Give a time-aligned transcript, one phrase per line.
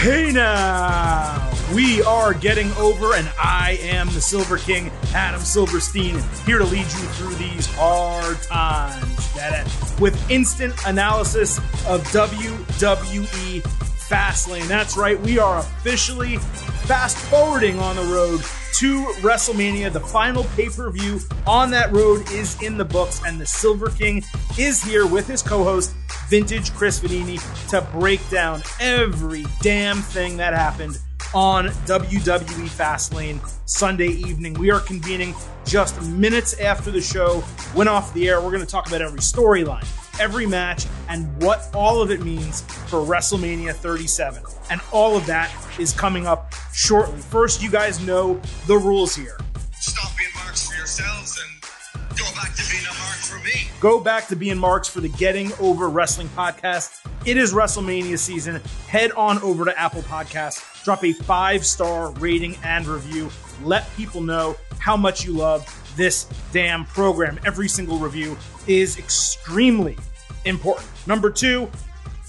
[0.00, 6.56] Hey now, we are getting over, and I am the Silver King, Adam Silverstein, here
[6.56, 10.00] to lead you through these hard times.
[10.00, 14.66] With instant analysis of WWE Fastlane.
[14.68, 18.40] That's right, we are officially fast forwarding on the road
[18.78, 19.92] to WrestleMania.
[19.92, 23.90] The final pay per view on that road is in the books, and the Silver
[23.90, 24.22] King
[24.58, 25.94] is here with his co host,
[26.28, 30.98] Vintage Chris Vannini, to break down every damn thing that happened
[31.34, 34.54] on WWE Fastlane Sunday evening.
[34.54, 37.44] We are convening just minutes after the show
[37.74, 38.40] went off the air.
[38.40, 39.86] We're going to talk about every storyline,
[40.20, 44.42] every match, and what all of it means for WrestleMania 37.
[44.70, 47.18] And all of that is coming up shortly.
[47.18, 49.38] First, you guys know the rules here.
[49.80, 53.68] Stop being marks for yourselves and go back to being a mark for me.
[53.80, 57.00] Go back to being marks for the Getting Over Wrestling podcast.
[57.26, 58.60] It is WrestleMania season.
[58.88, 63.30] Head on over to Apple Podcasts, drop a five star rating and review.
[63.62, 65.66] Let people know how much you love
[65.96, 67.40] this damn program.
[67.44, 69.96] Every single review is extremely
[70.44, 70.88] important.
[71.06, 71.70] Number two,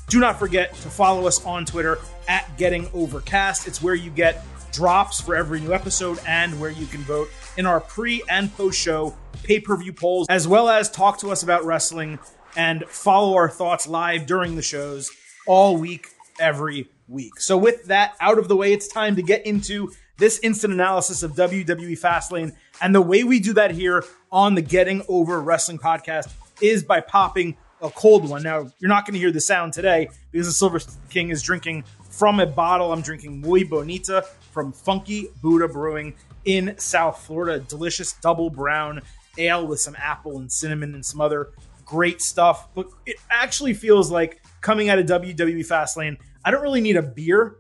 [0.08, 3.68] do not forget to follow us on Twitter at Getting Overcast.
[3.68, 7.66] It's where you get drops for every new episode and where you can vote in
[7.66, 11.44] our pre and post show pay per view polls, as well as talk to us
[11.44, 12.20] about wrestling
[12.56, 15.12] and follow our thoughts live during the shows
[15.48, 16.08] all week,
[16.40, 17.40] every week.
[17.40, 21.24] So, with that out of the way, it's time to get into this instant analysis
[21.24, 22.54] of WWE Fastlane.
[22.82, 26.32] And the way we do that here on the Getting Over Wrestling podcast
[26.62, 28.44] is by popping a cold one.
[28.44, 30.80] Now, you're not going to hear the sound today because the Silver
[31.10, 32.92] King is drinking from a bottle.
[32.92, 36.14] I'm drinking Muy Bonita from Funky Buddha Brewing
[36.46, 37.60] in South Florida.
[37.60, 39.02] Delicious double brown
[39.38, 41.50] ale with some apple and cinnamon and some other
[41.86, 42.74] great stuff.
[42.76, 47.02] But it actually feels like coming out of WWE Fastlane, I don't really need a
[47.02, 47.58] beer.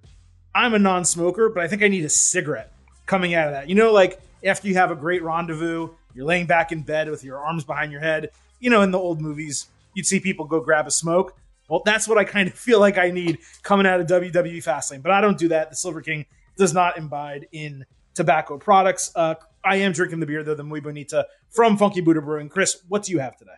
[0.54, 2.74] I'm a non smoker, but I think I need a cigarette
[3.06, 3.70] coming out of that.
[3.70, 7.24] You know, like after you have a great rendezvous, you're laying back in bed with
[7.24, 8.32] your arms behind your head.
[8.60, 11.36] You know, in the old movies, you'd see people go grab a smoke.
[11.70, 15.02] Well, that's what I kind of feel like I need coming out of WWE Fastlane,
[15.02, 15.70] but I don't do that.
[15.70, 16.26] The Silver King
[16.58, 19.12] does not imbibe in tobacco products.
[19.16, 22.50] Uh, I am drinking the beer though, the Muy Bonita from Funky Buddha Brewing.
[22.50, 23.52] Chris, what do you have today?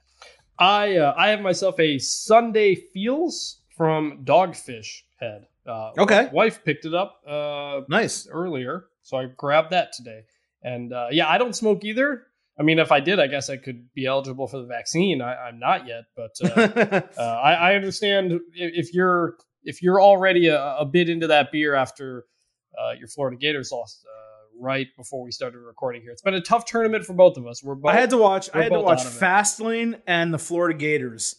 [0.60, 5.48] I uh, I have myself a Sunday Feels from Dogfish Head.
[5.66, 6.30] Uh, Okay.
[6.32, 8.28] wife picked it up uh, Nice.
[8.30, 10.26] earlier, so I grabbed that today.
[10.62, 12.28] And uh, yeah, I don't smoke either.
[12.60, 15.22] I mean, if I did, I guess I could be eligible for the vaccine.
[15.22, 20.48] I, I'm not yet, but uh, uh, I, I understand if, you're if you're already
[20.48, 22.26] a, a bit into that beer after
[22.80, 26.12] uh, your Florida Gators lost uh, right before we started recording here.
[26.12, 27.64] It's been a tough tournament for both of us.
[27.64, 28.50] We're both, I had to watch.
[28.54, 29.20] I had to watch out of it.
[29.20, 31.36] Fastlane and the Florida Gators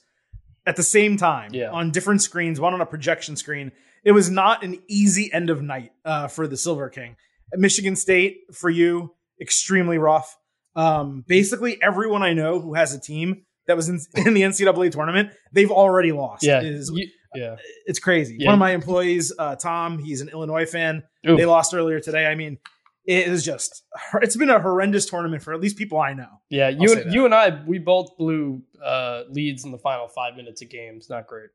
[0.66, 1.70] at the same time Yeah.
[1.70, 2.58] on different screens.
[2.58, 3.70] One on a projection screen.
[4.04, 7.16] It was not an easy end of night uh, for the Silver King.
[7.52, 10.36] At Michigan State for you, extremely rough.
[10.76, 14.90] Um, basically, everyone I know who has a team that was in, in the NCAA
[14.92, 16.42] tournament, they've already lost.
[16.44, 17.56] yeah, is- you- yeah.
[17.86, 18.36] it's crazy.
[18.38, 18.46] Yeah.
[18.46, 21.02] One of my employees, uh, Tom, he's an Illinois fan.
[21.28, 21.36] Ooh.
[21.36, 22.26] They lost earlier today.
[22.26, 22.58] I mean,
[23.06, 23.82] it is just
[24.22, 26.28] it's been a horrendous tournament for at least people I know.
[26.48, 30.36] Yeah, you and you and I, we both blew uh, leads in the final five
[30.36, 31.10] minutes of games.
[31.10, 31.50] Not great.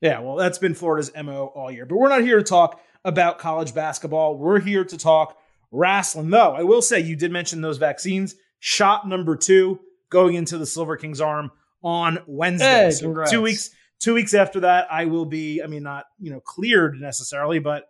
[0.00, 1.84] Yeah, well, that's been Florida's MO all year.
[1.84, 4.38] But we're not here to talk about college basketball.
[4.38, 5.36] We're here to talk
[5.70, 6.30] wrestling.
[6.30, 8.34] Though, I will say you did mention those vaccines.
[8.60, 11.50] Shot number two going into the Silver King's arm
[11.82, 12.84] on Wednesday.
[12.84, 16.30] Hey, so two weeks two weeks after that, I will be, I mean, not, you
[16.30, 17.84] know, cleared necessarily, but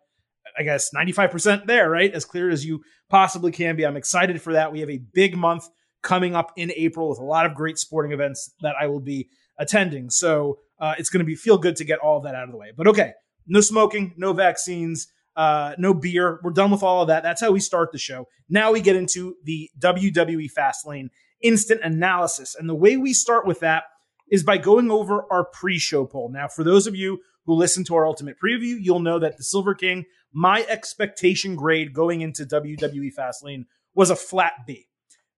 [0.58, 2.12] I guess 95% there, right?
[2.12, 3.86] As clear as you possibly can be.
[3.86, 4.72] I'm excited for that.
[4.72, 5.68] We have a big month
[6.02, 9.28] coming up in April with a lot of great sporting events that I will be
[9.58, 10.10] attending.
[10.10, 12.50] So uh, it's going to be feel good to get all of that out of
[12.50, 12.72] the way.
[12.76, 13.12] But okay,
[13.46, 15.08] no smoking, no vaccines,
[15.40, 16.38] uh, no beer.
[16.42, 17.22] We're done with all of that.
[17.22, 18.28] That's how we start the show.
[18.50, 21.08] Now we get into the WWE Fastlane
[21.40, 22.54] instant analysis.
[22.54, 23.84] And the way we start with that
[24.30, 26.30] is by going over our pre-show poll.
[26.30, 29.42] Now, for those of you who listen to our ultimate preview, you'll know that the
[29.42, 33.64] Silver King, my expectation grade going into WWE Fastlane
[33.94, 34.88] was a flat B.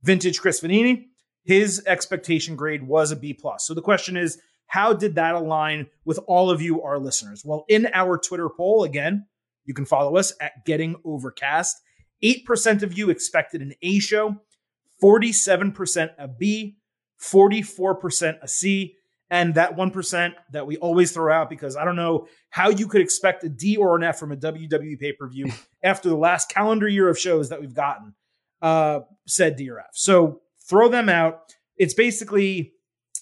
[0.02, 1.04] Vintage Chris Vannini,
[1.44, 3.64] his expectation grade was a B plus.
[3.64, 7.44] So the question is, how did that align with all of you, our listeners?
[7.44, 9.26] Well, in our Twitter poll, again,
[9.64, 11.80] you can follow us at Getting Overcast.
[12.22, 14.36] 8% of you expected an A show,
[15.02, 16.76] 47% a B,
[17.20, 18.96] 44% a C,
[19.30, 23.00] and that 1% that we always throw out because I don't know how you could
[23.00, 25.50] expect a D or an F from a WWE pay per view
[25.82, 28.14] after the last calendar year of shows that we've gotten,
[28.60, 29.86] uh, said D or F.
[29.94, 31.54] So throw them out.
[31.76, 32.74] It's basically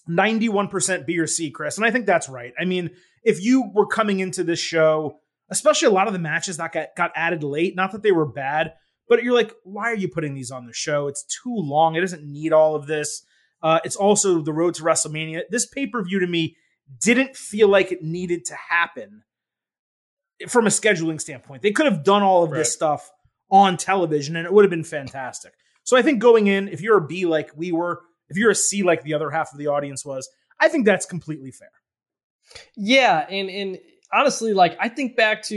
[0.08, 1.76] 91% B or C, Chris.
[1.76, 2.52] And I think that's right.
[2.58, 2.90] I mean,
[3.22, 5.19] if you were coming into this show
[5.50, 7.74] especially a lot of the matches that got, got added late.
[7.76, 8.72] Not that they were bad,
[9.08, 11.06] but you're like, why are you putting these on the show?
[11.08, 11.94] It's too long.
[11.96, 13.22] It doesn't need all of this.
[13.62, 15.42] Uh, it's also the road to WrestleMania.
[15.50, 16.56] This pay per view to me
[17.02, 19.22] didn't feel like it needed to happen
[20.48, 21.62] from a scheduling standpoint.
[21.62, 22.58] They could have done all of Right.
[22.58, 23.10] this stuff
[23.50, 25.52] on television and it would have been fantastic.
[25.84, 28.54] So I think going in, if you're a B like we were, if you're a
[28.54, 31.70] C like the other half of the audience was, I think that's completely fair.
[32.76, 33.78] Yeah, and and
[34.12, 35.56] honestly, like I think back to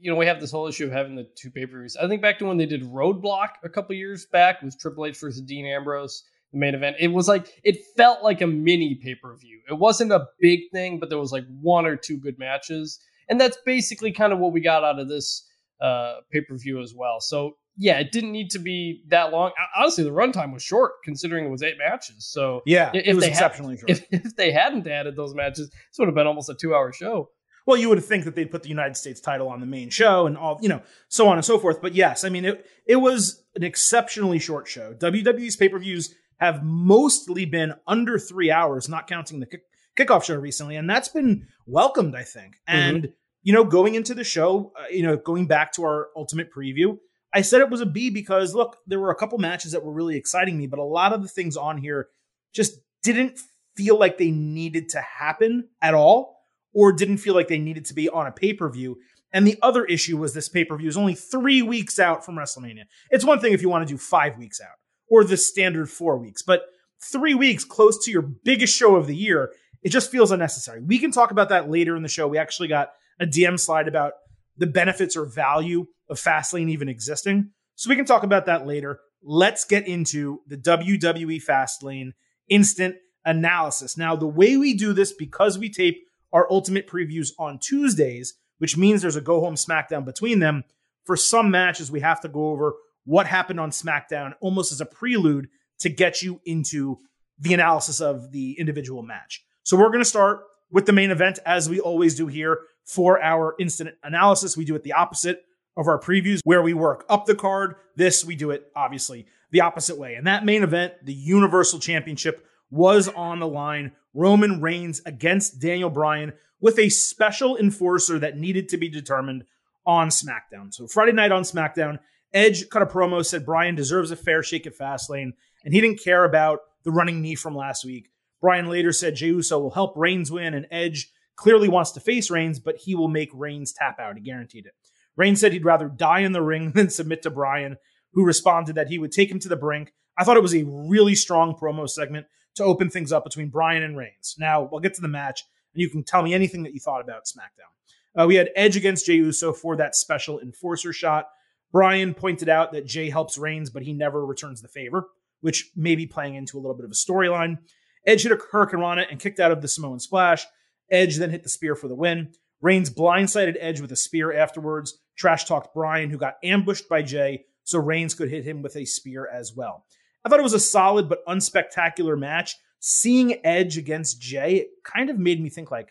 [0.00, 1.96] you know we have this whole issue of having the two pay per views.
[1.96, 5.18] I think back to when they did Roadblock a couple years back with Triple H
[5.18, 6.96] versus Dean Ambrose, the main event.
[6.98, 9.60] It was like it felt like a mini pay per view.
[9.68, 12.98] It wasn't a big thing, but there was like one or two good matches,
[13.28, 15.46] and that's basically kind of what we got out of this
[15.80, 17.20] uh, pay per view as well.
[17.20, 19.52] So yeah, it didn't need to be that long.
[19.76, 22.26] Honestly, the runtime was short considering it was eight matches.
[22.30, 23.90] So Yeah, If it was they had- exceptionally short.
[23.90, 26.92] if, if they hadn't added those matches, this would have been almost a two hour
[26.92, 27.30] show.
[27.66, 30.26] Well, you would think that they'd put the United States title on the main show
[30.26, 31.80] and all, you know, so on and so forth.
[31.80, 34.94] But yes, I mean, it it was an exceptionally short show.
[34.94, 39.62] WWE's pay per views have mostly been under three hours, not counting the kick,
[39.96, 42.56] kickoff show recently, and that's been welcomed, I think.
[42.66, 43.12] And
[43.42, 46.98] you know, going into the show, uh, you know, going back to our ultimate preview,
[47.32, 49.92] I said it was a B because look, there were a couple matches that were
[49.92, 52.08] really exciting me, but a lot of the things on here
[52.52, 53.38] just didn't
[53.76, 56.39] feel like they needed to happen at all
[56.72, 58.98] or didn't feel like they needed to be on a pay per view.
[59.32, 62.36] And the other issue was this pay per view is only three weeks out from
[62.36, 62.84] WrestleMania.
[63.10, 64.76] It's one thing if you want to do five weeks out
[65.08, 66.62] or the standard four weeks, but
[67.00, 69.52] three weeks close to your biggest show of the year,
[69.82, 70.80] it just feels unnecessary.
[70.82, 72.28] We can talk about that later in the show.
[72.28, 74.12] We actually got a DM slide about
[74.56, 77.50] the benefits or value of Fastlane even existing.
[77.76, 79.00] So we can talk about that later.
[79.22, 82.12] Let's get into the WWE Fastlane
[82.48, 83.96] instant analysis.
[83.96, 85.98] Now, the way we do this, because we tape
[86.32, 90.64] our ultimate previews on Tuesdays, which means there's a go home SmackDown between them,
[91.04, 92.74] for some matches, we have to go over
[93.04, 95.48] what happened on SmackDown almost as a prelude
[95.80, 96.98] to get you into
[97.38, 99.42] the analysis of the individual match.
[99.62, 103.20] So we're going to start with the main event, as we always do here for
[103.20, 104.56] our instant analysis.
[104.56, 105.42] We do it the opposite
[105.76, 107.76] of our previews, where we work up the card.
[107.96, 110.14] This, we do it obviously the opposite way.
[110.14, 113.92] And that main event, the Universal Championship, was on the line.
[114.14, 119.44] Roman Reigns against Daniel Bryan with a special enforcer that needed to be determined
[119.86, 120.72] on SmackDown.
[120.72, 121.98] So Friday night on SmackDown,
[122.32, 125.32] Edge cut a promo, said Bryan deserves a fair shake at Fastlane,
[125.64, 128.10] and he didn't care about the running knee from last week.
[128.40, 132.30] Bryan later said Jey Uso will help Reigns win, and Edge clearly wants to face
[132.30, 134.16] Reigns, but he will make Reigns tap out.
[134.16, 134.74] He guaranteed it.
[135.16, 137.76] Reigns said he'd rather die in the ring than submit to Bryan,
[138.12, 139.92] who responded that he would take him to the brink.
[140.16, 142.26] I thought it was a really strong promo segment
[142.56, 144.36] to open things up between Bryan and Reigns.
[144.38, 145.44] Now, we'll get to the match,
[145.74, 148.20] and you can tell me anything that you thought about SmackDown.
[148.20, 151.28] Uh, we had Edge against Jey Uso for that special enforcer shot.
[151.72, 155.08] Bryan pointed out that Jey helps Reigns, but he never returns the favor,
[155.40, 157.58] which may be playing into a little bit of a storyline.
[158.06, 160.44] Edge hit a Hurricanrana and kicked out of the Samoan Splash.
[160.90, 162.32] Edge then hit the spear for the win.
[162.60, 164.98] Reigns blindsided Edge with a spear afterwards.
[165.16, 168.84] Trash talked Bryan, who got ambushed by Jey, so Reigns could hit him with a
[168.84, 169.84] spear as well.
[170.24, 172.56] I thought it was a solid but unspectacular match.
[172.78, 175.90] Seeing Edge against Jey, it kind of made me think like,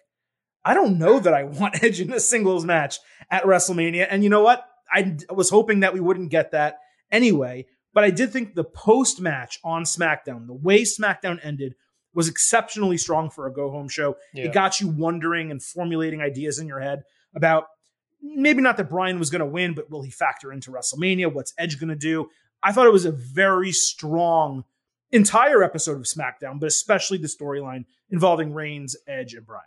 [0.65, 2.97] I don't know that I want Edge in a singles match
[3.29, 4.07] at WrestleMania.
[4.09, 4.65] And you know what?
[4.91, 6.77] I was hoping that we wouldn't get that
[7.11, 7.67] anyway.
[7.93, 11.75] But I did think the post match on SmackDown, the way SmackDown ended,
[12.13, 14.15] was exceptionally strong for a go home show.
[14.33, 14.45] Yeah.
[14.45, 17.03] It got you wondering and formulating ideas in your head
[17.35, 17.65] about
[18.21, 21.31] maybe not that Bryan was going to win, but will he factor into WrestleMania?
[21.31, 22.27] What's Edge going to do?
[22.61, 24.63] I thought it was a very strong
[25.11, 29.63] entire episode of SmackDown, but especially the storyline involving Reigns, Edge, and Bryan.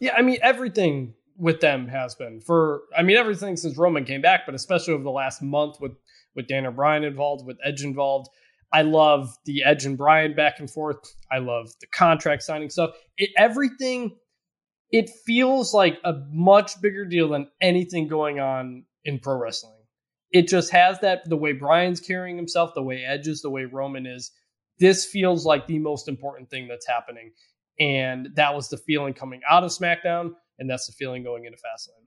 [0.00, 4.20] Yeah, I mean everything with them has been for I mean everything since Roman came
[4.20, 5.92] back, but especially over the last month with
[6.34, 8.28] with Daniel Bryan involved, with Edge involved.
[8.70, 10.98] I love the Edge and Bryan back and forth.
[11.32, 12.90] I love the contract signing stuff.
[13.16, 14.16] It, everything
[14.90, 19.77] it feels like a much bigger deal than anything going on in pro wrestling.
[20.30, 23.64] It just has that the way Bryan's carrying himself, the way Edge is, the way
[23.64, 24.30] Roman is.
[24.78, 27.32] This feels like the most important thing that's happening.
[27.80, 31.58] And that was the feeling coming out of SmackDown, and that's the feeling going into
[31.58, 32.06] Fastlane.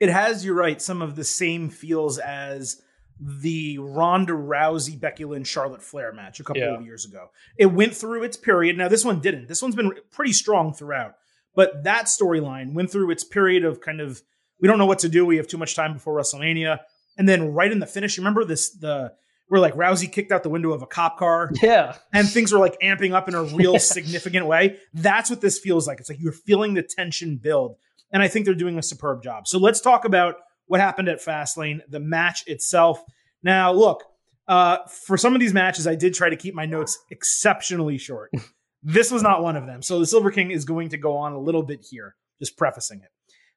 [0.00, 2.80] It has, you're right, some of the same feels as
[3.20, 6.76] the Ronda Rousey, Becky Lynch, Charlotte Flair match a couple Yeah.
[6.76, 7.30] of years ago.
[7.58, 8.76] It went through its period.
[8.78, 9.48] Now, this one didn't.
[9.48, 11.14] This one's been pretty strong throughout.
[11.54, 14.22] But that storyline went through its period of kind of,
[14.60, 15.26] we don't know what to do.
[15.26, 16.78] We have too much time before WrestleMania.
[17.18, 19.12] And then right in the finish, you remember this, the,
[19.48, 21.96] where like Rousey kicked out the window of a cop car Yeah.
[22.12, 24.78] and things were like amping up in a real significant way.
[24.94, 26.00] That's what this feels like.
[26.00, 27.76] It's like you're feeling the tension build.
[28.12, 29.46] and I think they're doing a superb job.
[29.48, 33.02] So let's talk about what happened at Fastlane, the match itself.
[33.42, 34.04] Now, look,
[34.46, 38.30] uh, for some of these matches, I did try to keep my notes exceptionally short.
[38.82, 39.82] this was not one of them.
[39.82, 43.00] So the Silver King is going to go on a little bit here, just prefacing
[43.00, 43.10] it.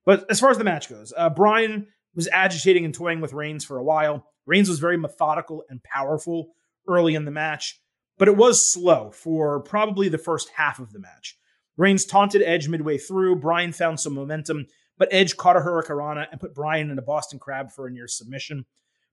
[0.06, 3.66] But as far as the match goes, uh, Bryan was agitating and toying with Reigns
[3.66, 4.26] for a while.
[4.46, 6.54] Reigns was very methodical and powerful
[6.88, 7.80] early in the match,
[8.18, 11.38] but it was slow for probably the first half of the match.
[11.78, 13.38] Reigns taunted Edge midway through.
[13.38, 17.40] Bryan found some momentum, but Edge caught a Hurricanrana and put Bryan in a Boston
[17.40, 18.66] Crab for a near submission.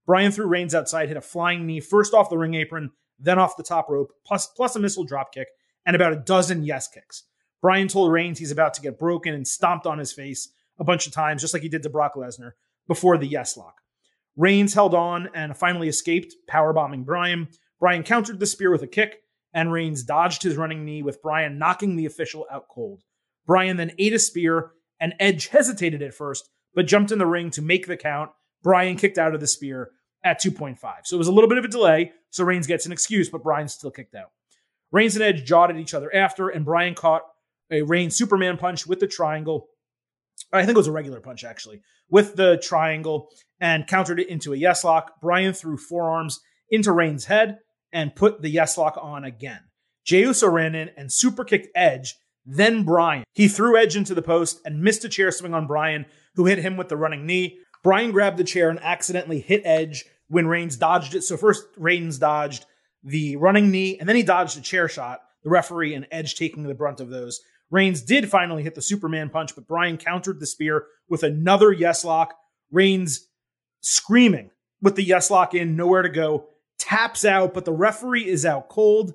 [0.06, 3.56] Bryan threw Reigns outside, hit a flying knee first off the ring apron, then off
[3.56, 5.46] the top rope, plus, plus a missile dropkick,
[5.86, 7.24] and about a dozen yes kicks.
[7.60, 11.06] Bryan told Reigns he's about to get broken and stomped on his face a bunch
[11.06, 12.52] of times, just like he did to Brock Lesnar
[12.88, 13.76] before the yes lock.
[14.36, 17.48] Reigns held on and finally escaped, powerbombing Bryan.
[17.78, 21.58] Bryan countered the spear with a kick, and Reigns dodged his running knee with Bryan
[21.58, 23.02] knocking the official out cold.
[23.46, 27.50] Bryan then ate a spear, and Edge hesitated at first, but jumped in the ring
[27.50, 28.30] to make the count.
[28.62, 29.90] Bryan kicked out of the spear
[30.24, 30.78] at 2.5.
[31.04, 33.42] So it was a little bit of a delay, so Reigns gets an excuse, but
[33.42, 34.30] Bryan's still kicked out.
[34.90, 37.22] Reigns and Edge jawed at each other after, and Bryan caught
[37.70, 39.68] a Reigns Superman punch with the triangle.
[40.52, 43.28] I think it was a regular punch, actually, with the triangle
[43.60, 45.20] and countered it into a yes lock.
[45.20, 46.40] Bryan threw forearms
[46.70, 47.58] into Reigns' head
[47.92, 49.60] and put the yes lock on again.
[50.04, 52.14] Jey Uso ran in and super kicked Edge,
[52.46, 53.24] then Bryan.
[53.34, 56.58] He threw Edge into the post and missed a chair swing on Bryan, who hit
[56.58, 57.58] him with the running knee.
[57.82, 61.24] Bryan grabbed the chair and accidentally hit Edge when Reigns dodged it.
[61.24, 62.64] So first Reigns dodged
[63.04, 65.20] the running knee, and then he dodged a chair shot.
[65.44, 67.40] The referee and Edge taking the brunt of those.
[67.70, 72.04] Reigns did finally hit the Superman punch, but Bryan countered the spear with another yes
[72.04, 72.34] lock.
[72.70, 73.28] Reigns
[73.80, 76.48] screaming with the yes lock in, nowhere to go,
[76.78, 79.14] taps out, but the referee is out cold.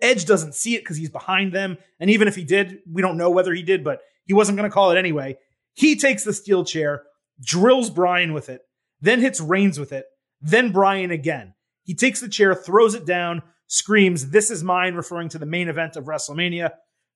[0.00, 1.78] Edge doesn't see it because he's behind them.
[2.00, 4.68] And even if he did, we don't know whether he did, but he wasn't going
[4.68, 5.38] to call it anyway.
[5.72, 7.04] He takes the steel chair,
[7.40, 8.62] drills Bryan with it,
[9.00, 10.06] then hits Reigns with it,
[10.40, 11.54] then Bryan again.
[11.84, 15.68] He takes the chair, throws it down, screams, This is mine, referring to the main
[15.68, 16.70] event of WrestleMania,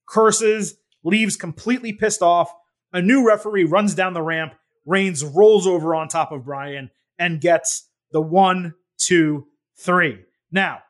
[0.09, 2.53] curses, leaves completely pissed off.
[2.93, 4.55] A new referee runs down the ramp.
[4.87, 9.47] Reigns rolls over on top of Bryan and gets the one, two,
[9.77, 10.21] three.
[10.51, 10.81] Now,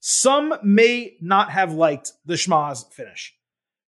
[0.00, 3.34] some may not have liked the schmozz finish,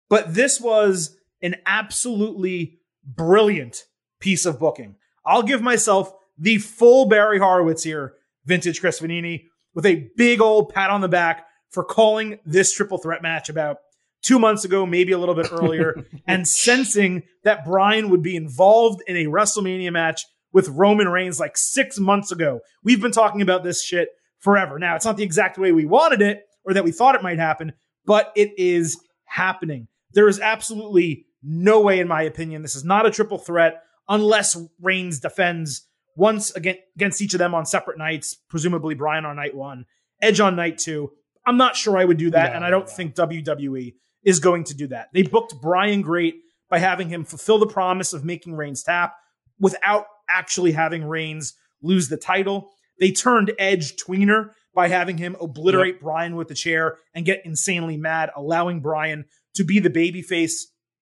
[0.08, 3.84] but this was an absolutely brilliant
[4.18, 4.96] piece of booking.
[5.24, 8.14] I'll give myself the full Barry Horowitz here,
[8.46, 9.44] vintage Chris Vannini,
[9.74, 13.78] with a big old pat on the back for calling this triple threat match about
[14.22, 19.02] two months ago, maybe a little bit earlier, and sensing that Bryan would be involved
[19.06, 22.60] in a WrestleMania match with Roman Reigns like six months ago.
[22.82, 24.08] We've been talking about this shit
[24.38, 24.78] forever.
[24.78, 27.38] Now, it's not the exact way we wanted it or that we thought it might
[27.38, 27.72] happen,
[28.04, 29.88] but it is happening.
[30.12, 34.60] There is absolutely no way, in my opinion, this is not a triple threat unless
[34.80, 35.86] Reigns defends
[36.16, 39.86] once against each of them on separate nights, presumably Bryan on night one,
[40.20, 41.12] Edge on night two.
[41.46, 42.92] I'm not sure I would do that, no, and I don't no.
[42.92, 45.08] think WWE is going to do that.
[45.12, 46.36] They booked Bryan great
[46.68, 49.14] by having him fulfill the promise of making Reigns tap
[49.58, 52.70] without actually having Reigns lose the title.
[52.98, 56.02] They turned Edge tweener by having him obliterate yep.
[56.02, 59.24] Bryan with the chair and get insanely mad, allowing Bryan
[59.54, 60.52] to be the babyface,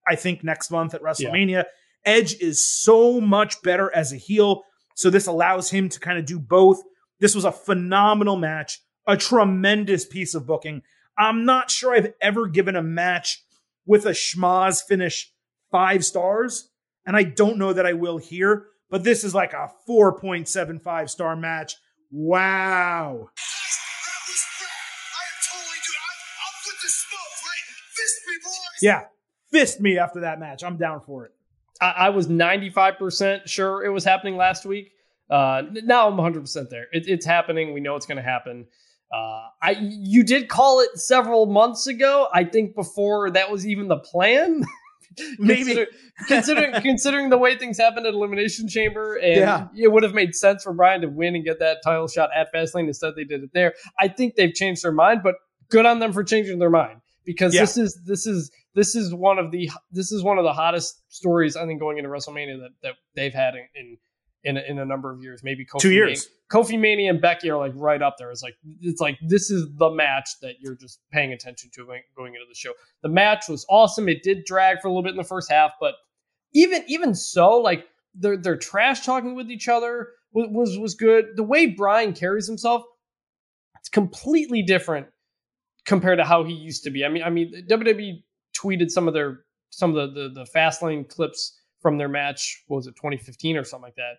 [0.06, 1.50] I think, next month at WrestleMania.
[1.50, 1.62] Yeah.
[2.04, 4.62] Edge is so much better as a heel.
[4.94, 6.80] So this allows him to kind of do both.
[7.20, 10.82] This was a phenomenal match, a tremendous piece of booking.
[11.18, 13.42] I'm not sure I've ever given a match
[13.84, 15.32] with a schmozz finish
[15.70, 16.70] five stars,
[17.04, 21.34] and I don't know that I will here, but this is like a 4.75 star
[21.34, 21.74] match.
[22.10, 23.30] Wow.
[28.80, 29.04] Yeah,
[29.50, 30.62] fist me after that match.
[30.62, 31.32] I'm down for it.
[31.80, 34.92] I, I was 95% sure it was happening last week.
[35.28, 36.86] Uh, now I'm 100% there.
[36.92, 37.72] It, it's happening.
[37.72, 38.66] We know it's going to happen.
[39.12, 42.28] Uh, I you did call it several months ago.
[42.32, 44.64] I think before that was even the plan.
[45.38, 45.86] Maybe
[46.28, 49.68] considering considering the way things happened at Elimination Chamber, and yeah.
[49.76, 52.52] it would have made sense for Bryan to win and get that title shot at
[52.52, 52.86] Fastlane.
[52.86, 53.74] Instead, they did it there.
[53.98, 55.36] I think they've changed their mind, but
[55.70, 57.62] good on them for changing their mind because yeah.
[57.62, 61.02] this is this is this is one of the this is one of the hottest
[61.08, 63.98] stories I think going into WrestleMania that that they've had in, in
[64.44, 66.28] in a, in a number of years, maybe Kofi two years.
[66.50, 68.30] Kofi Mania and Becky are like right up there.
[68.30, 72.34] It's like it's like this is the match that you're just paying attention to going
[72.34, 72.72] into the show.
[73.02, 74.08] The match was awesome.
[74.08, 75.94] It did drag for a little bit in the first half, but
[76.54, 81.26] even even so, like they're they're trash talking with each other was, was was good.
[81.36, 82.82] The way Bryan carries himself,
[83.78, 85.08] it's completely different
[85.84, 87.04] compared to how he used to be.
[87.04, 88.22] I mean, I mean WWE
[88.56, 89.40] tweeted some of their
[89.70, 92.64] some of the the, the Fastlane clips from their match.
[92.68, 94.14] What was it 2015 or something like that?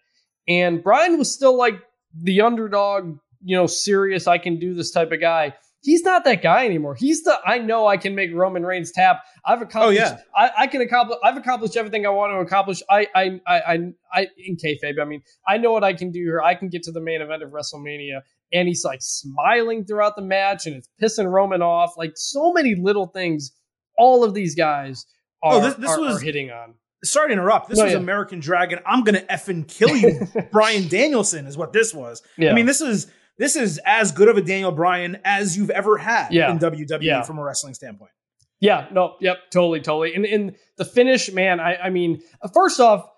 [0.48, 1.75] And Bryan was still like
[2.19, 4.27] the underdog, you know, serious.
[4.27, 5.53] I can do this type of guy.
[5.81, 6.96] He's not that guy anymore.
[6.96, 9.22] He's the I know I can make Roman Reigns tap.
[9.46, 10.01] I've accomplished.
[10.01, 10.19] Oh, yeah.
[10.36, 11.17] I, I can accomplish.
[11.24, 12.81] I've accomplished everything I want to accomplish.
[12.89, 13.79] I I I I,
[14.13, 15.00] I in kayfabe.
[15.01, 16.41] I mean, I know what I can do here.
[16.41, 20.22] I can get to the main event of WrestleMania, and he's like smiling throughout the
[20.22, 21.93] match, and it's pissing Roman off.
[21.98, 23.53] Like so many little things.
[23.98, 25.05] All of these guys
[25.43, 26.74] oh, are, Oh, this- this are, was- are hitting on.
[27.03, 27.70] Sorry to interrupt.
[27.70, 28.00] This No, was yeah.
[28.00, 28.79] American Dragon.
[28.86, 32.22] I'm gonna effing kill you, Bryan Danielson, is what this was.
[32.38, 32.51] Yeah.
[32.51, 35.98] I mean, this is this is as good of a Daniel Bryan as you've ever
[35.98, 36.51] had Yeah.
[36.51, 38.12] in WWE from a wrestling standpoint.
[38.60, 40.13] Yeah, no, yep, totally, totally.
[40.13, 42.22] And in the finish, man, I, I mean,
[42.53, 43.10] first off,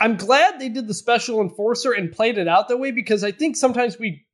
[0.00, 3.30] I'm glad they did the special enforcer and played it out that way because I
[3.30, 4.26] think sometimes we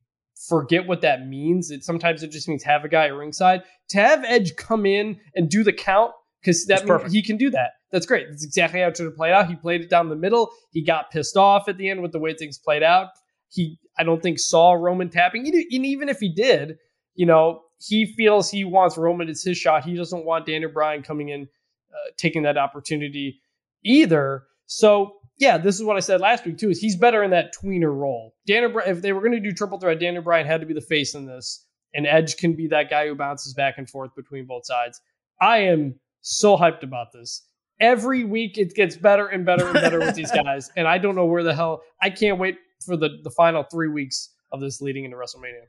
[0.47, 1.69] forget what that means.
[1.69, 3.61] It sometimes it just means have a guy at ringside.
[3.89, 7.71] To have Edge come in and do the count because that he can do that.
[7.95, 8.27] That's great.
[8.29, 9.47] That's exactly how it should have played out.
[9.47, 10.51] He played it down the middle.
[10.71, 13.07] He got pissed off at the end with the way things played out.
[13.47, 15.47] He, I don't think, saw Roman tapping.
[15.47, 16.77] And even if he did,
[17.13, 19.29] you know, he feels he wants Roman.
[19.29, 19.85] It's his shot.
[19.85, 23.39] He doesn't want Daniel Bryan coming in, uh, taking that opportunity
[23.85, 24.43] either.
[24.65, 26.71] So yeah, this is what I said last week too.
[26.71, 28.35] Is he's better in that tweener role?
[28.45, 30.73] Daniel, Bry- if they were going to do triple threat, Daniel Bryan had to be
[30.73, 34.13] the face in this, and Edge can be that guy who bounces back and forth
[34.17, 34.99] between both sides.
[35.39, 37.41] I am so hyped about this.
[37.79, 41.15] Every week it gets better and better and better with these guys, and I don't
[41.15, 41.81] know where the hell.
[42.01, 45.63] I can't wait for the the final three weeks of this leading into WrestleMania.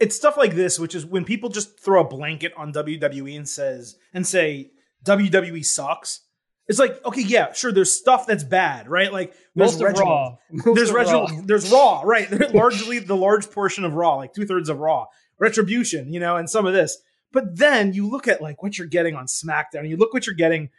[0.00, 3.48] It's stuff like this, which is when people just throw a blanket on WWE and
[3.48, 4.72] says and say
[5.04, 6.22] WWE sucks.
[6.68, 9.12] It's like, okay, yeah, sure, there's stuff that's bad, right?
[9.12, 10.38] Like there's Most of Reginald.
[10.50, 10.72] Raw.
[10.74, 11.40] There's Reginald, Raw.
[11.44, 12.54] there's Raw, right?
[12.54, 15.06] Largely the large portion of Raw, like two thirds of Raw,
[15.38, 16.98] Retribution, you know, and some of this.
[17.32, 20.26] But then you look at like what you're getting on SmackDown, and you look what
[20.26, 20.70] you're getting.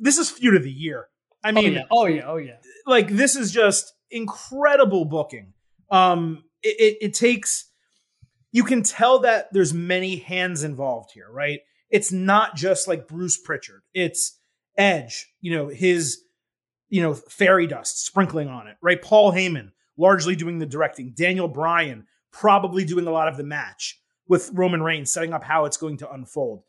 [0.00, 1.06] This is feud of the year.
[1.44, 2.56] I Oh mean, yeah, oh yeah, oh yeah.
[2.86, 5.52] like this is just incredible booking.
[5.90, 7.66] Um, it, it, it takes.
[8.52, 11.60] You can tell that there's many hands involved here, right?
[11.88, 13.82] It's not just like Bruce Pritchard.
[13.94, 14.38] It's
[14.76, 16.22] Edge, you know, his,
[16.88, 19.00] you know, fairy dust sprinkling on it, right?
[19.00, 21.12] Paul Heyman largely doing the directing.
[21.16, 25.64] Daniel Bryan probably doing a lot of the match with Roman Reigns, setting up how
[25.64, 26.62] it's going to unfold.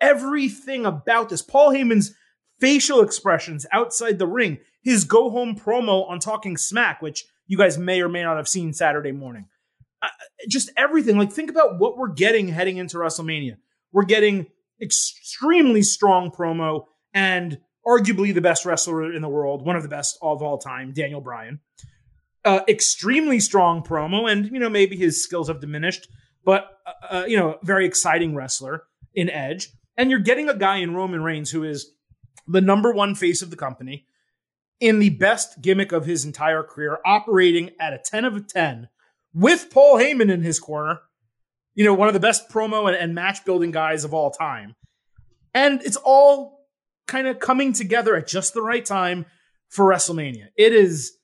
[0.00, 2.14] Everything about this, Paul Heyman's
[2.60, 7.78] facial expressions outside the ring, his go home promo on Talking Smack, which you guys
[7.78, 9.46] may or may not have seen Saturday morning.
[10.00, 10.08] Uh,
[10.48, 11.18] just everything.
[11.18, 13.56] Like, think about what we're getting heading into WrestleMania.
[13.92, 14.46] We're getting
[14.80, 20.18] extremely strong promo and arguably the best wrestler in the world, one of the best
[20.22, 21.60] of all time, Daniel Bryan.
[22.44, 26.08] Uh, extremely strong promo, and you know maybe his skills have diminished,
[26.44, 30.76] but uh, uh, you know very exciting wrestler in Edge, and you're getting a guy
[30.76, 31.90] in Roman Reigns who is
[32.48, 34.06] the number one face of the company
[34.80, 38.88] in the best gimmick of his entire career, operating at a 10 of a 10
[39.34, 41.00] with Paul Heyman in his corner,
[41.74, 44.74] you know, one of the best promo and, and match building guys of all time.
[45.54, 46.66] And it's all
[47.06, 49.26] kind of coming together at just the right time
[49.68, 50.48] for WrestleMania.
[50.56, 51.16] It is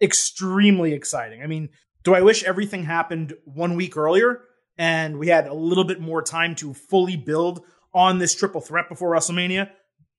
[0.00, 1.42] extremely exciting.
[1.42, 1.70] I mean,
[2.02, 4.42] do I wish everything happened one week earlier
[4.76, 8.88] and we had a little bit more time to fully build on this triple threat
[8.88, 9.70] before WrestleMania?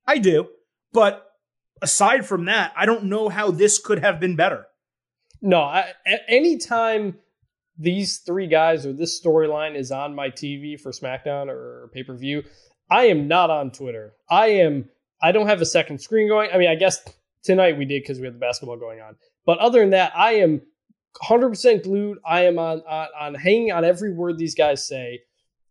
[0.07, 0.47] I do.
[0.93, 1.31] But
[1.81, 4.67] aside from that, I don't know how this could have been better.
[5.41, 5.91] No, I,
[6.27, 7.17] anytime
[7.77, 12.15] these three guys or this storyline is on my TV for SmackDown or pay per
[12.15, 12.43] view,
[12.89, 14.13] I am not on Twitter.
[14.29, 14.89] I am.
[15.21, 16.49] I don't have a second screen going.
[16.53, 17.03] I mean, I guess
[17.43, 19.15] tonight we did because we had the basketball going on.
[19.45, 20.61] But other than that, I am
[21.23, 22.17] 100% glued.
[22.25, 25.21] I am on on, on hanging on every word these guys say.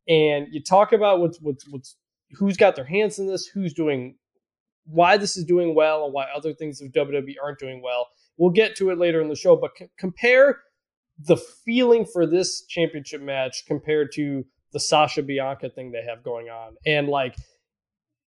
[0.09, 1.97] And you talk about what's what's what's
[2.33, 4.17] who's got their hands in this, who's doing,
[4.87, 8.09] why this is doing well, and why other things of WWE aren't doing well.
[8.37, 10.61] We'll get to it later in the show, but c- compare
[11.19, 16.49] the feeling for this championship match compared to the Sasha Bianca thing they have going
[16.49, 16.75] on.
[16.85, 17.37] And like,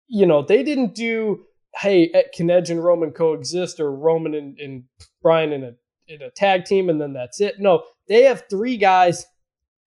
[0.08, 1.44] you know, they didn't do,
[1.76, 4.84] hey, eh, can Edge and Roman coexist or Roman and, and
[5.22, 5.72] Bryan in a
[6.08, 7.60] in a tag team and then that's it.
[7.60, 9.26] No, they have three guys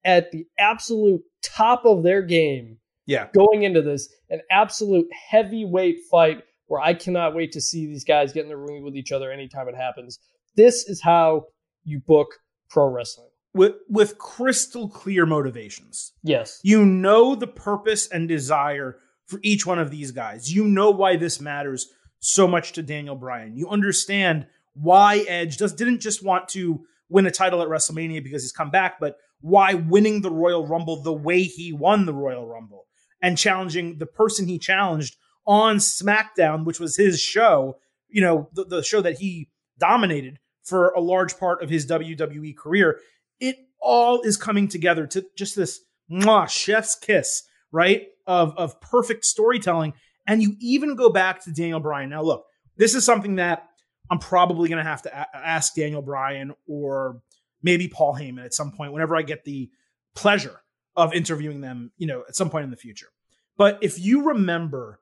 [0.06, 3.28] at the absolute top of their game Yeah.
[3.34, 8.34] going into this, an absolute heavyweight fight where I cannot wait to see these guys
[8.34, 10.20] get in the ring with each other anytime it happens.
[10.56, 11.48] This is how
[11.84, 13.30] you book pro wrestling.
[13.54, 16.14] With with crystal clear motivations.
[16.24, 16.60] Yes.
[16.64, 18.98] You know the purpose and desire
[19.28, 20.54] for each one of these guys.
[20.54, 23.56] You know why this matters so much to Daniel Bryan.
[23.56, 28.42] You understand why Edge just didn't just want to win a title at WrestleMania because
[28.42, 32.48] he's come back, but why winning the Royal Rumble the way he won the Royal
[32.48, 32.86] Rumble
[33.22, 37.78] and challenging the person he challenged on SmackDown, which was his show,
[38.10, 42.56] you know, the, the show that he dominated for a large part of his WWE
[42.56, 43.00] career.
[43.40, 48.08] It all is coming together to just this mwah, chef's kiss, right?
[48.26, 49.94] Of, of perfect storytelling.
[50.26, 52.10] And you even go back to Daniel Bryan.
[52.10, 52.46] Now, look,
[52.78, 53.68] this is something that
[54.10, 57.22] I'm probably going to have to a- ask Daniel Bryan or
[57.62, 59.70] maybe Paul Heyman at some point whenever I get the
[60.16, 60.62] pleasure
[60.96, 63.08] of interviewing them, you know, at some point in the future.
[63.58, 65.00] But if you remember,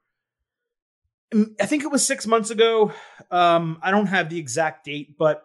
[1.34, 2.92] I think it was six months ago.
[3.30, 5.44] Um, I don't have the exact date, but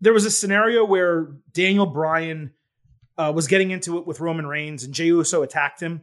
[0.00, 2.52] there was a scenario where Daniel Bryan
[3.18, 6.02] uh, was getting into it with Roman Reigns and Jey Uso attacked him.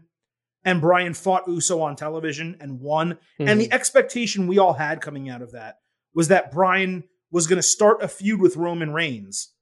[0.63, 3.13] And Bryan fought Uso on television and won.
[3.39, 3.47] Mm-hmm.
[3.47, 5.77] And the expectation we all had coming out of that
[6.15, 9.53] was that Bryan was going to start a feud with Roman Reigns.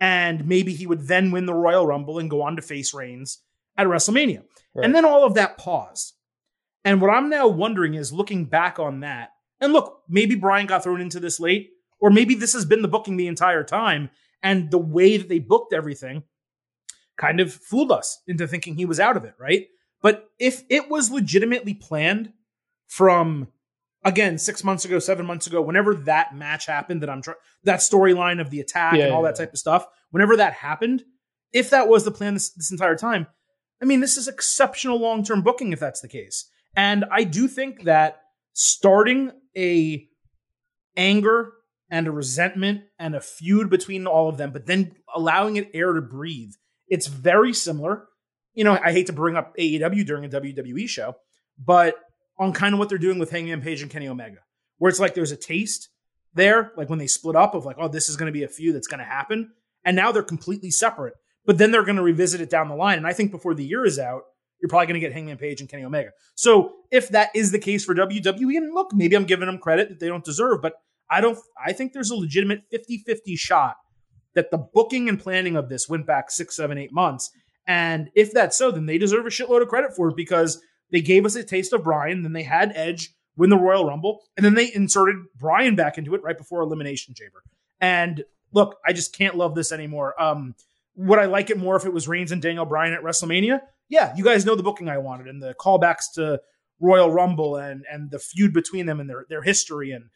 [0.00, 3.40] And maybe he would then win the Royal Rumble and go on to face Reigns
[3.76, 4.42] at WrestleMania.
[4.74, 4.84] Right.
[4.84, 6.14] And then all of that paused.
[6.84, 10.84] And what I'm now wondering is looking back on that, and look, maybe Bryan got
[10.84, 14.10] thrown into this late, or maybe this has been the booking the entire time.
[14.42, 16.22] And the way that they booked everything
[17.16, 19.66] kind of fooled us into thinking he was out of it, right?
[20.00, 22.32] But if it was legitimately planned
[22.86, 23.48] from
[24.04, 27.80] again six months ago, seven months ago, whenever that match happened, that I'm trying that
[27.80, 31.04] storyline of the attack yeah, and all yeah, that type of stuff, whenever that happened,
[31.52, 33.26] if that was the plan this, this entire time,
[33.82, 36.48] I mean, this is exceptional long term booking if that's the case.
[36.78, 38.20] And I do think that
[38.52, 40.08] starting a
[40.96, 41.54] anger
[41.90, 45.92] and a resentment and a feud between all of them, but then allowing it air
[45.92, 46.52] to breathe.
[46.86, 48.06] It's very similar.
[48.54, 51.16] You know, I hate to bring up AEW during a WWE show,
[51.58, 51.96] but
[52.38, 54.38] on kind of what they're doing with Hangman Page and Kenny Omega,
[54.76, 55.88] where it's like there's a taste
[56.34, 58.48] there, like when they split up of like, oh, this is going to be a
[58.48, 59.50] feud that's going to happen.
[59.84, 61.14] And now they're completely separate,
[61.44, 62.98] but then they're going to revisit it down the line.
[62.98, 64.22] And I think before the year is out,
[64.60, 66.10] you're probably going to get Hangman Page and Kenny Omega.
[66.34, 69.88] So if that is the case for WWE, and look, maybe I'm giving them credit
[69.88, 70.74] that they don't deserve, but
[71.10, 73.76] I don't, I think there's a legitimate 50 50 shot
[74.34, 77.30] that the booking and planning of this went back six, seven, eight months.
[77.66, 81.00] And if that's so, then they deserve a shitload of credit for it because they
[81.00, 84.44] gave us a taste of Bryan, then they had Edge win the Royal Rumble, and
[84.44, 87.42] then they inserted Bryan back into it right before Elimination Chamber.
[87.80, 90.20] And look, I just can't love this anymore.
[90.20, 90.54] Um,
[90.96, 93.60] would I like it more if it was Reigns and Daniel Bryan at WrestleMania?
[93.88, 96.40] Yeah, you guys know the booking I wanted and the callbacks to
[96.80, 100.10] Royal Rumble and and the feud between them and their their history and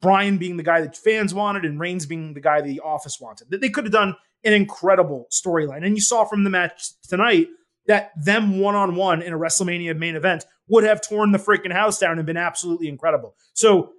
[0.00, 3.50] Bryan being the guy that fans wanted and Reigns being the guy the office wanted.
[3.50, 5.84] They could have done an incredible storyline.
[5.84, 7.48] And you saw from the match tonight
[7.86, 11.72] that them one on one in a WrestleMania main event would have torn the freaking
[11.72, 13.34] house down and been absolutely incredible.
[13.54, 13.92] So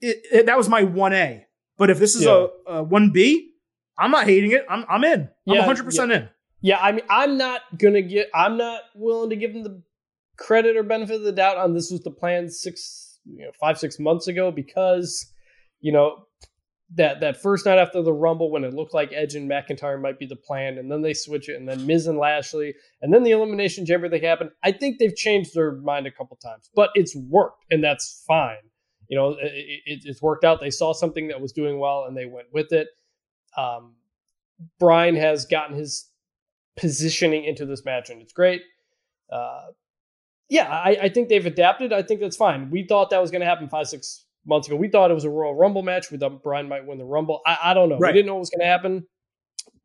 [0.00, 1.44] it, it, that was my 1A.
[1.78, 2.46] But if this is yeah.
[2.66, 3.36] a, a 1B,
[3.98, 4.66] I'm not hating it.
[4.68, 5.28] I'm, I'm in.
[5.48, 6.16] I'm yeah, 100% yeah.
[6.16, 6.28] in.
[6.60, 9.82] Yeah, I mean, I'm not to get, I'm not willing to give them the
[10.38, 13.78] credit or benefit of the doubt on this was the plan six, you know, five,
[13.78, 15.32] six months ago because
[15.80, 16.26] you know,
[16.94, 20.18] that that first night after the Rumble when it looked like Edge and McIntyre might
[20.18, 23.24] be the plan, and then they switch it, and then Miz and Lashley, and then
[23.24, 24.50] the Elimination Chamber thing happened.
[24.62, 28.56] I think they've changed their mind a couple times, but it's worked, and that's fine.
[29.08, 29.52] You know, it,
[29.84, 30.60] it, it's worked out.
[30.60, 32.88] They saw something that was doing well, and they went with it.
[33.56, 33.94] Um,
[34.78, 36.08] Bryan has gotten his
[36.76, 38.62] positioning into this match, and it's great.
[39.30, 39.66] Uh,
[40.48, 41.92] yeah, I, I think they've adapted.
[41.92, 42.70] I think that's fine.
[42.70, 44.76] We thought that was going to happen five, six months ago.
[44.76, 46.10] We thought it was a Royal Rumble match.
[46.10, 47.40] We thought Bryan might win the Rumble.
[47.44, 47.98] I, I don't know.
[47.98, 48.12] Right.
[48.12, 49.06] We didn't know what was going to happen,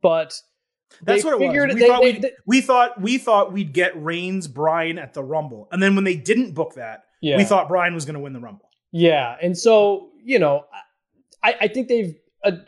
[0.00, 0.38] but
[1.02, 1.74] that's what it was.
[1.74, 5.24] We, they, thought they, they, we thought we thought we'd get Reigns Bryan at the
[5.24, 7.36] Rumble, and then when they didn't book that, yeah.
[7.36, 8.68] we thought Bryan was going to win the Rumble.
[8.92, 10.66] Yeah, and so you know,
[11.42, 12.14] I, I think they've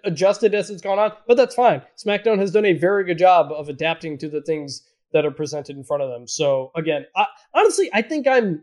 [0.04, 1.82] adjusted as it's gone on, but that's fine.
[1.96, 5.76] SmackDown has done a very good job of adapting to the things that are presented
[5.76, 6.26] in front of them.
[6.26, 8.62] So again, I, honestly, I think I'm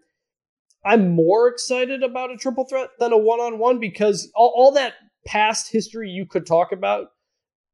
[0.83, 4.71] I'm more excited about a triple threat than a one on one because all, all,
[4.71, 4.93] that
[5.27, 7.09] past history you could talk about,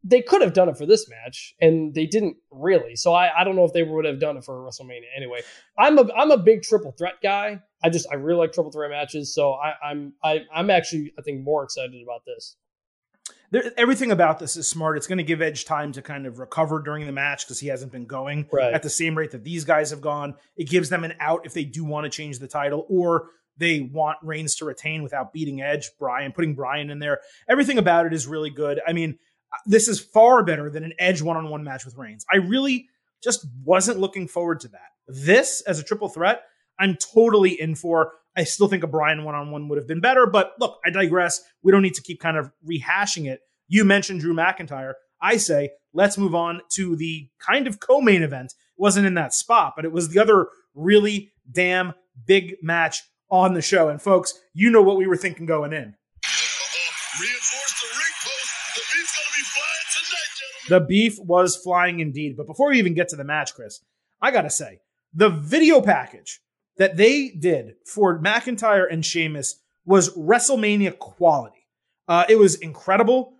[0.04, 2.97] they could have done it for this match and they didn't really.
[2.97, 5.39] So I, I don't know if they would have done it for WrestleMania anyway.
[5.78, 7.62] I'm a I'm a big triple threat guy.
[7.84, 9.34] I just I really like triple threat matches.
[9.34, 12.58] So I, I'm I, I'm actually I think more excited about this
[13.77, 14.97] everything about this is smart.
[14.97, 17.67] It's going to give Edge time to kind of recover during the match because he
[17.67, 18.73] hasn't been going right.
[18.73, 20.36] at the same rate that these guys have gone.
[20.55, 23.81] It gives them an out if they do want to change the title or they
[23.81, 27.19] want Reigns to retain without beating Edge, Bryan, putting Bryan in there.
[27.49, 28.81] Everything about it is really good.
[28.88, 29.17] I mean,
[29.65, 32.25] this is far better than an Edge one on one match with Reigns.
[32.31, 32.89] I really
[33.23, 34.89] just wasn't looking forward to that.
[35.07, 36.43] This as a triple threat,
[36.79, 38.13] I'm totally in for.
[38.38, 40.91] I still think a Bryan one on one would have been better, but look, I
[40.91, 41.41] digress.
[41.63, 43.39] We don't need to keep kind of rehashing it.
[43.67, 44.93] You mentioned Drew McIntyre.
[45.19, 48.54] I say, let's move on to the kind of co main event.
[48.54, 51.93] It wasn't in that spot, but it was the other really damn
[52.28, 53.89] big match on the show.
[53.89, 55.95] And folks, you know what we were thinking going in.
[56.30, 58.50] The ring post.
[58.76, 60.80] The beef's gonna be flying tonight, gentlemen.
[60.80, 62.38] The beef was flying indeed.
[62.38, 63.80] But before we even get to the match, Chris,
[64.21, 64.80] I gotta say,
[65.13, 66.39] the video package
[66.77, 71.67] that they did for McIntyre and Sheamus was WrestleMania quality.
[72.07, 73.33] Uh, it was incredible.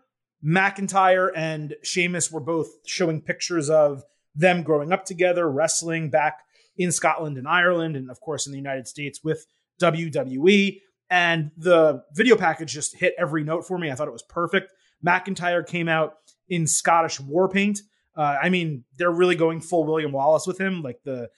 [0.45, 4.04] McIntyre and Sheamus were both showing pictures of
[4.36, 6.39] them growing up together, wrestling back
[6.78, 9.45] in Scotland and Ireland, and of course in the United States with
[9.82, 10.82] WWE.
[11.10, 13.89] And the video package just hit every note for me.
[13.89, 14.73] I thought it was perfect.
[15.06, 16.15] McIntyre came out
[16.50, 17.82] in Scottish war paint.
[18.15, 21.30] Uh, I mean, they're really going full William Wallace with him, like the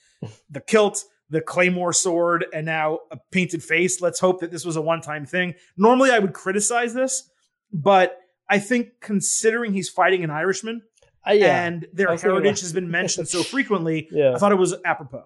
[0.49, 4.02] the kilt, the claymore sword, and now a painted face.
[4.02, 5.54] Let's hope that this was a one time thing.
[5.78, 7.30] Normally, I would criticize this,
[7.72, 8.18] but
[8.50, 10.82] I think considering he's fighting an Irishman
[11.28, 11.63] Uh, yeah.
[11.65, 14.34] and their I was thinking heritage has been mentioned so frequently, Yeah.
[14.34, 15.24] I thought it was apropos.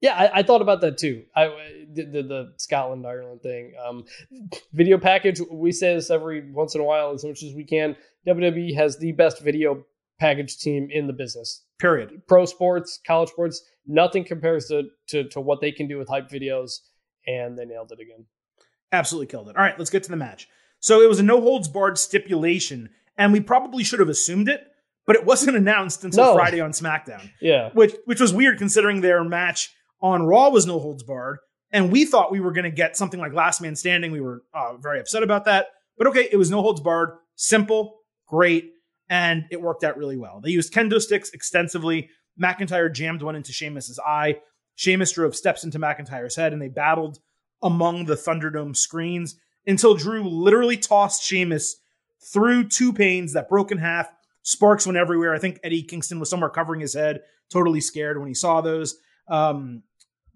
[0.00, 1.24] Yeah, I, I thought about that too.
[1.36, 1.46] I
[1.92, 3.74] the, the, the Scotland Ireland thing.
[3.86, 4.04] Um,
[4.72, 5.40] video package.
[5.50, 7.94] We say this every once in a while, as much as we can.
[8.26, 9.84] WWE has the best video
[10.18, 11.62] package team in the business.
[11.82, 12.22] Period.
[12.28, 16.30] Pro sports, college sports, nothing compares to to, to what they can do with hype
[16.30, 16.78] videos,
[17.26, 18.24] and they nailed it again.
[18.92, 19.56] Absolutely killed it.
[19.56, 20.46] All right, let's get to the match.
[20.78, 24.64] So it was a no holds barred stipulation, and we probably should have assumed it,
[25.06, 26.34] but it wasn't announced until No.
[26.34, 30.78] Friday on SmackDown, Yeah, which which was weird considering their match on Raw was no
[30.78, 31.38] holds barred,
[31.72, 34.12] and we thought we were going to get something like Last Man Standing.
[34.12, 35.66] We were uh, very upset about that,
[35.98, 38.71] but okay, it was no holds barred, simple, great,
[39.12, 40.40] and it worked out really well.
[40.40, 42.08] They used kendo sticks extensively.
[42.42, 44.36] McIntyre jammed one into Sheamus's eye.
[44.74, 47.18] Sheamus drove steps into McIntyre's head, and they battled
[47.62, 51.76] among the Thunderdome screens until Drew literally tossed Sheamus
[52.32, 54.10] through two panes that broke in half.
[54.44, 55.34] Sparks went everywhere.
[55.34, 57.20] I think Eddie Kingston was somewhere covering his head,
[57.50, 58.96] totally scared when he saw those.
[59.28, 59.82] Um,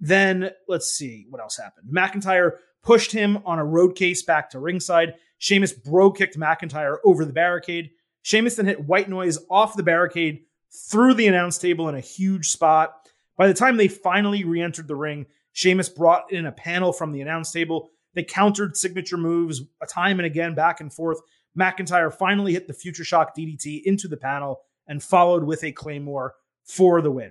[0.00, 1.88] then let's see what else happened.
[1.90, 5.14] McIntyre pushed him on a road case back to ringside.
[5.38, 7.90] Sheamus Brogue kicked McIntyre over the barricade.
[8.26, 10.46] Sheamus then hit White Noise off the barricade
[10.90, 13.08] through the announce table in a huge spot.
[13.36, 17.12] By the time they finally re entered the ring, Sheamus brought in a panel from
[17.12, 17.90] the announce table.
[18.14, 21.20] They countered signature moves a time and again, back and forth.
[21.56, 26.34] McIntyre finally hit the Future Shock DDT into the panel and followed with a Claymore
[26.64, 27.30] for the win.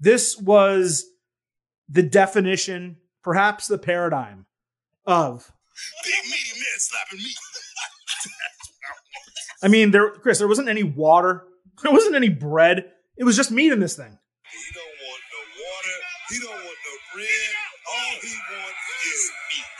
[0.00, 1.04] This was
[1.86, 4.46] the definition, perhaps the paradigm
[5.04, 5.52] of.
[6.02, 7.34] Big meaty man slapping me.
[9.64, 11.44] I mean, there, Chris, there wasn't any water,
[11.82, 12.90] there wasn't any bread.
[13.16, 14.18] It was just meat in this thing.
[14.52, 15.96] He don't want no water.
[16.28, 17.28] He don't want no bread.
[17.88, 19.74] All he wants is meat.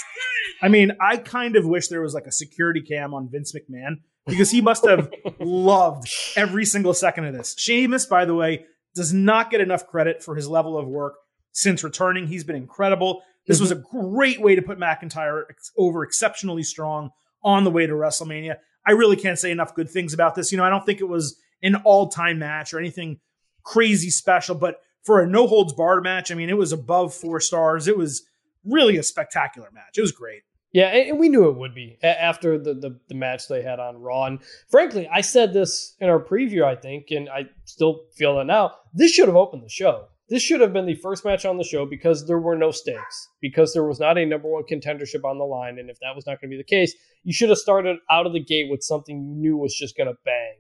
[0.63, 3.97] I mean, I kind of wish there was like a security cam on Vince McMahon
[4.27, 7.55] because he must have loved every single second of this.
[7.59, 11.15] Sheamus, by the way, does not get enough credit for his level of work
[11.53, 12.27] since returning.
[12.27, 13.23] He's been incredible.
[13.47, 13.97] This was mm-hmm.
[13.97, 17.11] a great way to put McIntyre ex- over exceptionally strong
[17.43, 18.57] on the way to WrestleMania.
[18.87, 20.53] I really can't say enough good things about this.
[20.53, 23.19] You know, I don't think it was an all time match or anything
[23.63, 27.41] crazy special, but for a no holds barred match, I mean, it was above four
[27.41, 27.89] stars.
[27.89, 28.27] It was
[28.65, 29.97] really a spectacular match.
[29.97, 30.43] It was great.
[30.73, 33.97] Yeah, and we knew it would be after the, the the match they had on
[34.01, 34.25] Raw.
[34.25, 38.47] And frankly, I said this in our preview, I think, and I still feel that
[38.47, 38.73] now.
[38.93, 40.07] This should have opened the show.
[40.31, 43.29] This should have been the first match on the show because there were no stakes,
[43.43, 45.79] because there was not a number one contendership on the line.
[45.79, 48.27] And if that was not going to be the case, you should have started out
[48.27, 50.57] of the gate with something you knew was just going to bang.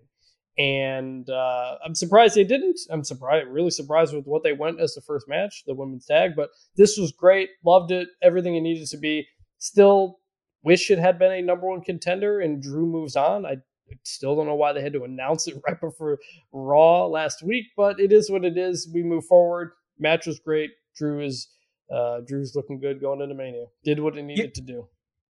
[0.57, 2.79] And uh, I'm surprised they didn't.
[2.90, 6.33] I'm surprised, really surprised with what they went as the first match, the women's tag.
[6.37, 7.48] But this was great.
[7.64, 8.09] Loved it.
[8.22, 9.27] Everything it needed to be.
[9.59, 10.20] Still
[10.62, 13.46] wish it had been a number one contender and Drew moves on.
[13.46, 13.57] I
[14.03, 16.18] still don't know why they had to announce it right before
[16.53, 18.88] Raw last week, but it is what it is.
[18.92, 19.73] We move forward.
[19.99, 20.70] Match was great.
[20.97, 21.49] Drew is
[21.94, 23.66] uh, Drew's looking good going into Mania.
[23.85, 24.88] Did what it needed to do.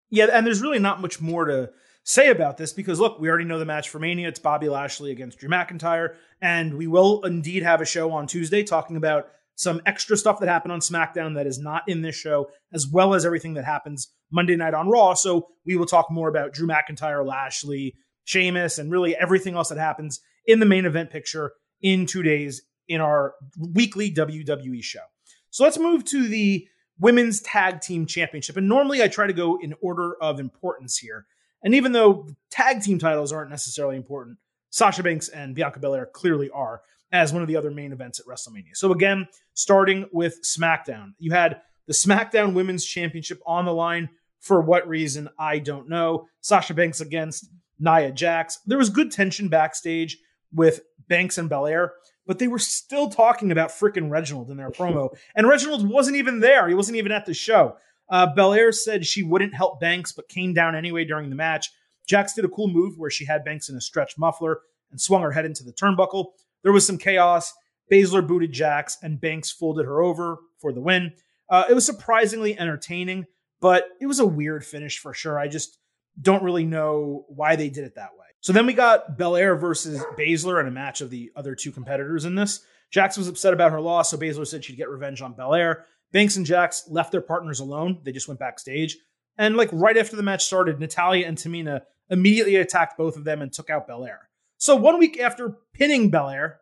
[0.09, 1.71] Yeah, and there's really not much more to
[2.03, 4.27] say about this because look, we already know the match for Mania.
[4.27, 8.63] It's Bobby Lashley against Drew McIntyre, and we will indeed have a show on Tuesday
[8.63, 12.49] talking about some extra stuff that happened on SmackDown that is not in this show,
[12.73, 15.13] as well as everything that happens Monday night on Raw.
[15.13, 19.77] So we will talk more about Drew McIntyre, Lashley, Sheamus, and really everything else that
[19.77, 25.01] happens in the main event picture in two days in our weekly WWE show.
[25.49, 26.67] So let's move to the
[26.99, 28.57] women's tag team championship.
[28.57, 31.25] And normally I try to go in order of importance here.
[31.63, 34.37] And even though tag team titles aren't necessarily important,
[34.69, 36.81] Sasha Banks and Bianca Belair clearly are
[37.11, 38.75] as one of the other main events at WrestleMania.
[38.75, 44.09] So again, starting with SmackDown, you had the SmackDown Women's Championship on the line.
[44.39, 46.27] For what reason, I don't know.
[46.41, 47.47] Sasha Banks against
[47.83, 48.59] Nia Jax.
[48.65, 50.17] There was good tension backstage
[50.53, 51.93] with Banks and Belair,
[52.25, 55.09] but they were still talking about frickin' Reginald in their promo.
[55.35, 56.67] and Reginald wasn't even there.
[56.69, 57.75] He wasn't even at the show.
[58.09, 61.71] Uh, Belair said she wouldn't help Banks, but came down anyway during the match.
[62.07, 65.21] Jax did a cool move where she had Banks in a stretch muffler and swung
[65.21, 66.27] her head into the turnbuckle.
[66.63, 67.51] There was some chaos.
[67.91, 71.13] Baszler booted Jax, and Banks folded her over for the win.
[71.49, 73.25] Uh, it was surprisingly entertaining,
[73.59, 75.37] but it was a weird finish for sure.
[75.37, 75.79] I just
[76.21, 78.25] don't really know why they did it that way.
[78.41, 82.25] So then we got Belair versus Baszler in a match of the other two competitors
[82.25, 82.65] in this.
[82.91, 85.85] Jax was upset about her loss, so Baszler said she'd get revenge on Belair.
[86.11, 87.99] Banks and Jax left their partners alone.
[88.03, 88.97] They just went backstage.
[89.37, 93.41] And like right after the match started, Natalya and Tamina immediately attacked both of them
[93.41, 94.29] and took out Belair.
[94.57, 96.59] So one week after pinning Belair,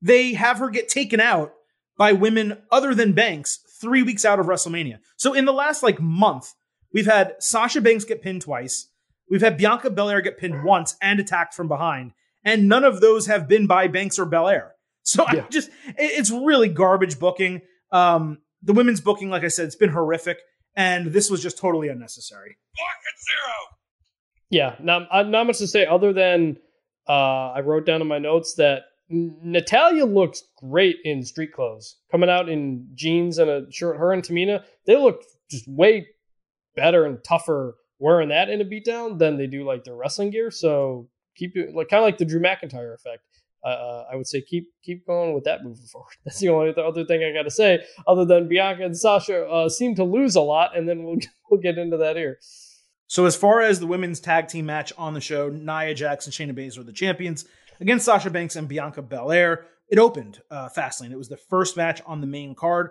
[0.00, 1.52] they have her get taken out
[1.98, 4.98] by women other than Banks three weeks out of WrestleMania.
[5.16, 6.54] So in the last like month,
[6.94, 8.88] we've had Sasha Banks get pinned twice.
[9.28, 12.12] We've had Bianca Belair get pinned once and attacked from behind.
[12.44, 14.70] And none of those have been by Banks or Belair.
[15.06, 15.44] So yeah.
[15.44, 17.60] I just, it's really garbage booking.
[17.92, 20.38] Um, the women's booking, like I said, it's been horrific,
[20.74, 22.56] and this was just totally unnecessary.
[22.74, 23.52] Pocket zero.
[24.48, 26.56] Yeah, not, not much to say other than
[27.06, 32.30] uh, I wrote down in my notes that Natalya looks great in street clothes, coming
[32.30, 33.98] out in jeans and a shirt.
[33.98, 36.06] Her and Tamina, they look just way
[36.74, 40.50] better and tougher wearing that in a beatdown than they do like their wrestling gear.
[40.50, 43.22] So keep like kind of like the Drew McIntyre effect.
[43.64, 46.12] Uh, I would say keep keep going with that moving forward.
[46.24, 49.68] That's the only other thing I got to say, other than Bianca and Sasha uh,
[49.68, 51.16] seem to lose a lot, and then we'll
[51.50, 52.38] we'll get into that here.
[53.06, 56.34] So as far as the women's tag team match on the show, Nia Jax and
[56.34, 57.44] Shayna Baszler the champions
[57.80, 59.66] against Sasha Banks and Bianca Belair.
[59.88, 61.12] It opened uh, Fastlane.
[61.12, 62.90] It was the first match on the main card.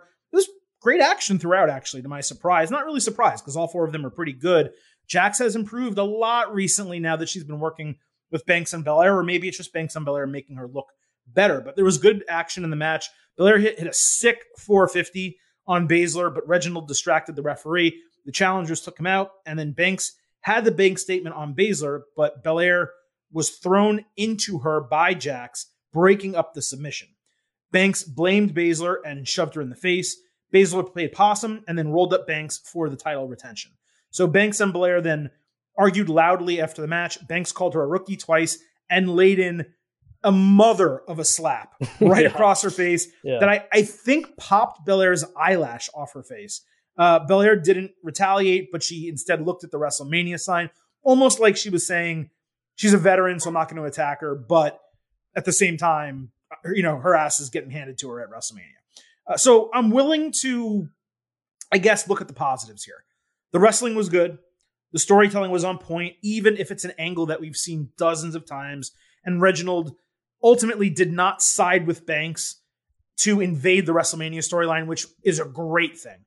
[0.84, 2.70] Great action throughout, actually, to my surprise.
[2.70, 4.72] Not really surprised because all four of them are pretty good.
[5.08, 7.96] Jax has improved a lot recently now that she's been working
[8.32, 10.88] with Banks and Belair, or maybe it's just Banks and Belair making her look
[11.26, 11.62] better.
[11.62, 13.10] But there was good action in the match.
[13.38, 18.02] Belair hit, hit a sick 450 on Baszler, but Reginald distracted the referee.
[18.26, 22.44] The challengers took him out, and then Banks had the bank statement on Baszler, but
[22.44, 22.92] Belair
[23.32, 27.08] was thrown into her by Jax, breaking up the submission.
[27.72, 30.18] Banks blamed Baszler and shoved her in the face.
[30.54, 33.72] Baszler played possum and then rolled up Banks for the title retention.
[34.12, 35.32] So Banks and Belair then
[35.78, 37.26] argued loudly after the match.
[37.28, 39.66] Banks called her a rookie twice and laid in
[40.24, 42.30] a mother of a slap right yeah.
[42.30, 43.40] across her face yeah.
[43.40, 46.62] that I, I think popped Belair's eyelash off her face.
[46.98, 50.70] Uh, Belair didn't retaliate, but she instead looked at the WrestleMania sign,
[51.02, 52.30] almost like she was saying,
[52.76, 54.36] she's a veteran, so I'm not going to attack her.
[54.36, 54.80] But
[55.36, 56.32] at the same time,
[56.66, 58.83] you know, her ass is getting handed to her at WrestleMania.
[59.28, 60.90] Uh, so I'm willing to,
[61.72, 63.04] I guess, look at the positives here.
[63.52, 64.38] The wrestling was good.
[64.92, 68.46] The storytelling was on point, even if it's an angle that we've seen dozens of
[68.46, 68.92] times.
[69.26, 69.96] And Reginald
[70.44, 72.62] ultimately did not side with Banks
[73.18, 76.26] to invade the WrestleMania storyline, which is a great thing.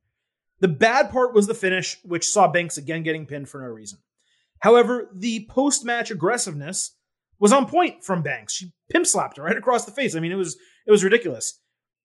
[0.60, 3.98] The bad part was the finish, which saw Banks again getting pinned for no reason.
[4.60, 6.92] However, the post match aggressiveness
[7.38, 8.54] was on point from Banks.
[8.54, 10.16] She pimp slapped her right across the face.
[10.16, 10.56] I mean, it was
[10.86, 11.60] it was ridiculous.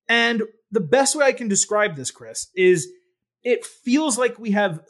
[0.10, 2.88] And the best way I can describe this, Chris, is
[3.44, 4.82] it feels like we have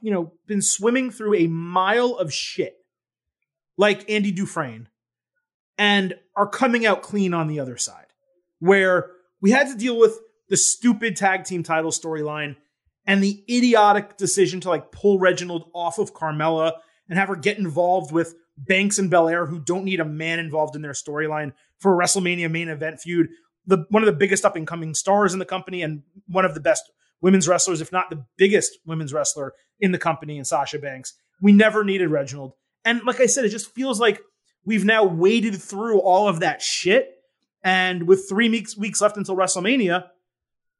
[0.00, 2.74] you know been swimming through a mile of shit,
[3.76, 4.88] like Andy Dufresne,
[5.78, 8.06] and are coming out clean on the other side.
[8.58, 9.10] Where
[9.40, 12.56] we had to deal with the stupid tag team title storyline
[13.06, 16.72] and the idiotic decision to like pull Reginald off of Carmella
[17.08, 20.76] and have her get involved with Banks and Belair, who don't need a man involved
[20.76, 23.28] in their storyline for a WrestleMania main event feud.
[23.66, 26.54] The one of the biggest up and coming stars in the company and one of
[26.54, 26.84] the best
[27.20, 31.14] women's wrestlers, if not the biggest women's wrestler in the company, in Sasha Banks.
[31.40, 32.52] We never needed Reginald.
[32.84, 34.20] And like I said, it just feels like
[34.64, 37.10] we've now waded through all of that shit.
[37.62, 40.04] And with three weeks, weeks left until WrestleMania,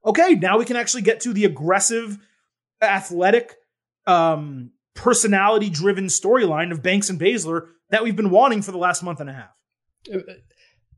[0.05, 2.19] okay, now we can actually get to the aggressive,
[2.83, 3.55] athletic,
[4.07, 9.03] um, personality driven storyline of Banks and Baszler that we've been wanting for the last
[9.03, 9.51] month and a half.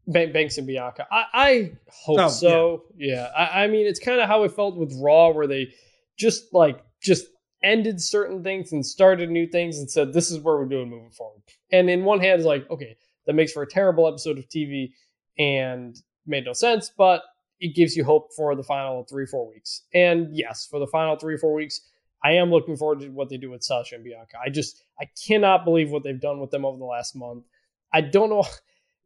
[0.07, 1.07] Banks and Bianca.
[1.11, 2.85] I, I hope oh, so.
[2.97, 3.15] Yeah.
[3.15, 3.25] yeah.
[3.37, 5.73] I, I mean, it's kind of how it felt with Raw, where they
[6.17, 7.27] just like just
[7.63, 11.11] ended certain things and started new things and said, this is where we're doing moving
[11.11, 11.43] forward.
[11.73, 12.97] And in one hand, it's like, okay,
[13.27, 14.93] that makes for a terrible episode of TV
[15.39, 15.97] and
[16.27, 17.23] made no sense, but
[17.59, 19.83] it gives you hope for the final three, four weeks.
[19.95, 21.81] And yes, for the final three, four weeks,
[22.23, 24.39] I am looking forward to what they do with Sasha and Bianca.
[24.45, 27.45] I just I cannot believe what they've done with them over the last month.
[27.93, 28.45] I don't know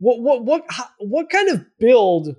[0.01, 0.65] what what what
[0.99, 2.35] what kind of build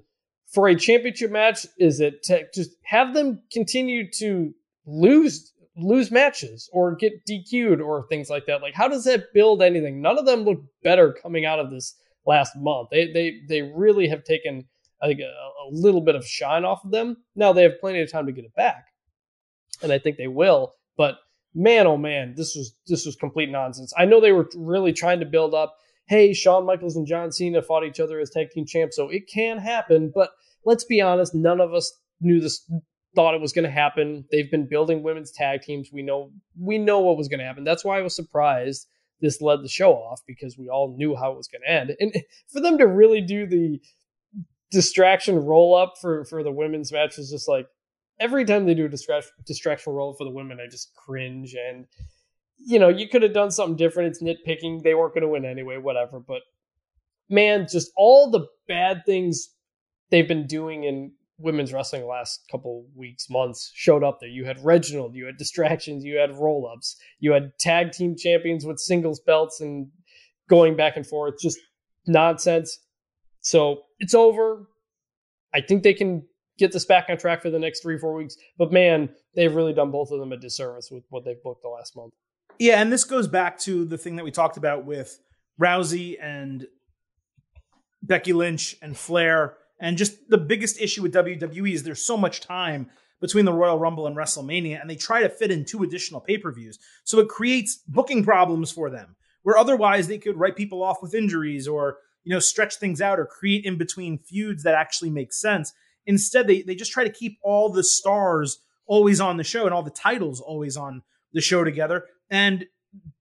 [0.53, 4.53] for a championship match is it to just have them continue to
[4.85, 8.61] lose lose matches or get DQ'd or things like that.
[8.61, 10.01] Like how does that build anything?
[10.01, 11.95] None of them look better coming out of this
[12.25, 12.89] last month.
[12.91, 14.67] They they they really have taken
[15.01, 17.17] I think a, a little bit of shine off of them.
[17.35, 18.85] Now they have plenty of time to get it back
[19.81, 20.73] and I think they will.
[20.97, 21.17] But
[21.53, 23.93] man, oh man, this was this was complete nonsense.
[23.97, 25.77] I know they were really trying to build up.
[26.07, 29.27] Hey, Shawn Michaels and John Cena fought each other as tag team champs, so it
[29.27, 30.11] can happen.
[30.13, 30.31] But
[30.65, 32.69] let's be honest, none of us knew this,
[33.15, 34.25] thought it was going to happen.
[34.31, 35.89] They've been building women's tag teams.
[35.91, 37.63] We know we know what was going to happen.
[37.63, 38.87] That's why I was surprised
[39.21, 41.95] this led the show off because we all knew how it was going to end.
[41.99, 42.13] And
[42.51, 43.79] for them to really do the
[44.71, 47.67] distraction roll up for for the women's match was just like
[48.19, 51.55] every time they do a distraction distraction roll for the women, I just cringe.
[51.55, 51.85] And
[52.65, 54.09] you know, you could have done something different.
[54.09, 54.83] It's nitpicking.
[54.83, 55.77] They weren't going to win anyway.
[55.77, 56.19] Whatever.
[56.19, 56.41] But
[57.29, 59.49] man, just all the bad things
[60.09, 64.29] they've been doing in women's wrestling the last couple weeks, months showed up there.
[64.29, 68.65] You had Reginald, you had distractions, you had roll ups, you had tag team champions
[68.65, 69.87] with singles belts and
[70.49, 71.57] going back and forth, just
[72.05, 72.79] nonsense.
[73.39, 74.67] So it's over.
[75.53, 76.23] I think they can
[76.57, 78.35] get this back on track for the next three, four weeks.
[78.57, 81.69] But man, they've really done both of them a disservice with what they've booked the
[81.69, 82.13] last month.
[82.61, 85.19] Yeah, and this goes back to the thing that we talked about with
[85.59, 86.67] Rousey and
[88.03, 89.57] Becky Lynch and Flair.
[89.79, 93.79] And just the biggest issue with WWE is there's so much time between the Royal
[93.79, 96.77] Rumble and WrestleMania, and they try to fit in two additional pay per views.
[97.03, 101.15] So it creates booking problems for them, where otherwise they could write people off with
[101.15, 105.33] injuries or you know stretch things out or create in between feuds that actually make
[105.33, 105.73] sense.
[106.05, 109.73] Instead, they they just try to keep all the stars always on the show and
[109.73, 111.01] all the titles always on
[111.33, 112.65] the show together, and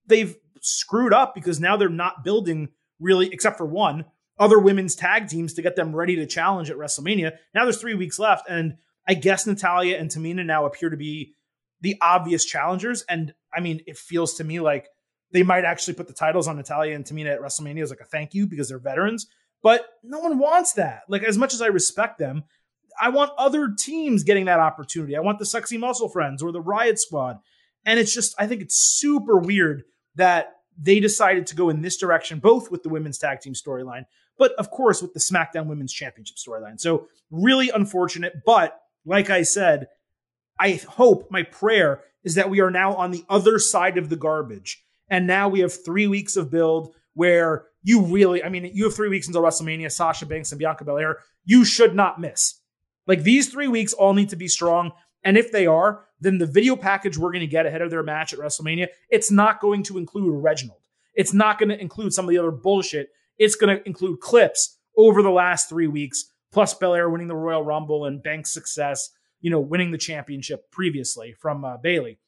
[0.07, 4.07] they've screwed up because now they're not building really, except for one,
[4.39, 7.33] other women's tag teams to get them ready to challenge at WrestleMania.
[7.55, 11.35] Now there's three weeks left, and I guess Natalya and Tamina now appear to be
[11.83, 13.05] the obvious challengers.
[13.09, 14.89] And I mean, it feels to me like
[15.33, 18.05] they might actually put the titles on Natalya and Tamina at WrestleMania as like a
[18.05, 19.27] thank you because they're veterans.
[19.63, 21.03] But no one wants that.
[21.09, 22.45] Like as much as I respect them,
[23.01, 25.17] I want other teams getting that opportunity.
[25.17, 27.39] I want the Sexy Muscle Friends or the Riott Squad.
[27.85, 29.85] And it's just, I think it's super weird
[30.17, 34.05] that they decided to go in this direction, both with the women's tag team storyline,
[34.39, 36.81] but of course with the SmackDown Women's Championship storyline.
[36.81, 38.43] So really unfortunate.
[38.45, 39.89] But like I said,
[40.59, 44.17] I hope my prayer is that we are now on the other side of the
[44.17, 44.85] garbage.
[45.09, 48.95] And now we have three weeks of build where you really, I mean, you have
[48.95, 51.19] three weeks until WrestleMania, Sasha Banks and Bianca Belair.
[51.45, 52.61] You should not miss.
[53.07, 54.93] Like these three weeks all need to be strong.
[55.25, 58.03] And if they are, then the video package we're going to get ahead of their
[58.03, 60.81] match at WrestleMania, it's not going to include Reginald.
[61.15, 63.11] It's not going to include some of the other bullshit
[63.41, 67.65] it's going to include clips over the last three weeks, plus Belair winning the Royal
[67.65, 69.11] Rumble and Banks' success,
[69.41, 72.19] you know, winning the championship previously from uh, Bayley.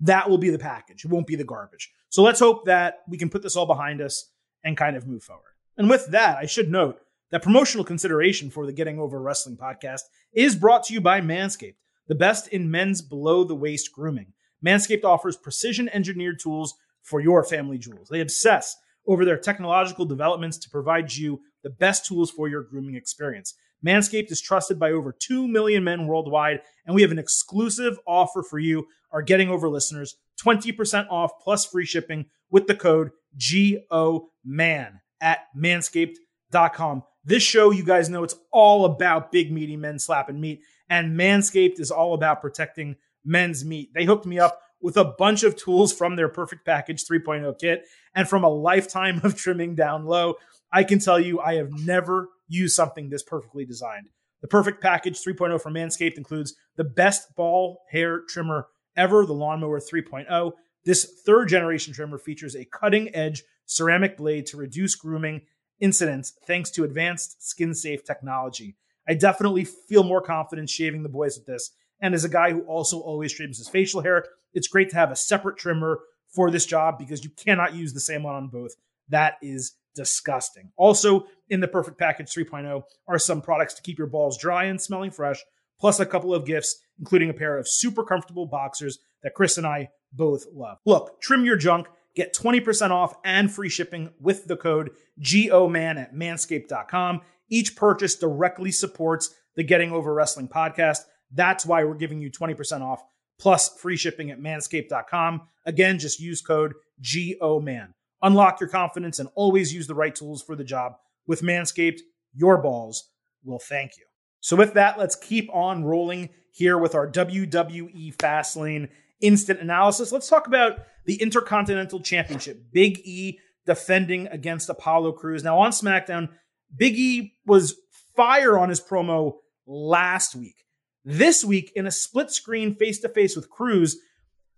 [0.00, 1.04] That will be the package.
[1.04, 1.92] It won't be the garbage.
[2.08, 4.30] So let's hope that we can put this all behind us
[4.64, 5.52] and kind of move forward.
[5.76, 6.98] And with that, I should note
[7.30, 10.02] that promotional consideration for the Getting Over Wrestling podcast
[10.32, 11.76] is brought to you by Manscaped,
[12.08, 14.32] the best in men's below the waist grooming.
[14.64, 18.08] Manscaped offers precision engineered tools for your family jewels.
[18.08, 18.76] They obsess
[19.06, 23.54] over their technological developments to provide you the best tools for your grooming experience.
[23.84, 28.42] Manscaped is trusted by over 2 million men worldwide, and we have an exclusive offer
[28.42, 35.00] for you, our Getting Over listeners 20% off plus free shipping with the code GOMAN
[35.20, 37.02] at manscaped.com.
[37.24, 40.62] This show, you guys know, it's all about big, meaty men slapping meat,
[40.92, 43.94] and Manscaped is all about protecting men's meat.
[43.94, 47.86] They hooked me up with a bunch of tools from their Perfect Package 3.0 kit
[48.14, 50.34] and from a lifetime of trimming down low.
[50.70, 54.10] I can tell you, I have never used something this perfectly designed.
[54.42, 59.80] The Perfect Package 3.0 from Manscaped includes the best ball hair trimmer ever, the Lawnmower
[59.80, 60.52] 3.0.
[60.84, 65.40] This third generation trimmer features a cutting edge ceramic blade to reduce grooming
[65.80, 68.76] incidents thanks to advanced skin safe technology.
[69.08, 71.70] I definitely feel more confident shaving the boys with this.
[72.00, 74.24] And as a guy who also always trims his facial hair,
[74.54, 76.00] it's great to have a separate trimmer
[76.34, 78.72] for this job because you cannot use the same one on both.
[79.08, 80.72] That is disgusting.
[80.76, 84.80] Also, in the Perfect Package 3.0 are some products to keep your balls dry and
[84.80, 85.42] smelling fresh,
[85.78, 89.66] plus a couple of gifts, including a pair of super comfortable boxers that Chris and
[89.66, 90.78] I both love.
[90.86, 94.90] Look, trim your junk, get 20% off and free shipping with the code
[95.20, 97.20] GOMAN at manscaped.com.
[97.52, 101.00] Each purchase directly supports the Getting Over Wrestling podcast.
[101.30, 103.02] That's why we're giving you 20% off
[103.38, 105.42] plus free shipping at manscaped.com.
[105.66, 106.72] Again, just use code
[107.02, 107.92] GOMAN.
[108.22, 110.94] Unlock your confidence and always use the right tools for the job.
[111.26, 112.00] With Manscaped,
[112.32, 113.10] your balls
[113.44, 114.04] will thank you.
[114.40, 118.88] So, with that, let's keep on rolling here with our WWE Fastlane
[119.20, 120.10] instant analysis.
[120.10, 122.72] Let's talk about the Intercontinental Championship.
[122.72, 125.44] Big E defending against Apollo Crews.
[125.44, 126.28] Now, on SmackDown,
[126.76, 127.76] Big E was
[128.16, 129.34] fire on his promo
[129.66, 130.64] last week.
[131.04, 133.98] This week, in a split screen face to face with Crews,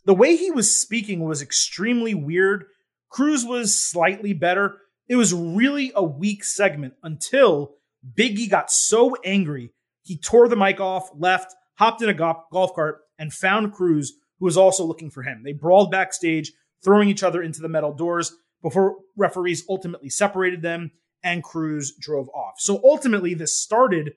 [0.04, 2.66] The way he was speaking was extremely weird.
[3.08, 4.76] Crews was slightly better.
[5.08, 7.76] It was really a weak segment until
[8.16, 13.00] Biggie got so angry, he tore the mic off, left, hopped in a golf cart,
[13.18, 15.42] and found Crews, who was also looking for him.
[15.42, 16.52] They brawled backstage,
[16.84, 20.90] throwing each other into the metal doors before referees ultimately separated them
[21.24, 22.54] and Crews drove off.
[22.58, 24.12] So ultimately, this started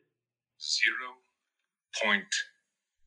[0.61, 1.15] zero
[2.03, 2.25] point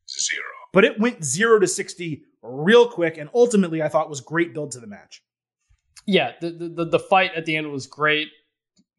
[0.09, 0.43] zero.
[0.73, 4.71] But it went zero to 60 real quick, and ultimately, I thought was great build
[4.71, 5.21] to the match.
[6.05, 8.29] Yeah, the, the, the fight at the end was great.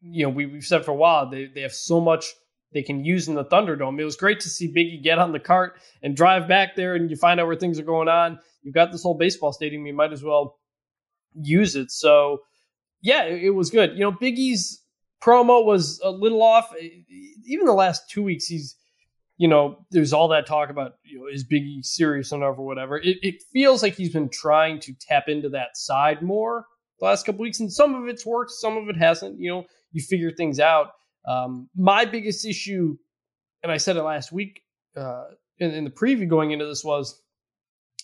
[0.01, 2.25] You know, we, we've said for a while, they, they have so much
[2.73, 3.99] they can use in the Thunderdome.
[3.99, 7.09] It was great to see Biggie get on the cart and drive back there, and
[7.09, 8.39] you find out where things are going on.
[8.61, 10.57] You've got this whole baseball stadium, you might as well
[11.35, 11.91] use it.
[11.91, 12.39] So,
[13.01, 13.93] yeah, it, it was good.
[13.93, 14.82] You know, Big E's
[15.23, 16.73] promo was a little off.
[17.45, 18.75] Even the last two weeks, he's
[19.37, 22.97] you know, there's all that talk about, you know, is Biggie serious enough or whatever.
[22.97, 26.65] It, it feels like he's been trying to tap into that side more
[26.99, 29.39] the last couple weeks, and some of it's worked, some of it hasn't.
[29.39, 30.91] You know, you figure things out.
[31.27, 32.95] Um, my biggest issue,
[33.63, 34.61] and I said it last week
[34.95, 35.25] uh,
[35.57, 37.21] in, in the preview going into this, was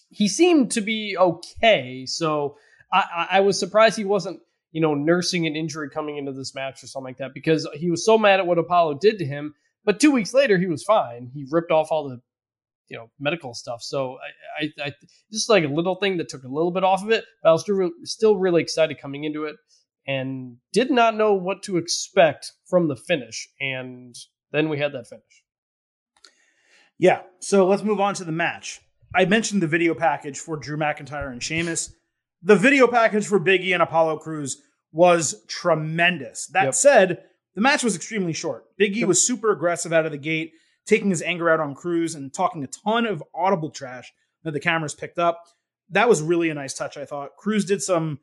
[0.10, 2.06] he seemed to be okay.
[2.06, 2.58] So
[2.92, 4.40] I, I was surprised he wasn't,
[4.72, 7.90] you know, nursing an injury coming into this match or something like that because he
[7.90, 9.54] was so mad at what Apollo did to him
[9.86, 11.32] but two weeks later, he was fine.
[11.34, 12.22] He ripped off all the
[12.90, 13.82] you know medical stuff.
[13.82, 14.18] So
[14.60, 14.94] I, I, I
[15.32, 17.26] just like a little thing that took a little bit off of it.
[17.42, 19.56] But I was still, still really excited coming into it,
[20.08, 23.50] and did not know what to expect from the finish.
[23.60, 24.16] And
[24.52, 25.44] then we had that finish.
[26.98, 27.22] Yeah.
[27.40, 28.82] So let's move on to the match.
[29.16, 31.96] I mentioned the video package for Drew McIntyre and Sheamus.
[32.42, 34.62] The video package for Biggie and Apollo Crews
[34.92, 36.48] was tremendous.
[36.48, 36.74] That yep.
[36.74, 37.24] said,
[37.56, 38.66] the match was extremely short.
[38.80, 40.54] Biggie was super aggressive out of the gate,
[40.86, 44.12] taking his anger out on Crews and talking a ton of audible trash
[44.44, 45.44] that the cameras picked up.
[45.90, 47.36] That was really a nice touch, I thought.
[47.36, 48.20] Crews did some,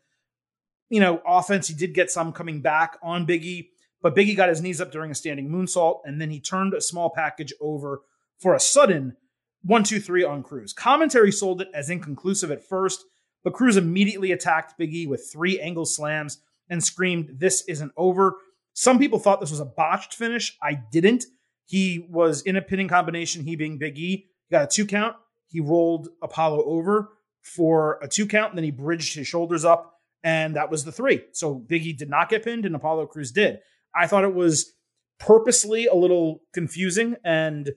[0.89, 1.69] you know, offense.
[1.69, 3.69] He did get some coming back on Biggie,
[4.01, 6.81] but Biggie got his knees up during a standing moonsault, and then he turned a
[6.81, 8.03] small package over
[8.39, 9.17] for a sudden
[9.63, 10.73] one, two, three on Crews.
[10.73, 13.05] Commentary sold it as inconclusive at first,
[13.47, 18.39] but Crews immediately attacked Biggie with three angle slams and screamed, This isn't over.
[18.73, 20.59] Some people thought this was a botched finish.
[20.61, 21.27] I didn't.
[21.65, 24.27] He was in a pinning combination, he being Big E.
[24.49, 25.15] He got a two count.
[25.47, 29.95] He rolled Apollo over for a two count, and then he bridged his shoulders up,
[30.25, 31.23] and that was the three.
[31.31, 33.61] So Big E did not get pinned, and Apollo Crews did.
[33.95, 34.73] I thought it was
[35.21, 37.71] purposely a little confusing, and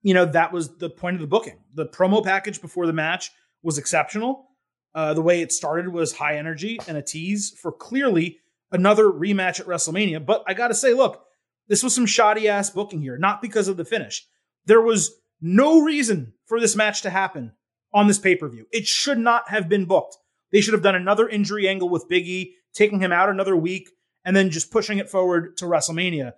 [0.00, 1.58] you know that was the point of the booking.
[1.74, 3.30] The promo package before the match
[3.62, 4.48] was exceptional.
[4.94, 8.38] Uh, the way it started was high energy and a tease for clearly
[8.70, 10.24] another rematch at WrestleMania.
[10.24, 11.24] But I got to say, look,
[11.68, 14.26] this was some shoddy ass booking here, not because of the finish.
[14.66, 17.52] There was no reason for this match to happen
[17.92, 18.66] on this pay per view.
[18.72, 20.16] It should not have been booked.
[20.52, 23.90] They should have done another injury angle with Big E, taking him out another week,
[24.24, 26.34] and then just pushing it forward to WrestleMania.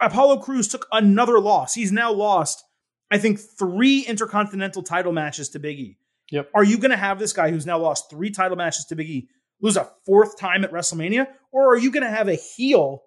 [0.00, 1.74] Apollo Crews took another loss.
[1.74, 2.64] He's now lost,
[3.10, 5.98] I think, three intercontinental title matches to Big E.
[6.30, 6.50] Yep.
[6.54, 9.10] Are you going to have this guy who's now lost three title matches to Big
[9.10, 9.28] E
[9.60, 11.26] lose a fourth time at WrestleMania?
[11.52, 13.02] Or are you going to have a heel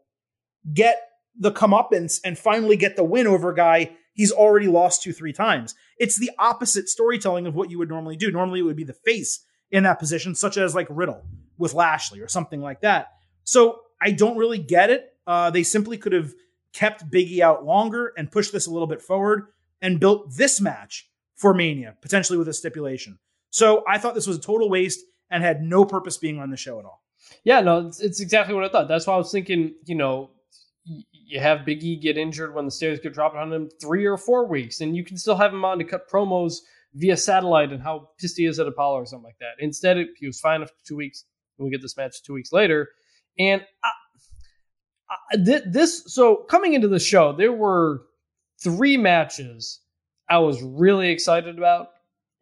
[0.74, 1.02] get
[1.38, 5.34] the comeuppance and finally get the win over a guy he's already lost to three
[5.34, 5.74] times?
[5.98, 8.32] It's the opposite storytelling of what you would normally do.
[8.32, 11.24] Normally, it would be the face in that position, such as like Riddle
[11.58, 13.08] with Lashley or something like that.
[13.44, 15.14] So I don't really get it.
[15.26, 16.34] Uh, they simply could have
[16.74, 19.48] kept Biggie out longer and pushed this a little bit forward
[19.82, 21.10] and built this match
[21.44, 23.20] for Mania, potentially with a stipulation.
[23.50, 26.56] So I thought this was a total waste and had no purpose being on the
[26.56, 27.04] show at all.
[27.44, 28.88] Yeah, no, it's, it's exactly what I thought.
[28.88, 30.32] That's why I was thinking, you know,
[30.86, 34.16] you have Big E get injured when the stairs get dropped on him three or
[34.16, 36.60] four weeks, and you can still have him on to cut promos
[36.94, 39.56] via satellite and how pissed he is at Apollo or something like that.
[39.60, 41.26] Instead, it, he was fine after two weeks,
[41.58, 42.88] and we get this match two weeks later.
[43.38, 43.90] And I,
[45.34, 48.04] I, this, so coming into the show, there were
[48.64, 49.82] three matches
[50.34, 51.90] I was really excited about,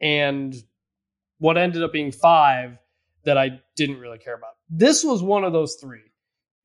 [0.02, 0.56] and
[1.40, 2.78] what ended up being five
[3.26, 4.52] that I didn't really care about.
[4.70, 6.04] This was one of those three.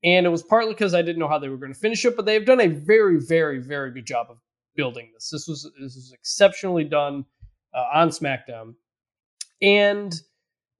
[0.05, 2.15] And it was partly because I didn't know how they were going to finish it,
[2.15, 4.37] but they've done a very, very, very good job of
[4.75, 5.29] building this.
[5.29, 7.25] This was this was exceptionally done
[7.73, 8.75] uh, on SmackDown,
[9.61, 10.13] and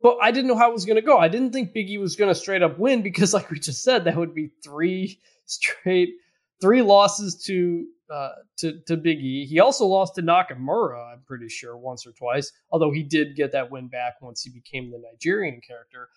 [0.02, 1.18] but I didn't know how it was going to go.
[1.18, 4.06] I didn't think Biggie was going to straight up win because, like we just said,
[4.06, 6.14] that would be three straight
[6.62, 9.46] three losses to uh, to to Big E.
[9.46, 12.52] He also lost to Nakamura, I'm pretty sure, once or twice.
[12.72, 16.10] Although he did get that win back once he became the Nigerian character.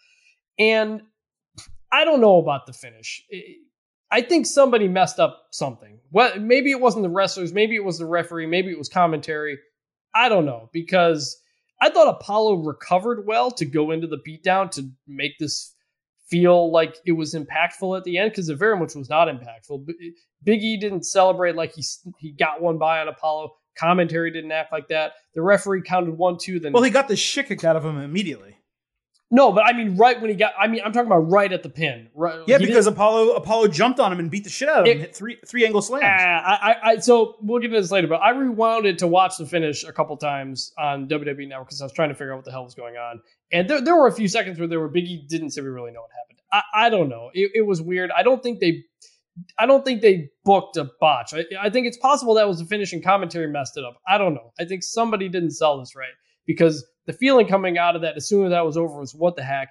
[0.59, 1.03] And
[1.93, 3.25] I don't know about the finish.
[4.13, 5.99] I think somebody messed up something.
[6.11, 9.59] Well, maybe it wasn't the wrestlers, maybe it was the referee, maybe it was commentary.
[10.15, 11.41] I don't know because
[11.81, 15.75] I thought Apollo recovered well to go into the beatdown to make this
[16.31, 19.87] feel like it was impactful at the end because it very much was not impactful.
[20.43, 21.85] Big E didn't celebrate like he
[22.19, 23.53] he got one by on Apollo.
[23.77, 25.13] Commentary didn't act like that.
[25.35, 26.61] The referee counted one, two.
[26.61, 28.57] Then Well, he got the shit kicked out of him immediately.
[29.31, 30.53] No, but I mean right when he got.
[30.59, 32.09] I mean I'm talking about right at the pin.
[32.15, 34.97] Right, Yeah, because Apollo Apollo jumped on him and beat the shit out of him,
[34.97, 36.05] It- hit three three angle slams.
[36.07, 39.07] Ah, I, I, I, so we'll get to this later, but I rewound it to
[39.07, 42.33] watch the finish a couple times on WWE Network because I was trying to figure
[42.33, 43.21] out what the hell was going on.
[43.53, 45.91] And there, there were a few seconds where there were Biggie didn't say we really
[45.93, 46.39] know what happened.
[46.53, 47.31] I, I don't know.
[47.33, 48.11] It, it was weird.
[48.17, 48.85] I don't think they,
[49.59, 51.33] I don't think they booked a botch.
[51.35, 54.01] I, I think it's possible that was the finish and commentary messed it up.
[54.07, 54.53] I don't know.
[54.59, 56.09] I think somebody didn't sell this right
[56.47, 59.37] because the feeling coming out of that as soon as that was over was what
[59.37, 59.69] the heck.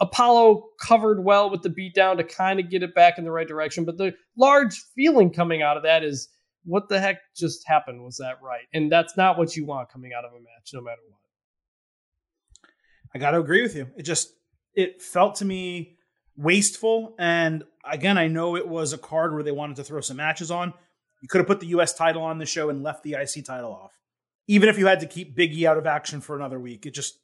[0.00, 3.48] Apollo covered well with the beatdown to kind of get it back in the right
[3.48, 6.28] direction, but the large feeling coming out of that is
[6.64, 8.04] what the heck just happened?
[8.04, 8.66] Was that right?
[8.72, 11.18] And that's not what you want coming out of a match, no matter what.
[13.14, 13.88] I got to agree with you.
[13.96, 14.28] It just
[14.74, 15.96] it felt to me
[16.36, 17.14] wasteful.
[17.18, 20.50] And again, I know it was a card where they wanted to throw some matches
[20.50, 20.72] on.
[21.20, 21.94] You could have put the U.S.
[21.94, 23.97] title on the show and left the IC title off,
[24.48, 26.84] even if you had to keep Big E out of action for another week.
[26.86, 27.18] It just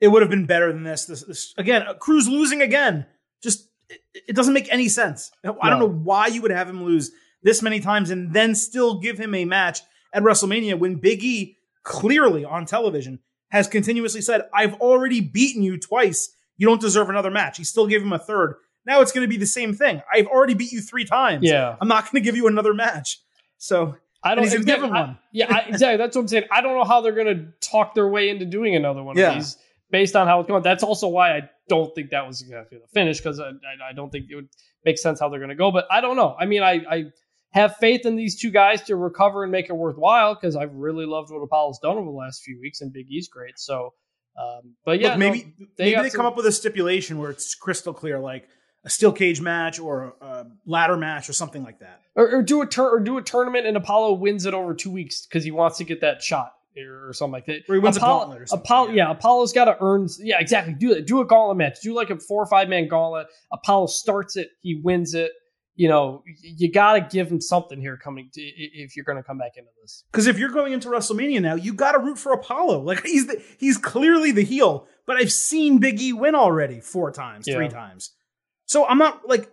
[0.00, 1.06] it would have been better than this.
[1.06, 3.06] This, this again, Crews losing again.
[3.42, 5.32] Just it, it doesn't make any sense.
[5.42, 5.78] I don't No.
[5.80, 7.10] know why you would have him lose
[7.42, 9.80] this many times and then still give him a match
[10.12, 13.18] at WrestleMania when Big E clearly on television
[13.50, 16.36] has continuously said, I've already beaten you twice.
[16.56, 17.56] You don't deserve another match.
[17.56, 18.54] He still gave him a third.
[18.86, 20.02] Now it's going to be the same thing.
[20.12, 21.42] I've already beat you three times.
[21.42, 21.76] Yeah.
[21.80, 23.18] I'm not going to give you another match.
[23.58, 25.18] So I don't he's been exactly, I- one.
[25.32, 25.96] yeah, I, exactly.
[25.96, 26.44] That's what I'm saying.
[26.50, 29.30] I don't know how they're going to talk their way into doing another one Yeah.
[29.30, 29.56] of these
[29.90, 30.62] based on how it's going.
[30.62, 33.92] That's also why I don't think that was exactly the finish because I, I, I
[33.94, 34.48] don't think it would
[34.84, 35.70] make sense how they're going to go.
[35.72, 36.36] But I don't know.
[36.38, 37.04] I mean, I, I
[37.52, 41.06] have faith in these two guys to recover and make it worthwhile because I've really
[41.06, 43.58] loved what Apollo's done over the last few weeks, and Big E's great.
[43.58, 43.94] So,
[44.38, 47.18] um, but yeah, Look, no, maybe they maybe they some- come up with a stipulation
[47.18, 48.46] where it's crystal clear, like
[48.84, 52.00] a steel cage match or a, a ladder match or something like that.
[52.14, 54.90] or, or do a tur- or do a tournament and Apollo wins it over two
[54.90, 57.62] weeks because he wants to get that shot or, something like that.
[57.68, 58.94] Or he wins a Apollo, gauntlet or something, Apollo, yeah.
[58.94, 59.10] yeah.
[59.10, 60.08] Apollo's got to earn.
[60.18, 60.74] Yeah, exactly.
[60.74, 61.06] Do that.
[61.06, 61.80] Do a gauntlet match.
[61.82, 63.26] Do like a four or five man gauntlet.
[63.52, 64.50] Apollo starts it.
[64.60, 65.32] He wins it.
[65.76, 69.22] You know, you got to give him something here coming to, if you're going to
[69.22, 70.04] come back into this.
[70.12, 72.82] Because if you're going into WrestleMania now, you got to root for Apollo.
[72.82, 77.10] Like he's the, he's clearly the heel, but I've seen Big E win already four
[77.12, 78.12] times, three times.
[78.70, 79.50] So I'm not like,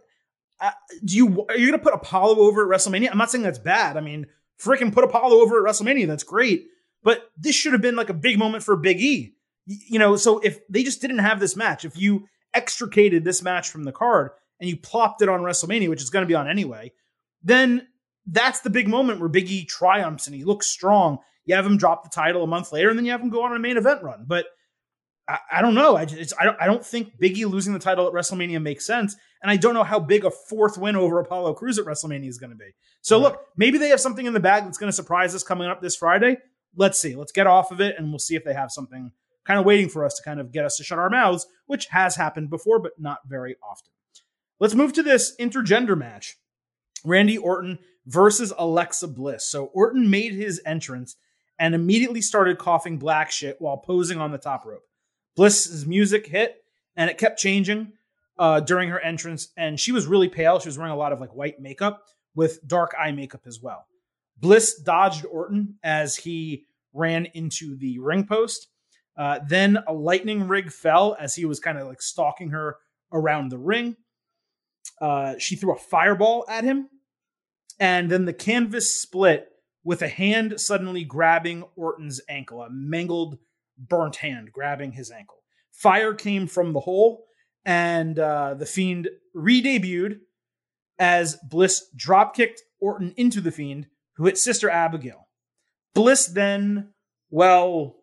[0.61, 0.70] uh,
[1.03, 3.09] do you are you gonna put Apollo over at WrestleMania?
[3.11, 3.97] I'm not saying that's bad.
[3.97, 4.28] I mean,
[4.61, 6.05] freaking put Apollo over at WrestleMania.
[6.05, 6.68] That's great.
[7.01, 9.34] But this should have been like a big moment for Big E.
[9.65, 13.72] You know, so if they just didn't have this match, if you extricated this match
[13.72, 16.47] from the card and you plopped it on WrestleMania, which is going to be on
[16.47, 16.91] anyway,
[17.41, 17.88] then
[18.28, 21.18] that's the big moment where Big E triumphs and he looks strong.
[21.45, 23.41] You have him drop the title a month later, and then you have him go
[23.41, 24.26] on a main event run.
[24.28, 24.45] But
[25.28, 25.96] I, I don't know.
[25.96, 28.86] I just I don't I don't think Big E losing the title at WrestleMania makes
[28.86, 32.28] sense, and I don't know how big a fourth win over Apollo Crews at WrestleMania
[32.28, 32.72] is going to be.
[33.02, 33.24] So Right.
[33.24, 35.82] look, maybe they have something in the bag that's going to surprise us coming up
[35.82, 36.38] this Friday.
[36.76, 37.16] Let's see.
[37.16, 39.12] Let's get off of it, and we'll see if they have something
[39.46, 41.88] kind of waiting for us to kind of get us to shut our mouths, which
[41.88, 43.92] has happened before, but not very often.
[44.60, 46.38] Let's move to this intergender match.
[47.06, 49.44] Randy Orton versus Alexa Bliss.
[49.50, 51.16] So Orton made his entrance
[51.60, 54.84] and immediately started coughing black shit while posing on the top rope.
[55.38, 56.64] Bliss's music hit
[56.98, 57.94] and it kept changing
[58.40, 60.60] uh, during her entrance, and she was really pale.
[60.60, 62.04] She was wearing a lot of like white makeup
[62.36, 63.86] with dark eye makeup as well.
[64.40, 68.68] Bliss dodged Orton as he ran into the ring post.
[69.18, 72.78] Uh, then a lightning rig fell as he was kind of like stalking her
[73.12, 73.96] around the ring.
[75.02, 76.90] Uh, she threw a fireball at him,
[77.80, 79.50] and then the canvas split
[79.84, 83.38] with a hand suddenly grabbing Orton's ankle, a mangled,
[83.78, 85.44] burnt hand grabbing his ankle.
[85.72, 87.26] Fire came from the hole,
[87.66, 90.20] and uh, the Fiend re debuted
[91.00, 95.28] as Bliss drop kicked Orton into the Fiend, who hit Sister Abigail.
[95.94, 96.94] Bliss then,
[97.30, 97.98] well,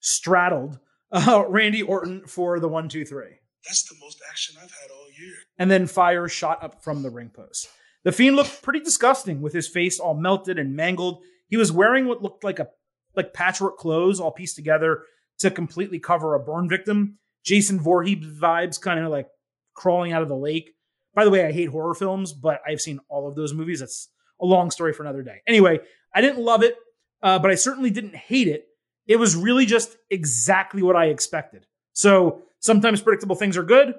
[0.00, 0.78] straddled
[1.12, 5.06] uh, Randy Orton for the one, two, three That's the most action I've had all
[5.18, 5.34] year.
[5.58, 7.68] and then fire shot up from the ring post.
[8.04, 11.22] The Fiend looked pretty disgusting with his face all melted and mangled.
[11.48, 12.68] He was wearing what looked like a
[13.16, 15.02] like patchwork clothes all pieced together
[15.38, 17.18] to completely cover a burn victim.
[17.44, 19.28] Jason Voorhees vibes kind of like
[19.74, 20.72] crawling out of the lake.
[21.14, 23.80] By the way, I hate horror films, but I've seen all of those movies.
[23.80, 24.08] That's
[24.40, 25.40] a long story for another day.
[25.46, 25.80] Anyway,
[26.14, 26.76] I didn't love it,
[27.22, 28.66] uh, but I certainly didn't hate it.
[29.06, 31.66] It was really just exactly what I expected.
[31.92, 33.94] So sometimes predictable things are good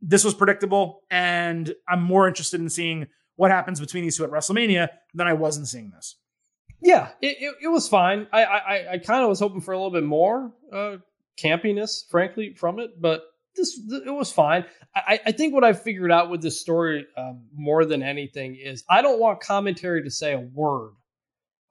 [0.00, 3.06] this was predictable, and I'm more interested in seeing
[3.36, 6.16] what happens between these two at WrestleMania than I was in seeing this.
[6.80, 8.26] Yeah, it, it, it was fine.
[8.32, 10.96] I I, I kind of was hoping for a little bit more uh,
[11.42, 13.22] campiness, frankly, from it, but
[13.56, 14.64] this it was fine.
[14.94, 18.84] I, I think what I figured out with this story um, more than anything is
[18.88, 20.92] I don't want commentary to say a word.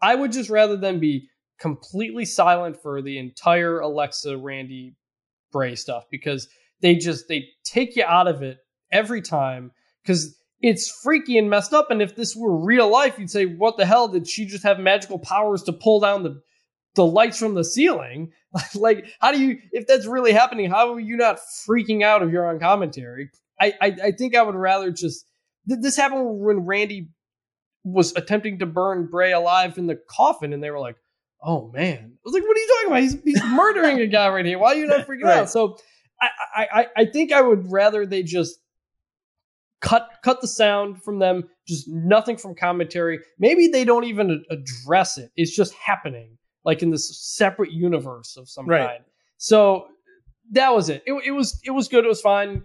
[0.01, 1.29] I would just rather than be
[1.59, 4.95] completely silent for the entire Alexa Randy
[5.51, 6.47] Bray stuff because
[6.81, 8.57] they just they take you out of it
[8.91, 9.71] every time
[10.03, 10.35] because
[10.65, 11.91] it's freaky and messed up.
[11.91, 14.79] And if this were real life, you'd say, "What the hell did she just have
[14.79, 16.41] magical powers to pull down the
[16.95, 18.31] the lights from the ceiling?"
[18.75, 20.71] like, how do you if that's really happening?
[20.71, 23.29] How are you not freaking out if you're on commentary?
[23.61, 25.27] I I, I think I would rather just
[25.67, 27.09] this happened when Randy
[27.83, 30.95] was attempting to burn Bray alive in the coffin, and they were like,
[31.43, 33.01] "Oh man!" I was like, "What are you talking about?
[33.03, 34.57] He's, he's murdering a guy right here.
[34.57, 35.37] Why are you not freaking right.
[35.41, 35.77] out?" So,
[36.19, 38.57] I, I I think I would rather they just
[39.81, 43.19] cut cut the sound from them, just nothing from commentary.
[43.39, 45.31] Maybe they don't even address it.
[45.35, 48.87] It's just happening, like in this separate universe of some right.
[48.87, 49.03] kind.
[49.37, 49.87] So
[50.51, 51.03] that was it.
[51.05, 51.13] it.
[51.25, 52.05] It was it was good.
[52.05, 52.63] It was fine.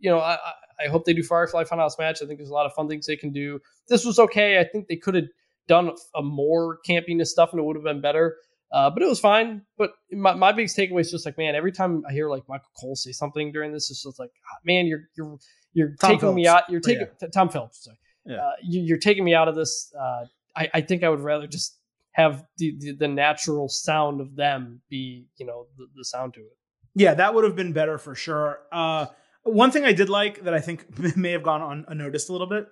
[0.00, 0.38] You know, I,
[0.84, 2.20] I hope they do Firefly Funhouse match.
[2.22, 3.60] I think there's a lot of fun things they can do.
[3.88, 4.58] This was okay.
[4.58, 5.24] I think they could have
[5.66, 8.36] done a more campiness stuff and it would have been better.
[8.74, 9.62] Uh, but it was fine.
[9.78, 12.72] But my, my biggest takeaway is just like, man, every time I hear like Michael
[12.76, 15.38] Cole say something during this, it's just like, ah, man, you're you're
[15.74, 16.36] you're Tom taking Phillips.
[16.36, 16.62] me out.
[16.68, 17.28] You're taking oh, yeah.
[17.28, 17.84] Tom Phillips.
[17.84, 17.96] Sorry.
[18.26, 18.38] Yeah.
[18.38, 19.92] Uh, you, are taking me out of this.
[19.96, 20.24] Uh,
[20.56, 21.78] I, I think I would rather just
[22.14, 26.40] have the, the, the natural sound of them be you know the, the sound to
[26.40, 26.56] it.
[26.96, 28.58] Yeah, that would have been better for sure.
[28.72, 29.06] Uh,
[29.44, 32.48] one thing I did like that I think may have gone on unnoticed a little
[32.48, 32.66] bit.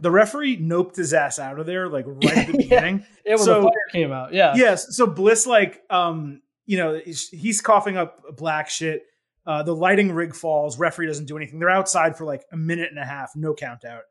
[0.00, 3.04] The referee noped his ass out of there, like right at the beginning.
[3.24, 4.32] yeah, when so, the fire came out.
[4.32, 4.54] Yeah.
[4.56, 4.96] Yes.
[4.96, 9.02] So Bliss, like, um, you know, he's coughing up black shit.
[9.46, 10.78] Uh, the lighting rig falls.
[10.78, 11.58] Referee doesn't do anything.
[11.58, 14.02] They're outside for like a minute and a half, no count out.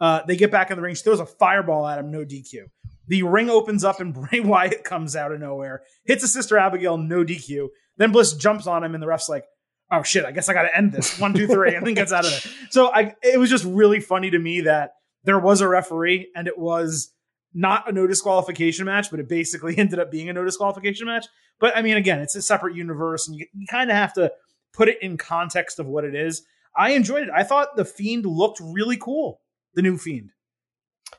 [0.00, 0.94] Uh, they get back in the ring.
[0.94, 2.66] She throws a fireball at him, no DQ.
[3.08, 6.96] The ring opens up and Bray Wyatt comes out of nowhere, hits a sister Abigail,
[6.96, 7.68] no DQ.
[7.96, 9.44] Then Bliss jumps on him, and the ref's like,
[9.90, 12.12] "Oh shit, I guess I got to end this." One, two, three, and then gets
[12.12, 12.52] out of there.
[12.70, 14.94] So I, it was just really funny to me that
[15.24, 17.10] there was a referee, and it was
[17.52, 21.26] not a no disqualification match, but it basically ended up being a no disqualification match.
[21.58, 24.32] But I mean, again, it's a separate universe, and you, you kind of have to
[24.72, 26.42] put it in context of what it is.
[26.76, 27.30] I enjoyed it.
[27.34, 29.40] I thought the Fiend looked really cool.
[29.74, 30.30] The new Fiend.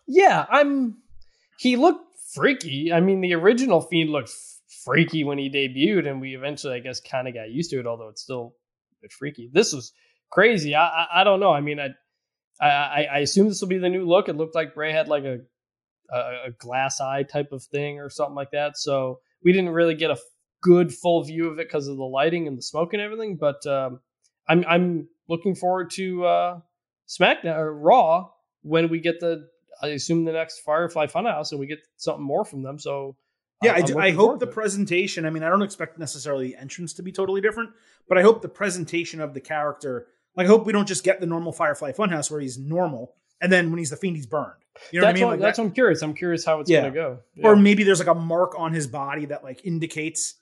[0.08, 0.98] Yeah, I'm.
[1.58, 2.92] He looked freaky.
[2.92, 4.32] I mean, the original Fiend looked
[4.84, 7.88] freaky when he debuted, and we eventually, I guess, kind of got used to it.
[7.88, 8.56] Although it's still
[8.92, 9.50] a bit freaky.
[9.52, 9.94] This was
[10.30, 10.76] crazy.
[10.76, 11.52] I, I, I don't know.
[11.52, 11.90] I mean, I,
[12.60, 14.30] I I assume this will be the new look.
[14.30, 15.40] It looked like Bray had like a,
[16.12, 18.78] a a glass eye type of thing or something like that.
[18.78, 20.18] So we didn't really get a
[20.62, 23.38] good full view of it because of the lighting and the smoke and everything.
[23.38, 24.00] But um,
[24.48, 26.60] I'm I'm looking forward to uh,
[27.08, 28.30] SmackDown or Raw
[28.62, 29.48] when we get the
[29.82, 32.80] I assume the next Firefly Funhouse and we get something more from them.
[32.80, 33.18] So
[33.62, 35.26] yeah, I'm, I'm I, hope the presentation.
[35.26, 37.72] I mean, I don't expect necessarily the entrance to be totally different,
[38.08, 40.08] but I hope the presentation of the character.
[40.36, 43.52] Like, I hope we don't just get the normal Firefly Funhouse where he's normal, and
[43.52, 44.54] then when he's the fiend, he's burned.
[44.92, 45.24] You know that's what I mean?
[45.24, 46.02] What, like that's that, what I'm curious.
[46.02, 46.82] I'm curious how it's yeah.
[46.82, 47.20] going to go.
[47.36, 47.48] Yeah.
[47.48, 50.36] Or maybe there's like a mark on his body that like indicates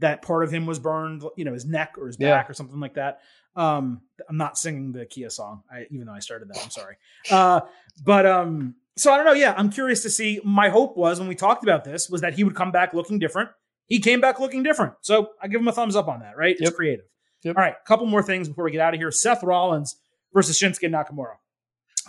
[0.00, 2.50] that part of him was burned, you know, his neck or his back yeah.
[2.50, 3.20] or something like that.
[3.56, 6.62] Um, I'm not singing the Kia song, I, even though I started that.
[6.62, 6.96] I'm sorry.
[7.30, 7.62] Uh,
[8.04, 9.32] but um, so I don't know.
[9.32, 10.40] Yeah, I'm curious to see.
[10.44, 13.18] My hope was when we talked about this was that he would come back looking
[13.18, 13.50] different.
[13.86, 16.36] He came back looking different, so I give him a thumbs up on that.
[16.36, 16.56] Right?
[16.58, 16.68] Yep.
[16.68, 17.06] It's creative.
[17.42, 17.56] Yep.
[17.56, 19.10] All right, a couple more things before we get out of here.
[19.10, 19.96] Seth Rollins
[20.32, 21.34] versus Shinsuke Nakamura.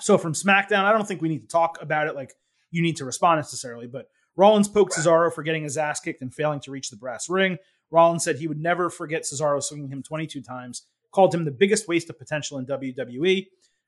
[0.02, 2.34] So from SmackDown, I don't think we need to talk about it like
[2.72, 6.34] you need to respond necessarily, but Rollins poked Cesaro for getting his ass kicked and
[6.34, 7.58] failing to reach the brass ring.
[7.92, 11.88] Rollins said he would never forget Cesaro swinging him 22 times, called him the biggest
[11.88, 13.48] waste of potential in WWE.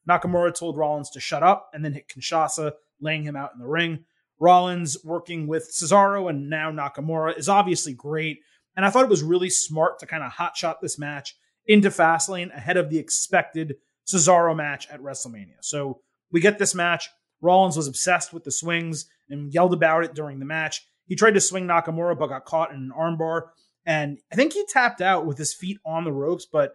[0.10, 3.68] Nakamura told Rollins to shut up and then hit Kinshasa, laying him out in the
[3.68, 4.04] ring.
[4.40, 8.42] Rollins working with Cesaro and now Nakamura is obviously great.
[8.76, 12.56] And I thought it was really smart to kind of hotshot this match into Fastlane
[12.56, 13.76] ahead of the expected
[14.08, 15.58] Cesaro match at WrestleMania.
[15.62, 16.02] So
[16.32, 17.10] we get this match.
[17.42, 20.86] Rollins was obsessed with the swings and yelled about it during the match.
[21.08, 23.50] He tried to swing Nakamura, but got caught in an armbar.
[23.86, 26.74] And I think he tapped out with his feet on the ropes, but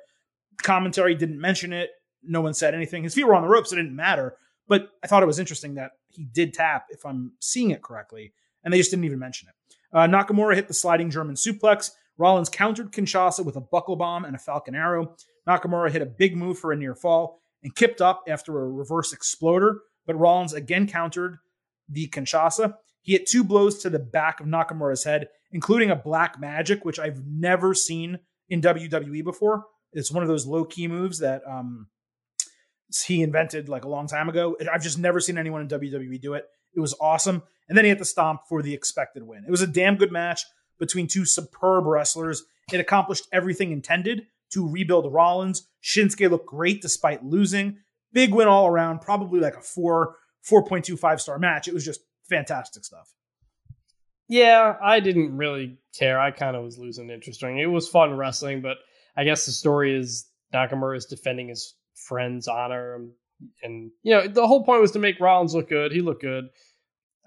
[0.63, 1.91] commentary didn't mention it.
[2.23, 3.05] No one said anything.
[3.05, 4.37] His feet were on the ropes, it didn't matter.
[4.69, 8.33] But I thought it was interesting that he did tap, if I'm seeing it correctly,
[8.65, 9.76] and they just didn't even mention it.
[9.93, 11.91] Uh, Nakamura hit the sliding German suplex.
[12.19, 15.15] Rollins countered Kinshasa with a buckle bomb and a Falcon Arrow.
[15.47, 19.13] Nakamura hit a big move for a near fall and kipped up after a reverse
[19.13, 21.39] exploder, but Rollins again countered
[21.89, 22.75] the Kinshasa.
[23.03, 26.99] He hit two blows to the back of Nakamura's head, including a black magic, which
[26.99, 28.19] I've never seen
[28.49, 29.65] in WWE before.
[29.93, 31.87] It's one of those low key moves that um,
[33.07, 34.57] he invented like a long time ago.
[34.73, 36.47] I've just never seen anyone in WWE do it.
[36.77, 37.43] It was awesome.
[37.69, 39.45] And then he had to stomp for the expected win.
[39.47, 40.43] It was a damn good match
[40.79, 42.45] between two superb wrestlers.
[42.73, 45.69] It accomplished everything intended to rebuild Rollins.
[45.83, 47.79] Shinsuke looked great despite losing.
[48.13, 50.17] Big win all around, probably like a four,
[50.49, 51.67] 4.25 star match.
[51.67, 53.13] It was just fantastic stuff.
[54.29, 56.19] Yeah, I didn't really care.
[56.19, 57.67] I kind of was losing interest it.
[57.67, 58.79] Was fun wrestling, but
[59.17, 62.97] I guess the story is Nakamura is defending his friend's honor.
[62.97, 63.11] And,
[63.63, 65.93] and, you know, the whole point was to make Rollins look good.
[65.93, 66.45] He looked good.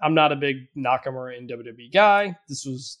[0.02, 2.36] I'm not a big Nakamura in WWE guy.
[2.48, 2.98] This was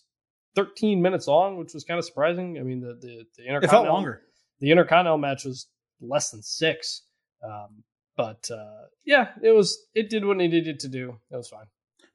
[0.54, 2.58] 13 minutes long, which was kind of surprising.
[2.58, 4.22] I mean, the the, the Intercontinental, it felt longer.
[4.60, 5.66] The Intercontinental match was
[6.00, 7.02] less than six.
[7.42, 7.82] Um,
[8.16, 9.78] but uh, yeah, it was.
[9.94, 11.16] It did what it needed to do.
[11.30, 11.66] It was fine.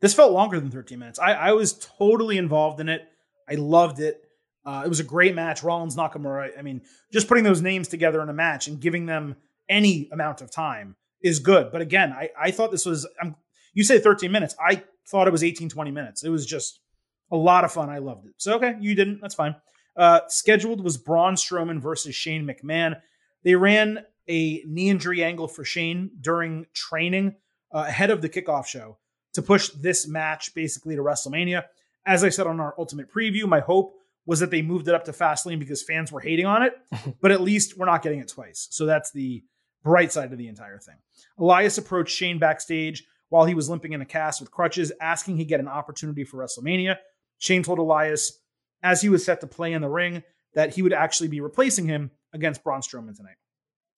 [0.02, 1.20] This felt longer than 13 minutes.
[1.20, 3.02] I, I was totally involved in it.
[3.50, 4.22] I loved it.
[4.66, 5.64] Uh, it was a great match.
[5.64, 6.50] Rollins Nakamura.
[6.58, 6.82] I mean,
[7.12, 9.36] just putting those names together in a match and giving them
[9.70, 11.72] any amount of time is good.
[11.72, 13.08] But again, I, I thought this was.
[13.22, 13.36] I'm,
[13.74, 14.56] you say 13 minutes.
[14.60, 16.24] I thought it was 18, 20 minutes.
[16.24, 16.80] It was just
[17.32, 17.90] a lot of fun.
[17.90, 18.34] I loved it.
[18.38, 19.20] So okay, you didn't.
[19.22, 19.56] That's fine.
[19.96, 23.00] Uh, scheduled was Braun Strowman versus Shane McMahon.
[23.44, 27.36] They ran a knee injury angle for Shane during training
[27.74, 28.98] uh, ahead of the kickoff show
[29.34, 31.64] to push this match basically to WrestleMania.
[32.06, 33.94] As I said on our ultimate preview, my hope
[34.26, 36.74] was that they moved it up to Fastlane because fans were hating on it,
[37.22, 38.68] but at least we're not getting it twice.
[38.72, 39.44] So that's the
[39.86, 40.96] bright side of the entire thing.
[41.38, 45.46] Elias approached Shane backstage while he was limping in a cast with crutches, asking he
[45.46, 46.98] get an opportunity for WrestleMania.
[47.38, 48.40] Shane told Elias,
[48.84, 50.24] as he was set to play in the ring,
[50.56, 53.36] that he would actually be replacing him against Braun Strowman tonight.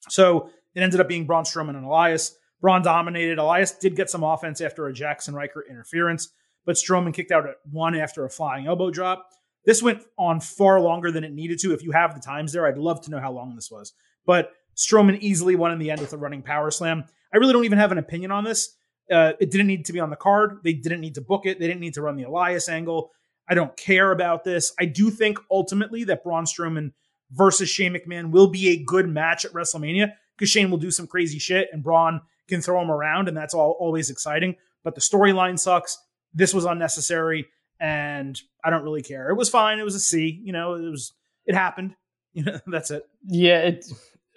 [0.10, 2.38] So it ended up being Braun Strowman and Elias.
[2.62, 3.38] Braun dominated.
[3.38, 6.30] Elias did get some offense after a Jaxson Ryker interference,
[6.66, 9.30] but Strowman kicked out at one after a flying elbow drop.
[9.64, 11.74] This went on far longer than it needed to.
[11.74, 13.94] If you have the times there, I'd love to know how long this was.
[14.26, 17.04] But Strowman easily won in the end with a running power slam.
[17.34, 18.76] I really don't even have an opinion on this.
[19.12, 20.60] Uh, it didn't need to be on the card.
[20.64, 21.60] They didn't need to book it.
[21.60, 23.12] They didn't need to run the Elias angle.
[23.50, 24.74] I don't care about this.
[24.80, 26.92] I do think ultimately that Braun Strowman
[27.32, 31.08] versus Shane McMahon will be a good match at WrestleMania because Shane will do some
[31.08, 34.56] crazy shit and Braun can throw him around, and that's all always exciting.
[34.84, 35.98] But the storyline sucks.
[36.34, 37.48] This was unnecessary,
[37.80, 39.30] and I don't really care.
[39.30, 39.80] It was fine.
[39.80, 40.42] It was a C.
[40.44, 41.14] You know, it was
[41.46, 41.96] it happened.
[42.34, 43.08] You know, that's it.
[43.26, 43.86] Yeah, it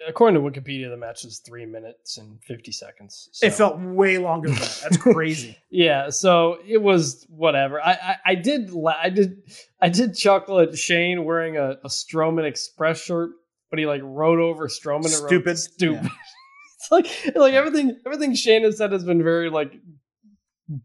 [0.07, 3.29] according to Wikipedia, the match is three minutes and fifty seconds.
[3.31, 3.45] So.
[3.45, 4.79] It felt way longer than that.
[4.83, 5.57] That's crazy.
[5.69, 7.81] yeah, so it was whatever.
[7.81, 9.43] I, I, I did I did
[9.81, 13.31] I did chuckle at Shane wearing a, a Strowman Express shirt,
[13.69, 15.07] but he like rode over Strowman.
[15.07, 16.03] Stupid, stupid.
[16.03, 16.09] Yeah.
[16.79, 19.73] it's like like everything everything Shane has said has been very like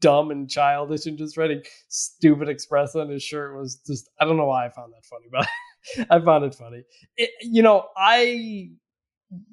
[0.01, 4.37] dumb and childish, and just writing stupid Express on his shirt was just I don't
[4.37, 5.47] know why I found that funny, but.
[6.11, 6.83] I found it funny.
[7.17, 8.71] It, you know, I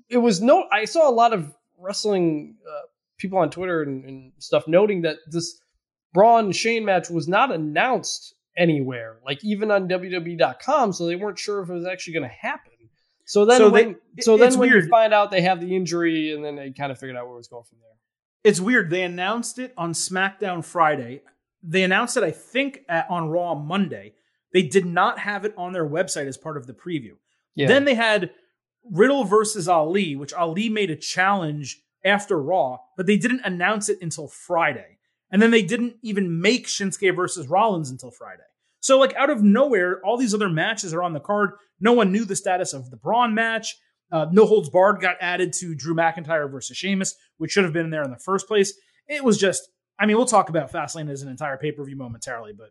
[0.10, 0.66] it was no.
[0.72, 5.18] I saw a lot of wrestling uh, people on Twitter and, and, stuff noting that
[5.28, 5.60] this
[6.14, 11.62] Braun Shane match was not announced anywhere, like even on WWE.com, so they weren't sure
[11.62, 12.72] if it was actually going to happen.
[13.26, 14.84] So then, so, when, they, so then when weird.
[14.84, 17.36] you find out they have the injury, and then they kind of figured out where
[17.36, 17.90] it was going from there.
[18.44, 18.90] It's weird.
[18.90, 21.22] They announced it on SmackDown Friday.
[21.64, 24.14] They announced it, I think, at, on Raw Monday.
[24.52, 27.14] They did not have it on their website as part of the preview.
[27.56, 27.68] Yeah.
[27.68, 28.32] Then they had
[28.90, 34.00] Riddle versus Ali, which Ali made a challenge after Raw, but they didn't announce it
[34.02, 34.98] until Friday.
[35.32, 38.44] And then they didn't even make Shinsuke versus Rollins until Friday.
[38.82, 41.52] So, like, out of nowhere, all these other matches are on the card.
[41.80, 43.76] No one knew the status of the Braun match.
[44.12, 47.90] Uh, no Holds Barred got added to Drew McIntyre versus Sheamus, which should have been
[47.90, 48.74] there in the first place.
[49.08, 49.68] It was just,
[49.98, 52.70] I mean, we'll talk about Fastlane as an entire pay per view momentarily, but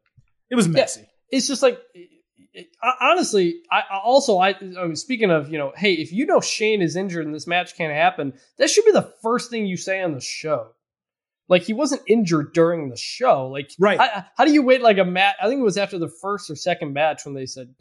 [0.50, 1.00] it was messy.
[1.00, 1.80] Yeah, it's just like
[3.00, 6.82] honestly, I also I, I mean, speaking of you know, hey, if you know Shane
[6.82, 10.02] is injured and this match can't happen, that should be the first thing you say
[10.02, 10.72] on the show.
[11.48, 13.48] Like he wasn't injured during the show.
[13.48, 13.98] Like right?
[13.98, 15.36] How, how do you wait like a match?
[15.40, 17.74] I think it was after the first or second match when they said,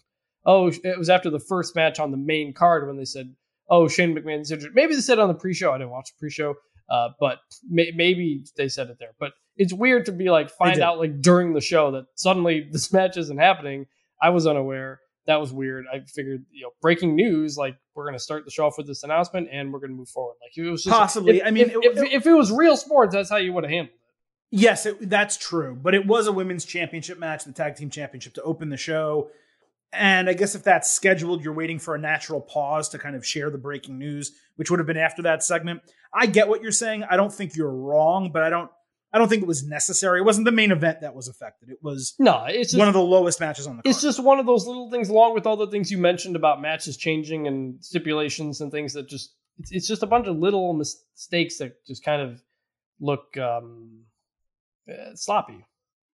[0.45, 3.33] "Oh, it was after the first match on the main card when they said."
[3.69, 4.75] Oh, Shane McMahon's injured.
[4.75, 5.71] Maybe they said on the pre-show.
[5.71, 6.55] I didn't watch the pre-show,
[6.89, 9.13] uh, but may- maybe they said it there.
[9.17, 12.91] But it's weird to be like find out like during the show that suddenly this
[12.91, 13.85] match isn't happening
[14.21, 14.99] I was unaware.
[15.27, 15.85] That was weird.
[15.91, 18.87] I figured, you know, breaking news, like we're going to start the show off with
[18.87, 20.35] this announcement and we're going to move forward.
[20.41, 21.37] Like it was just possibly.
[21.37, 23.63] If, I mean, if, it, if, if, it was real sports, that's how you would
[23.63, 23.99] have handled it.
[24.49, 25.77] Yes, it, that's true.
[25.81, 29.29] But it was a women's championship match, the tag team championship, to open the show.
[29.93, 33.25] And I guess if that's scheduled, you're waiting for a natural pause to kind of
[33.25, 35.81] share the breaking news, which would have been after that segment.
[36.13, 37.03] I get what you're saying.
[37.09, 38.71] I don't think you're wrong, but I don't
[39.13, 40.19] I don't think it was necessary.
[40.19, 41.69] It wasn't the main event that was affected.
[41.69, 43.83] It was no, it's just, one of the lowest matches on the.
[43.83, 43.91] Card.
[43.91, 46.61] It's just one of those little things, along with all the things you mentioned about
[46.61, 50.73] matches changing and stipulations and things that just it's, it's just a bunch of little
[50.73, 52.41] mistakes that just kind of
[52.99, 54.03] look um,
[54.89, 55.65] uh, sloppy.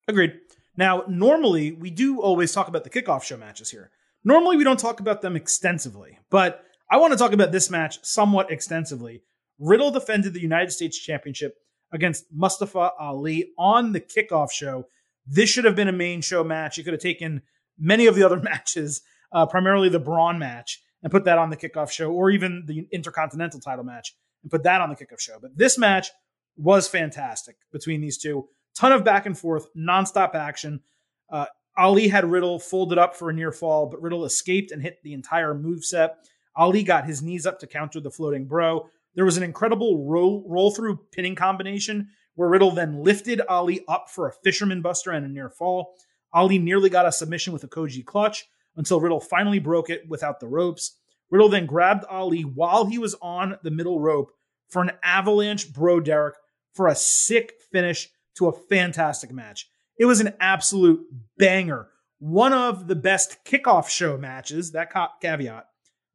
[0.08, 0.34] Agreed.
[0.76, 3.92] Now, normally we do always talk about the kickoff show matches here.
[4.24, 8.04] Normally we don't talk about them extensively, but I want to talk about this match
[8.04, 9.24] somewhat extensively.
[9.60, 11.58] Riddle defended the United States Championship
[11.92, 14.86] against Mustafa Ali on the kickoff show.
[15.26, 16.78] This should have been a main show match.
[16.78, 17.42] You could have taken
[17.78, 21.58] many of the other matches, uh, primarily the Braun match, and put that on the
[21.58, 25.38] kickoff show, or even the Intercontinental title match, and put that on the kickoff show.
[25.42, 26.10] But this match
[26.58, 28.48] was fantastic between these two.
[28.76, 30.82] Ton of back and forth, nonstop action.
[31.30, 31.46] Uh,
[31.78, 35.14] Ali had Riddle folded up for a near fall, but Riddle escaped and hit the
[35.14, 36.18] entire move set.
[36.56, 38.90] Ali got his knees up to counter the floating bro.
[39.16, 44.10] There was an incredible roll, roll through pinning combination where Riddle then lifted Ali up
[44.10, 45.96] for a fisherman buster and a near fall.
[46.34, 48.46] Ali nearly got a submission with a Koji clutch
[48.76, 50.98] until Riddle finally broke it without the ropes.
[51.30, 54.32] Riddle then grabbed Ali while he was on the middle rope
[54.70, 56.36] for an avalanche bro Derek
[56.74, 59.70] for a sick finish to a fantastic match.
[59.98, 61.06] It was an absolute
[61.38, 61.90] banger.
[62.20, 65.66] One of the best kickoff show matches, that caveat,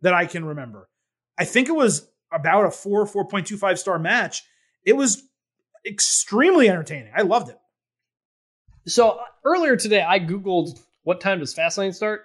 [0.01, 0.88] that I can remember.
[1.38, 4.43] I think it was about a 4 4.25 star match.
[4.85, 5.22] It was
[5.87, 7.12] extremely entertaining.
[7.14, 7.59] I loved it.
[8.87, 12.24] So uh, earlier today, I Googled what time does Fastlane start?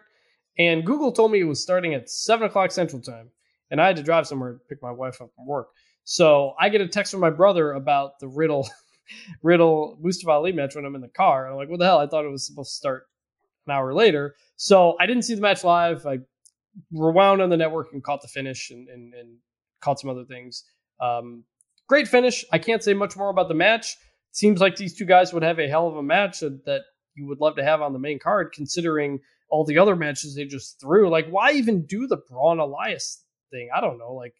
[0.58, 3.30] And Google told me it was starting at 7 o'clock Central Time.
[3.70, 5.70] And I had to drive somewhere to pick my wife up from work.
[6.04, 8.68] So I get a text from my brother about the Riddle
[9.44, 11.48] Riddle Mustafa Ali match when I'm in the car.
[11.48, 12.00] I'm like, what the hell?
[12.00, 13.04] I thought it was supposed to start
[13.68, 14.36] an hour later.
[14.56, 16.06] So I didn't see the match live.
[16.08, 16.20] I
[16.92, 19.38] rewound on the network and caught the finish and, and, and
[19.82, 20.64] caught some other things.
[21.00, 21.44] Um,
[21.88, 22.46] great finish.
[22.52, 23.98] I can't say much more about the match.
[24.32, 26.82] Seems like these two guys would have a hell of a match that, that
[27.16, 29.20] you would love to have on the main card, considering
[29.50, 31.10] all the other matches they just threw.
[31.10, 33.70] Like, why even do the Braun Elias thing?
[33.76, 34.14] I don't know.
[34.14, 34.34] Like,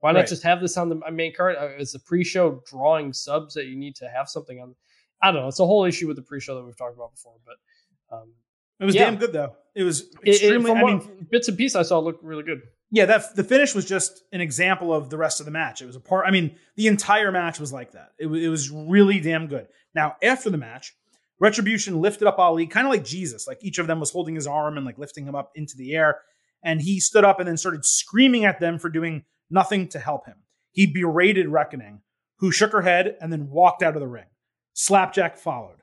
[0.00, 0.28] why not right.
[0.28, 3.76] just have this on the main card uh, as a pre-show drawing subs that you
[3.76, 4.74] need to have something on?
[5.22, 5.48] I don't know.
[5.48, 8.32] It's a whole issue with the pre-show that we've talked about before, but um,
[8.80, 9.04] it was yeah.
[9.04, 9.54] damn good though.
[9.74, 10.70] It was extremely.
[10.70, 12.62] It, it, I mean, bits and pieces I saw looked really good.
[12.94, 15.82] Yeah, that the finish was just an example of the rest of the match.
[15.82, 16.28] It was a part.
[16.28, 18.10] I mean, the entire match was like that.
[18.20, 19.66] It, it was really damn good.
[19.96, 20.94] Now after the match,
[21.40, 23.48] Retribution lifted up Ali, kind of like Jesus.
[23.48, 25.92] Like each of them was holding his arm and like lifting him up into the
[25.92, 26.20] air,
[26.62, 30.26] and he stood up and then started screaming at them for doing nothing to help
[30.26, 30.36] him.
[30.70, 32.02] He berated Reckoning,
[32.38, 34.30] who shook her head and then walked out of the ring.
[34.72, 35.78] Slapjack followed.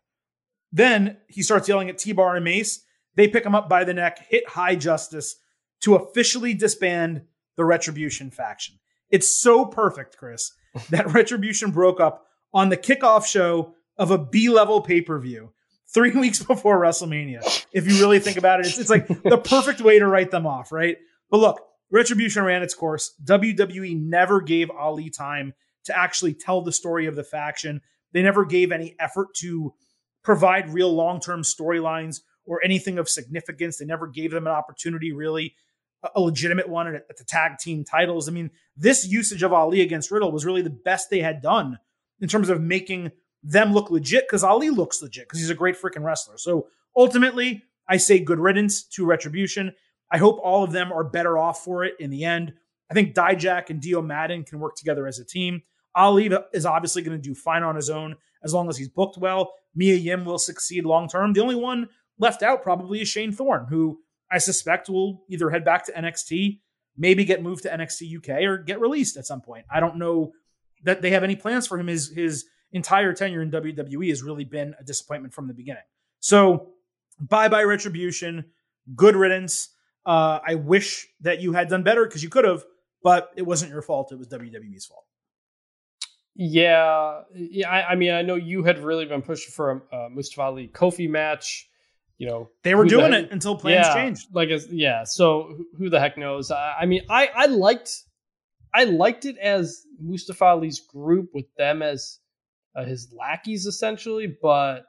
[0.71, 2.85] Then he starts yelling at T Bar and Mace.
[3.15, 5.35] They pick him up by the neck, hit High Justice
[5.81, 7.23] to officially disband
[7.57, 8.75] the Retribution faction.
[9.09, 10.51] It's so perfect, Chris,
[10.89, 15.51] that Retribution broke up on the kickoff show of a B level pay per view
[15.93, 17.65] three weeks before WrestleMania.
[17.71, 20.47] If you really think about it, it's, it's like the perfect way to write them
[20.47, 20.97] off, right?
[21.29, 21.61] But look,
[21.91, 23.13] Retribution ran its course.
[23.23, 25.53] WWE never gave Ali time
[25.85, 27.81] to actually tell the story of the faction.
[28.13, 29.73] They never gave any effort to
[30.23, 33.77] provide real long term storylines or anything of significance.
[33.77, 35.55] They never gave them an opportunity, really,
[36.15, 38.27] a legitimate one at, the tag team titles.
[38.27, 41.77] I mean, this usage of Ali against Riddle was really the best they had done
[42.19, 43.11] in terms of making
[43.43, 46.37] them look legit because Ali looks legit because he's a great freaking wrestler.
[46.37, 49.73] So ultimately, I say good riddance to Retribution.
[50.11, 52.53] I hope all of them are better off for it in the end.
[52.89, 55.61] I think Dijak and Dio Maddin can work together as a team.
[55.95, 59.17] Ali is obviously going to do fine on his own as long as he's booked
[59.17, 59.53] well.
[59.75, 61.33] Mia Yim will succeed long term.
[61.33, 63.99] The only one left out probably is Shane Thorne, who
[64.31, 66.59] I suspect will either head back to NXT,
[66.97, 69.65] maybe get moved to NXT UK, or get released at some point.
[69.71, 70.31] I don't know
[70.83, 71.87] that they have any plans for him.
[71.87, 75.83] His his entire tenure in WWE has really been a disappointment from the beginning.
[76.19, 76.69] So
[77.19, 78.45] bye bye retribution,
[78.95, 79.69] good riddance.
[80.05, 82.63] Uh, I wish that you had done better because you could have,
[83.03, 84.11] but it wasn't your fault.
[84.11, 85.05] It was WWE's fault.
[86.35, 87.69] Yeah, yeah.
[87.69, 90.67] I, I mean, I know you had really been pushing for a, a Mustafa Ali
[90.69, 91.69] Kofi match.
[92.21, 94.27] You know, they were doing the, it until plans yeah, changed.
[94.31, 95.05] Like, yeah.
[95.05, 96.51] So who the heck knows?
[96.51, 98.03] I, I mean, I I liked
[98.75, 102.19] I liked it as Mustafa Ali's group with them as
[102.75, 104.81] uh, his lackeys essentially, but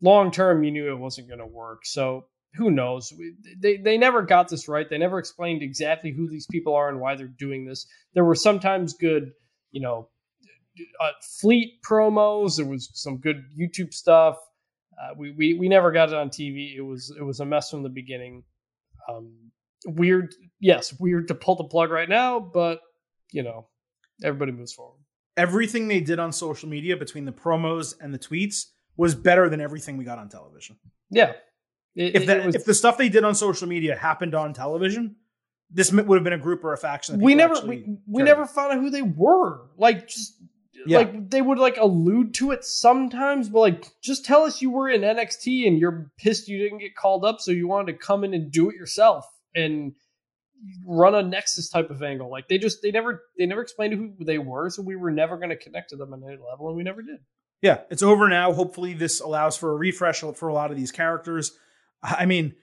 [0.00, 1.84] long term, you knew it wasn't going to work.
[1.84, 3.12] So who knows?
[3.60, 4.88] They they never got this right.
[4.88, 7.86] They never explained exactly who these people are and why they're doing this.
[8.14, 9.32] There were sometimes good,
[9.72, 10.08] you know,
[11.02, 12.56] uh, fleet promos.
[12.56, 14.38] There was some good YouTube stuff.
[15.02, 16.76] Uh, we, we we never got it on TV.
[16.76, 18.44] It was it was a mess from the beginning.
[19.08, 19.50] Um,
[19.84, 22.80] weird, yes, weird to pull the plug right now, but
[23.32, 23.66] you know,
[24.22, 25.00] everybody moves forward.
[25.36, 29.60] Everything they did on social media between the promos and the tweets was better than
[29.60, 30.76] everything we got on television.
[31.10, 31.32] Yeah,
[31.96, 35.16] it, if that was, if the stuff they did on social media happened on television,
[35.70, 37.18] this would have been a group or a faction.
[37.18, 39.68] we never we, we never found out who they were.
[39.76, 40.34] Like just
[40.86, 40.98] Yeah.
[40.98, 44.88] like they would like allude to it sometimes, but like just tell us you were
[44.88, 48.24] in NXT and you're pissed you didn't get called up, so you wanted to come
[48.24, 49.94] in and do it yourself and
[50.86, 52.30] run a Nexus type of angle.
[52.30, 55.36] Like they just they never they never explained who they were, so we were never
[55.36, 57.18] going to connect to them on any level, and we never did.
[57.60, 58.52] Yeah, it's over now.
[58.52, 61.52] Hopefully, this allows for a refresh for a lot of these characters.
[62.02, 62.54] I mean,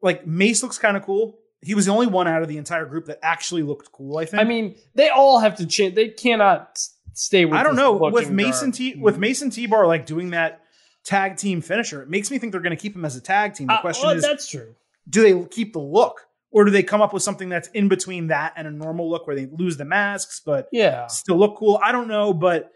[0.00, 1.38] like Mace looks kind of cool.
[1.60, 4.18] He was the only one out of the entire group that actually looked cool.
[4.18, 4.40] I think.
[4.40, 5.94] I mean, they all have to change.
[5.94, 6.80] They cannot
[7.14, 7.54] stay with.
[7.54, 8.72] I don't know with Mason.
[8.72, 10.60] T with Mason T Bar like doing that
[11.04, 12.02] tag team finisher.
[12.02, 13.66] It makes me think they're going to keep him as a tag team.
[13.66, 14.74] The Uh, question well, is, that's true.
[15.08, 18.28] do they keep the look, or do they come up with something that's in between
[18.28, 21.80] that and a normal look where they lose the masks but Yeah, still look cool?
[21.82, 22.70] I don't know, but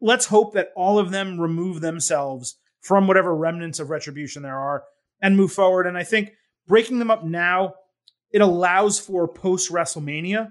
[0.00, 4.84] let's hope that all of them remove themselves from whatever remnants of retribution there are
[5.20, 5.86] and move forward.
[5.86, 6.32] And I think
[6.66, 7.74] breaking them up now,
[8.30, 10.50] it allows for post WrestleMania.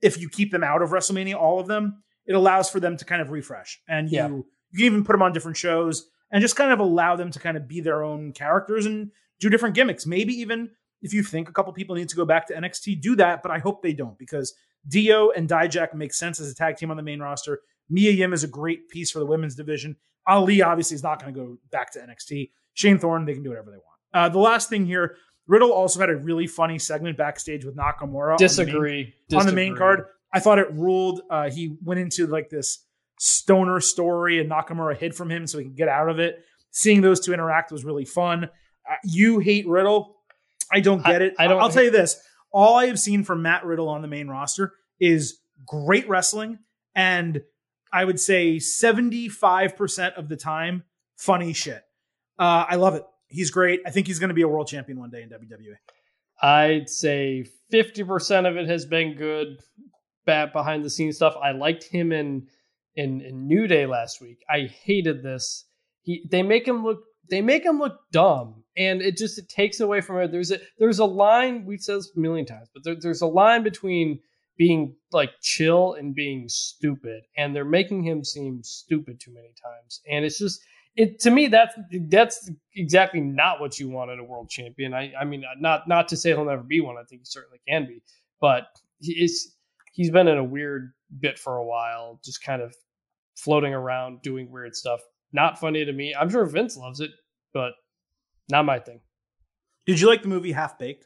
[0.00, 3.04] If you keep them out of WrestleMania, all of them, it allows for them to
[3.04, 3.80] kind of refresh.
[3.88, 4.28] And you, Yeah.
[4.28, 4.44] you
[4.76, 7.56] can even put them on different shows and just kind of allow them to kind
[7.56, 9.10] of be their own characters and
[9.40, 10.06] do different gimmicks.
[10.06, 10.70] Maybe even
[11.02, 13.42] if you think a couple people need to go back to NXT, do that.
[13.42, 14.54] But I hope they don't because
[14.86, 17.60] Dio and Dijak make sense as a tag team on the main roster.
[17.90, 19.96] Mia Yim is a great piece for the women's division.
[20.26, 22.50] Ali obviously is not going to go back to NXT.
[22.74, 23.84] Shane Thorne, they can do whatever they want.
[24.12, 25.16] Uh, the last thing here,
[25.46, 28.32] Riddle also had a really funny segment backstage with Nakamura.
[28.32, 29.14] on the main- disagree.
[29.34, 30.04] on the main card.
[30.32, 31.22] I thought it ruled.
[31.30, 32.84] Uh, he went into like this
[33.18, 36.44] stoner story, and Nakamura hid from him so he could get out of it.
[36.70, 38.44] Seeing those two interact was really fun.
[38.44, 40.16] Uh, you hate Riddle.
[40.72, 41.34] I don't get I- it.
[41.38, 42.20] I don't I'll tell you this:
[42.52, 46.58] all I have seen from Matt Riddle on the main roster is great wrestling,
[46.94, 47.40] and
[47.92, 50.84] I would say seventy-five percent of the time,
[51.16, 51.82] funny shit.
[52.38, 53.04] Uh, I love it.
[53.28, 53.80] He's great.
[53.86, 55.28] I think he's going to be a world champion one day in.
[55.30, 55.74] WWE.
[56.40, 59.58] I'd say 50% of it has been good
[60.28, 61.34] behind the scenes stuff.
[61.42, 62.46] I liked him in
[62.96, 64.38] in, in New Day last week.
[64.50, 65.64] I hated this.
[66.02, 69.80] He they make him look they make him look dumb and it just it takes
[69.80, 70.32] away from it.
[70.32, 73.26] There's a there's a line we've said this a million times, but there, there's a
[73.26, 74.20] line between
[74.56, 80.00] being like chill and being stupid and they're making him seem stupid too many times.
[80.10, 80.60] And it's just
[80.96, 81.74] it to me that's
[82.08, 84.94] that's exactly not what you want in a world champion.
[84.94, 86.96] I I mean not not to say he'll never be one.
[86.96, 88.02] I think he certainly can be,
[88.40, 88.64] but
[89.00, 89.54] is
[89.98, 92.72] he's been in a weird bit for a while, just kind of
[93.36, 95.00] floating around doing weird stuff.
[95.32, 96.14] Not funny to me.
[96.18, 97.10] I'm sure Vince loves it,
[97.52, 97.72] but
[98.48, 99.00] not my thing.
[99.86, 101.04] Did you like the movie Half Baked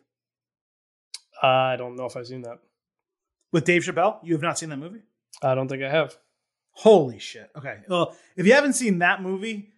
[1.42, 2.58] Uh, I don't know if I've seen that.
[3.50, 4.18] with Dave Chappelle?
[4.22, 5.00] You have not seen that movie?
[5.42, 6.16] I don't think I have.
[6.72, 7.50] Holy shit.
[7.56, 7.78] Okay.
[7.88, 9.71] Well, if you haven't seen that movie,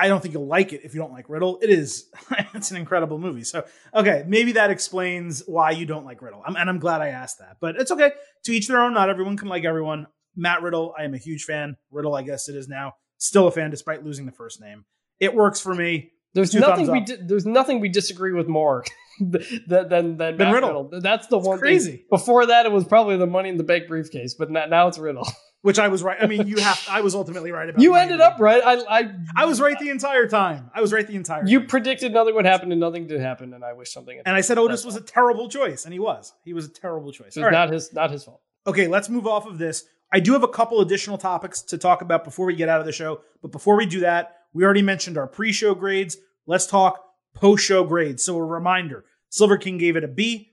[0.00, 1.58] I don't think you'll like it if you don't like Riddle.
[1.60, 2.10] It is,
[2.54, 3.44] it's an incredible movie.
[3.44, 6.42] So, okay, maybe that explains why you don't like Riddle.
[6.46, 7.58] I'm, and I'm glad I asked that.
[7.60, 8.12] But it's okay.
[8.44, 8.94] To each their own.
[8.94, 10.06] Not everyone can like everyone.
[10.34, 11.76] Matt Riddle, I am a huge fan.
[11.90, 12.94] Riddle, I guess it is now.
[13.18, 14.84] Still a fan despite losing the first name.
[15.18, 16.12] It works for me.
[16.32, 18.84] There's Two nothing we di- there's nothing we disagree with more
[19.20, 20.84] than than than Matt Riddle.
[20.84, 21.00] Riddle.
[21.00, 21.90] That's the one crazy.
[21.90, 22.04] thing.
[22.08, 25.26] Before that, it was probably the Money in the Bank briefcase, but now it's Riddle.
[25.62, 26.16] Which I was right.
[26.18, 26.82] I mean, you have.
[26.88, 27.82] I was ultimately right about.
[27.82, 28.62] You ended up right.
[28.64, 30.70] I I I was right the entire time.
[30.74, 31.40] I was right the entire.
[31.40, 31.48] Time.
[31.48, 31.68] You time.
[31.68, 34.16] predicted nothing would happen and nothing did happen, and I wish something.
[34.16, 36.32] Had and I said Otis was a terrible choice, and he was.
[36.44, 37.36] He was a terrible choice.
[37.36, 37.52] All right.
[37.52, 38.40] not his not his fault.
[38.66, 39.84] Okay, let's move off of this.
[40.12, 42.86] I do have a couple additional topics to talk about before we get out of
[42.86, 43.20] the show.
[43.42, 46.16] But before we do that, we already mentioned our pre show grades.
[46.46, 47.04] Let's talk
[47.34, 48.24] post show grades.
[48.24, 50.52] So, a reminder Silver King gave it a B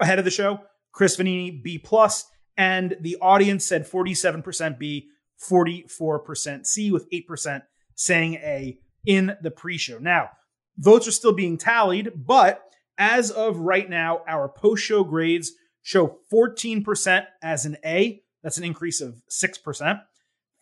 [0.00, 0.60] ahead of the show,
[0.92, 2.26] Chris Vannini B, plus,
[2.56, 5.08] and the audience said 47% B,
[5.50, 7.62] 44% C, with 8%
[7.94, 9.98] saying A in the pre show.
[9.98, 10.30] Now,
[10.76, 12.62] votes are still being tallied, but
[12.98, 15.52] as of right now, our post show grades
[15.82, 18.22] show 14% as an A.
[18.42, 20.00] That's an increase of 6%.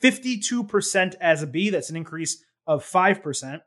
[0.03, 1.71] 52% as a B.
[1.71, 3.61] That's an increase of 5%.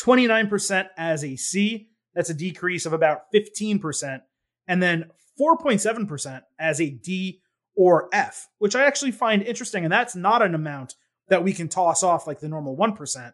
[0.00, 1.90] 29% as a C.
[2.14, 4.20] That's a decrease of about 15%.
[4.66, 7.40] And then 4.7% as a D
[7.76, 9.84] or F, which I actually find interesting.
[9.84, 10.94] And that's not an amount
[11.28, 13.32] that we can toss off like the normal 1%.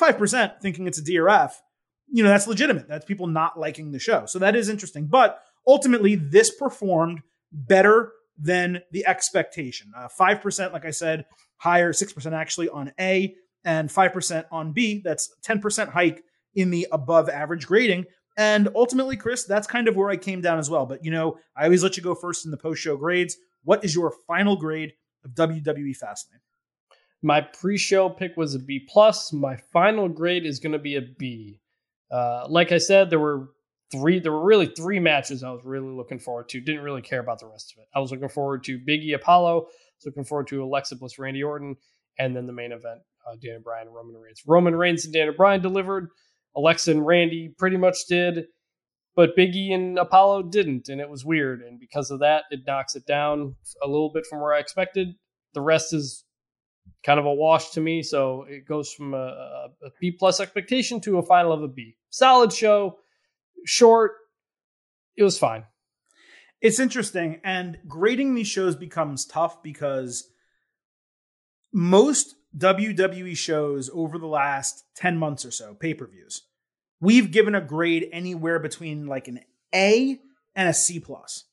[0.00, 1.62] 5% thinking it's a D or F,
[2.08, 2.88] you know, that's legitimate.
[2.88, 4.26] That's people not liking the show.
[4.26, 5.06] So that is interesting.
[5.06, 7.20] But ultimately, this performed
[7.52, 9.92] better than the expectation.
[9.96, 13.34] Uh, 5%, like I said, higher, 6% actually on A,
[13.64, 15.00] and 5% on B.
[15.04, 16.22] That's 10% hike
[16.54, 18.04] in the above average grading.
[18.36, 20.86] And ultimately, Chris, that's kind of where I came down as well.
[20.86, 23.36] But, you know, I always let you go first in the post show grades.
[23.64, 24.92] What is your final grade
[25.24, 26.40] of WWE Fastlane?
[27.22, 29.32] My pre-show pick was a B plus.
[29.32, 31.60] My final grade is going to be a B.
[32.10, 33.48] Uh, like I said, there were
[33.90, 34.18] three.
[34.18, 36.60] There were really three matches I was really looking forward to.
[36.60, 37.88] Didn't really care about the rest of it.
[37.94, 39.68] I was looking forward to Biggie Apollo.
[40.04, 41.76] Looking forward to Alexa Bliss, Randy Orton,
[42.18, 44.42] and then the main event, uh, Daniel Bryan, and Roman Reigns.
[44.46, 46.08] Roman Reigns and Daniel Bryan delivered.
[46.56, 48.46] Alexa and Randy pretty much did,
[49.16, 51.62] but Biggie and Apollo didn't, and it was weird.
[51.62, 55.14] And because of that, it knocks it down a little bit from where I expected.
[55.52, 56.24] The rest is
[57.04, 59.68] kind of a wash to me, so it goes from a,
[60.00, 61.96] B plus expectation to a final of a B.
[62.10, 62.98] Solid show,
[63.64, 64.12] short.
[65.16, 65.64] It was fine.
[66.60, 70.28] It's interesting, and grading these shows becomes tough because
[71.72, 76.42] most WWE shows over the last 10 months or so, pay per views,
[77.00, 79.40] we've given a grade anywhere between like an
[79.74, 80.18] A
[80.54, 81.44] and a C plus.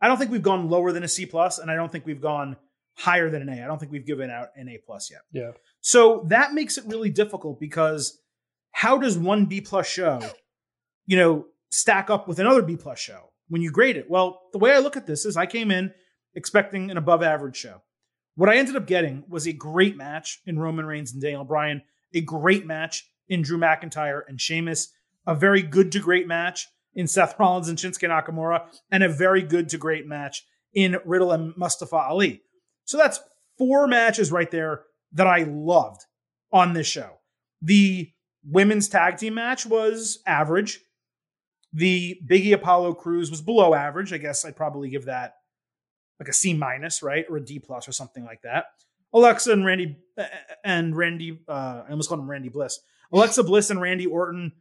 [0.00, 2.20] I don't think we've gone lower than a C plus, and I don't think we've
[2.20, 2.56] gone
[2.94, 3.62] higher than an A.
[3.62, 5.20] I don't think we've given out an A plus yet.
[5.32, 5.52] Yeah.
[5.80, 8.18] So that makes it really difficult because
[8.72, 10.20] how does one B plus show,
[11.06, 14.08] you know, stack up with another B plus show when you grade it?
[14.08, 15.92] Well, the way I look at this is I came in
[16.34, 17.82] expecting an above average show.
[18.36, 21.82] What I ended up getting was a great match in Roman Reigns and Daniel Bryan,
[22.14, 24.92] a great match in Drew McIntyre and Sheamus,
[25.26, 29.40] a very good to great match in Seth Rollins and Shinsuke Nakamura, and a very
[29.40, 30.44] good to great match
[30.74, 32.42] in Riddle and Mustafa Ali.
[32.84, 33.20] So that's
[33.56, 34.82] four matches right there
[35.12, 36.02] that I loved
[36.52, 37.20] on this show.
[37.62, 38.10] The
[38.44, 40.80] women's tag team match was average.
[41.72, 44.12] The Biggie Apollo Crews was below average.
[44.12, 45.34] I guess I'd probably give that
[46.18, 48.66] like a C minus, right, or a D plus or something like that.
[49.12, 49.96] Alexa and Randy
[50.64, 52.80] and Randy, uh, I almost called him Randy Bliss.
[53.12, 54.52] Alexa Bliss and Randy Orton,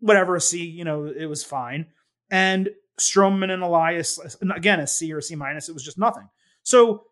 [0.00, 0.64] whatever, a C.
[0.64, 1.86] You know, it was fine.
[2.30, 2.70] And
[3.00, 4.18] Strowman and Elias,
[4.54, 5.68] again, a C or a C minus.
[5.68, 6.28] It was just nothing.
[6.62, 7.04] So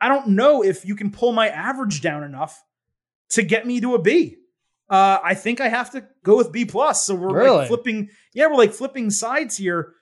[0.00, 2.62] I don't know if you can pull my average down enough
[3.30, 4.36] to get me to a B.
[4.88, 7.04] Uh, I think I have to go with B plus.
[7.04, 7.56] So we're Really?
[7.58, 9.92] like flipping, yeah, we're like flipping sides here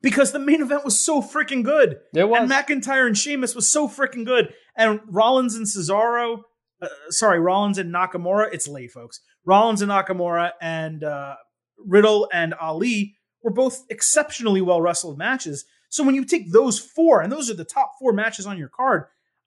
[0.00, 1.98] because the main event was so freaking good.
[2.14, 2.40] It was.
[2.40, 4.54] And McIntyre and Sheamus was so freaking good.
[4.74, 6.42] And Rollins and Cesaro,
[6.80, 9.20] uh, sorry, Rollins and Nakamura, it's late, folks.
[9.46, 11.36] Rollins and Nakamura and uh,
[11.78, 15.64] Riddle and Ali were both exceptionally well wrestled matches.
[15.88, 18.68] So when you take those four, and those are the top four matches on your
[18.68, 19.04] card,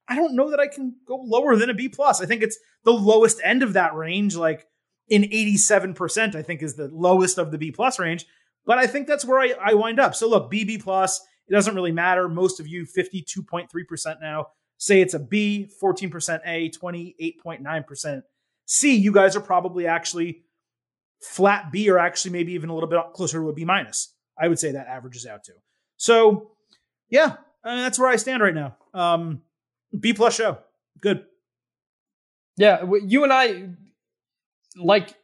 [0.07, 2.21] I don't know that I can go lower than a B plus.
[2.21, 4.65] I think it's the lowest end of that range, like
[5.09, 8.25] in 87%, I think is the lowest of the B plus range.
[8.65, 10.15] But I think that's where I, I wind up.
[10.15, 12.29] So look, BB plus, it doesn't really matter.
[12.29, 14.47] Most of you, 52.3% now,
[14.77, 18.21] say it's a B, 14% A, 28.9%
[18.69, 18.95] C.
[18.95, 20.43] You guys are probably actually
[21.19, 24.13] flat B or actually maybe even a little bit closer to a B minus.
[24.37, 25.53] I would say that averages out to.
[25.97, 26.51] So
[27.09, 28.77] yeah, uh, that's where I stand right now.
[28.93, 29.41] Um,
[29.99, 30.59] B plus show.
[31.01, 31.25] Good.
[32.57, 33.69] Yeah, you and I
[34.75, 35.15] like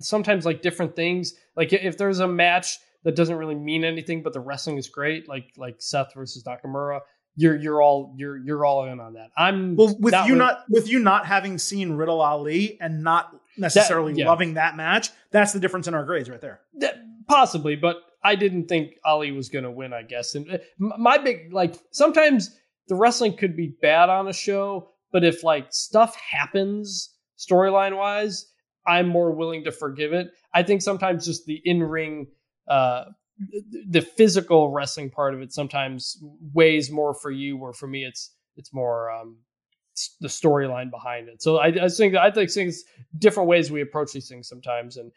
[0.00, 1.34] sometimes like different things.
[1.56, 5.28] Like if there's a match that doesn't really mean anything, but the wrestling is great,
[5.28, 7.02] like like Seth versus Nakamura,
[7.36, 9.30] you're you're all you're you're all in on that.
[9.36, 14.14] I'm Well, with you not with you not having seen Riddle Ali and not necessarily
[14.14, 14.28] yeah.
[14.28, 16.60] loving that match, that's the difference in our grades right there.
[16.78, 19.92] That- possibly, but I didn't think Ali was going to win.
[19.92, 22.56] I guess, and uh, my big like sometimes
[22.88, 28.46] the wrestling could be bad on a show, but if like stuff happens storyline wise,
[28.86, 30.28] I'm more willing to forgive it.
[30.52, 32.28] I think sometimes just the in ring,
[32.68, 33.04] uh,
[33.88, 36.18] the physical wrestling part of it sometimes
[36.52, 39.36] weighs more for you, where for me it's it's more um,
[40.20, 41.42] the storyline behind it.
[41.42, 42.84] So I, I think I think things
[43.18, 45.10] different ways we approach these things sometimes, and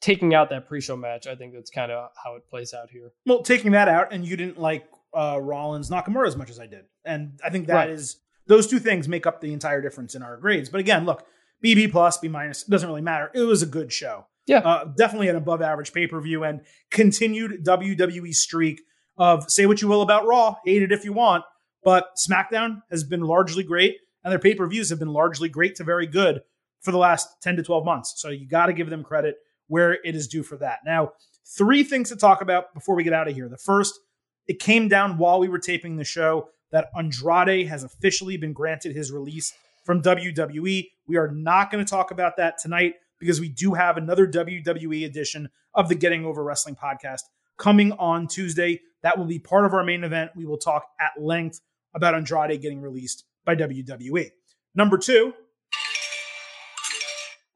[0.00, 3.12] taking out that pre-show match, I think that's kind of how it plays out here.
[3.26, 6.66] Well, taking that out, and you didn't like uh, Rollins Nakamura as much as I
[6.66, 8.56] did, and I think that is Right.
[8.56, 10.68] those two things make up the entire difference in our grades.
[10.68, 11.24] But again, look,
[11.62, 13.30] BB plus, B minus, it doesn't really matter.
[13.34, 14.26] It was a good show.
[14.50, 14.58] Yeah.
[14.58, 18.82] uh, definitely an above average pay per view, and continued WWE streak
[19.16, 21.44] of say what you will about Raw, hate it if you want,
[21.84, 25.76] but SmackDown has been largely great, and their pay per views have been largely great
[25.76, 26.40] to very good
[26.80, 28.14] for the last 10 to 12 months.
[28.16, 29.36] So you got to give them credit
[29.68, 30.80] where it is due for that.
[30.84, 31.12] Now,
[31.56, 33.48] three things to talk about before we get out of here.
[33.48, 34.00] The first,
[34.48, 38.96] it came down while we were taping the show that Andrade has officially been granted
[38.96, 39.52] his release
[39.84, 40.88] from WWE.
[41.06, 45.04] We are not going to talk about that tonight because we do have another WWE
[45.04, 47.20] edition of the Getting Over Wrestling podcast
[47.56, 48.80] coming on Tuesday.
[49.02, 50.32] That will be part of our main event.
[50.34, 51.60] We will talk at length
[51.94, 54.30] about Andrade getting released by WWE.
[54.74, 55.34] Number two,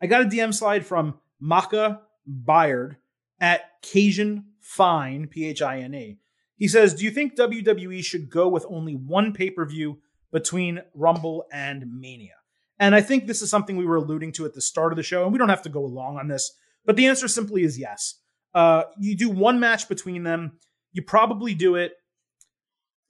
[0.00, 2.96] I got a DM slide from Maka Byard
[3.40, 6.18] at Cajun Fine, P H I N E.
[6.56, 9.98] He says, Do you think WWE should go with only one pay per view
[10.32, 12.34] between Rumble and Mania?
[12.78, 15.02] And I think this is something we were alluding to at the start of the
[15.02, 16.52] show, and we don't have to go long on this,
[16.84, 18.20] but the answer simply is yes.
[18.52, 20.58] Uh, you do one match between them,
[20.92, 21.92] you probably do it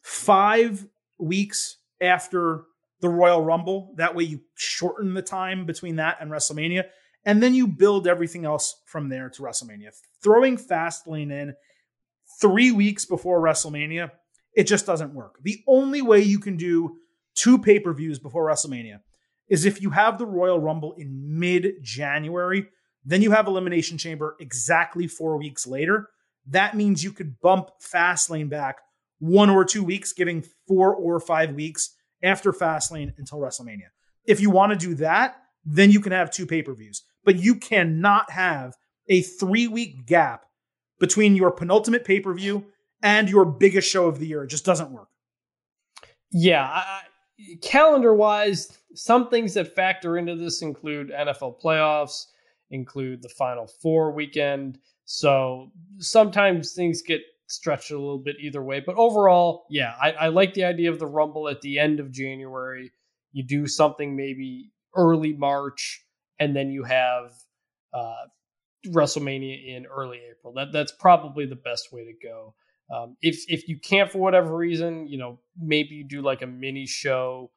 [0.03, 0.87] five
[1.19, 2.65] weeks after
[3.01, 3.95] the Royal Rumble.
[3.97, 6.85] That way you shorten the time between that and WrestleMania.
[7.27, 9.91] And then you build everything else from there to WrestleMania.
[10.23, 11.55] Throwing Fastlane in
[12.41, 14.11] three weeks before WrestleMania,
[14.55, 15.39] it just doesn't work.
[15.43, 16.97] The only way you can do
[17.35, 19.01] two pay per views before WrestleMania
[19.49, 22.67] is if you have the Royal Rumble in mid January,
[23.05, 26.09] then you have Elimination Chamber exactly four weeks later.
[26.47, 28.77] That means you could bump Fastlane back
[29.19, 33.89] one or two weeks, giving four or five weeks after Fastlane until WrestleMania.
[34.27, 37.03] If you want to do that, then you can have two pay per views.
[37.25, 38.75] But you cannot have
[39.09, 40.47] a three week gap
[40.99, 42.67] between your penultimate pay per view
[43.03, 44.45] and your biggest show of the year.
[44.45, 45.09] It just doesn't work.
[46.31, 46.83] Yeah.
[47.63, 52.27] Calendar wise, some things that factor into this include NFL playoffs,
[52.71, 54.79] include the Final Four weekend.
[55.05, 58.81] So sometimes things get stretched a little bit either way.
[58.81, 62.11] But overall, yeah, I, I like the idea of the Rumble at the end of
[62.11, 62.93] January.
[63.33, 66.05] You do something maybe early March,
[66.39, 67.33] and then you have
[67.93, 68.27] uh,
[68.87, 70.53] WrestleMania in early April.
[70.55, 72.55] That that's probably the best way to go.
[72.93, 76.47] Um, if if you can't for whatever reason, you know, maybe you do like a
[76.47, 77.51] mini show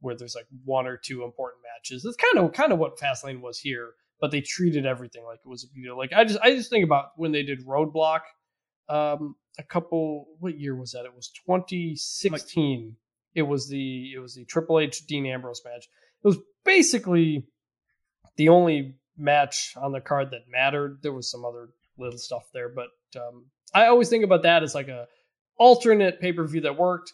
[0.00, 2.02] where there's like one or two important matches.
[2.02, 3.90] That's kind of kind of what Fastlane was here,
[4.20, 5.98] but they treated everything like it was a big deal.
[5.98, 8.20] Like I just I just think about when they did Roadblock
[8.88, 10.26] um, a couple.
[10.38, 11.04] What year was that?
[11.04, 12.86] It was 2016.
[12.86, 12.94] Like,
[13.34, 15.88] it was the it was the Triple H Dean Ambrose match.
[16.24, 17.46] It was basically
[18.36, 20.98] the only match on the card that mattered.
[21.02, 22.86] There was some other little stuff there, but
[23.16, 25.06] um, I always think about that as like a
[25.58, 27.12] alternate pay per view that worked.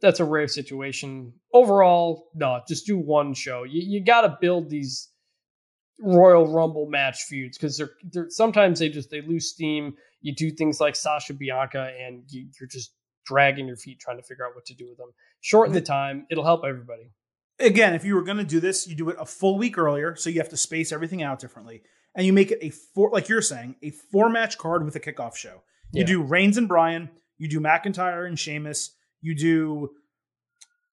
[0.00, 1.32] That's a rare situation.
[1.52, 3.62] Overall, no, just do one show.
[3.62, 5.08] You, you got to build these
[6.00, 9.94] Royal Rumble match feuds because they're, they're sometimes they just they lose steam.
[10.20, 12.92] You do things like Sasha Bianca, and you, you're just
[13.24, 15.10] dragging your feet trying to figure out what to do with them.
[15.40, 17.10] Shorten the time; it'll help everybody.
[17.60, 20.16] Again, if you were going to do this, you do it a full week earlier,
[20.16, 21.82] so you have to space everything out differently,
[22.14, 25.00] and you make it a four, like you're saying, a four match card with a
[25.00, 25.62] kickoff show.
[25.92, 26.06] You yeah.
[26.06, 29.90] do Reigns and Bryan, you do McIntyre and Sheamus, you do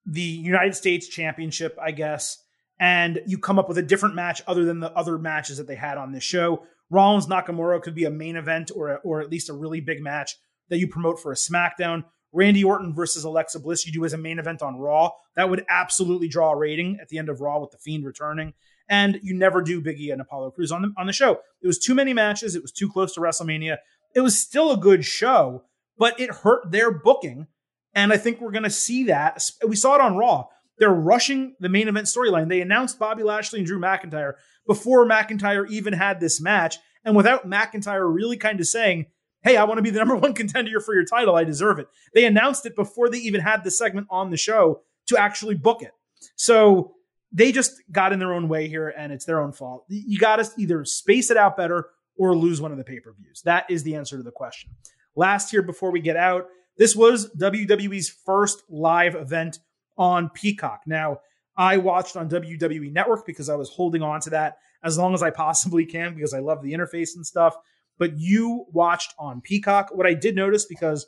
[0.06, 2.38] the United States Championship, I guess
[2.82, 5.76] and you come up with a different match other than the other matches that they
[5.76, 6.64] had on this show.
[6.90, 10.02] Rollins Nakamura could be a main event or, a, or at least a really big
[10.02, 10.36] match
[10.70, 12.04] that you promote for a SmackDown.
[12.34, 15.12] Randy Orton versus Alexa Bliss, you do as a main event on Raw.
[15.36, 18.54] That would absolutely draw a rating at the end of Raw with The Fiend returning.
[18.92, 21.40] And you never do Biggie and Apollo Crews on the, on the show.
[21.62, 22.56] It was too many matches.
[22.56, 23.78] It was too close to WrestleMania.
[24.14, 25.64] It was still a good show,
[25.98, 27.48] but it hurt their booking.
[27.96, 29.50] And I think we're going to see that.
[29.66, 30.48] We saw it on Raw.
[30.78, 32.50] They're rushing the main event storyline.
[32.50, 34.34] They announced Bobby Lashley and Drew McIntyre
[34.68, 39.06] before McIntyre even had this match, and without McIntyre really kind of saying,
[39.44, 41.36] Hey, I want to be the number one contender for your title.
[41.36, 41.88] I deserve it.
[42.14, 45.82] They announced it before they even had the segment on the show to actually book
[45.82, 45.92] it.
[46.36, 46.96] So
[47.32, 49.86] they just got in their own way here, and it's their own fault.
[49.88, 53.14] You got to either space it out better or lose one of the pay per
[53.14, 53.42] views.
[53.44, 54.72] That is the answer to the question.
[55.16, 56.48] Last year, before we get out,
[56.78, 59.60] this was WWE's first live event
[59.98, 60.82] on Peacock.
[60.86, 61.20] Now,
[61.58, 65.22] I watched on WWE Network because I was holding on to that as long as
[65.22, 67.56] I possibly can because I love the interface and stuff.
[67.98, 69.90] But you watched on Peacock.
[69.94, 71.06] What I did notice because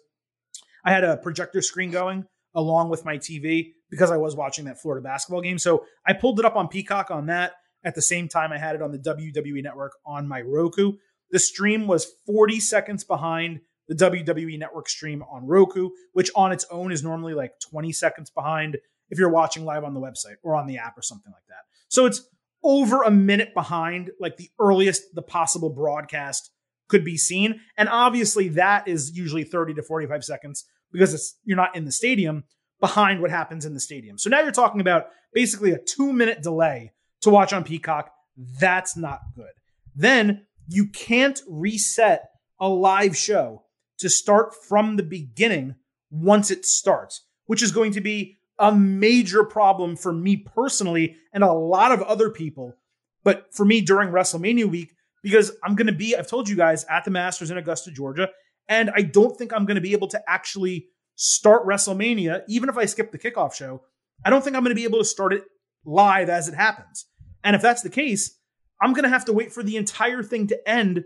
[0.86, 4.82] I had a projector screen going along with my TV because I was watching that
[4.82, 5.58] Florida basketball game.
[5.58, 7.54] So I pulled it up on Peacock on that.
[7.86, 10.94] At the same time, I had it on the WWE network on my Roku.
[11.32, 16.66] The stream was 40 seconds behind the WWE Network stream on Roku, which on its
[16.72, 18.78] own is normally like 20 seconds behind
[19.10, 21.66] if you're watching live on the website or on the app or something like that.
[21.90, 22.22] So it's
[22.64, 26.50] over a minute behind like the earliest the possible broadcast
[26.88, 27.60] could be seen.
[27.78, 32.46] And obviously that is usually 30 to 45 seconds because you're not in the stadium
[32.80, 34.18] behind what happens in the stadium.
[34.18, 36.92] So now you're talking about basically a 2 minute delay
[37.22, 38.12] to watch on Peacock.
[38.38, 39.52] That's not good.
[39.96, 42.30] Then you can't reset
[42.60, 43.64] a live show
[44.00, 45.76] to start from the beginning
[46.10, 51.44] once it starts, which is going to be a major problem for me personally and
[51.44, 52.76] a lot of other people.
[53.24, 56.86] But for me during WrestleMania week, because I'm going to be, I've told you guys,
[56.90, 58.30] at the Masters in Augusta, Georgia,
[58.68, 62.78] and I don't think I'm going to be able to actually start WrestleMania, even if
[62.78, 63.82] I skip the kickoff show.
[64.26, 65.44] I don't think I'm going to be able to start it
[65.86, 67.06] live as it happens.
[67.44, 68.38] And if that's the case,
[68.82, 71.04] I'm going to have to wait for the entire thing to end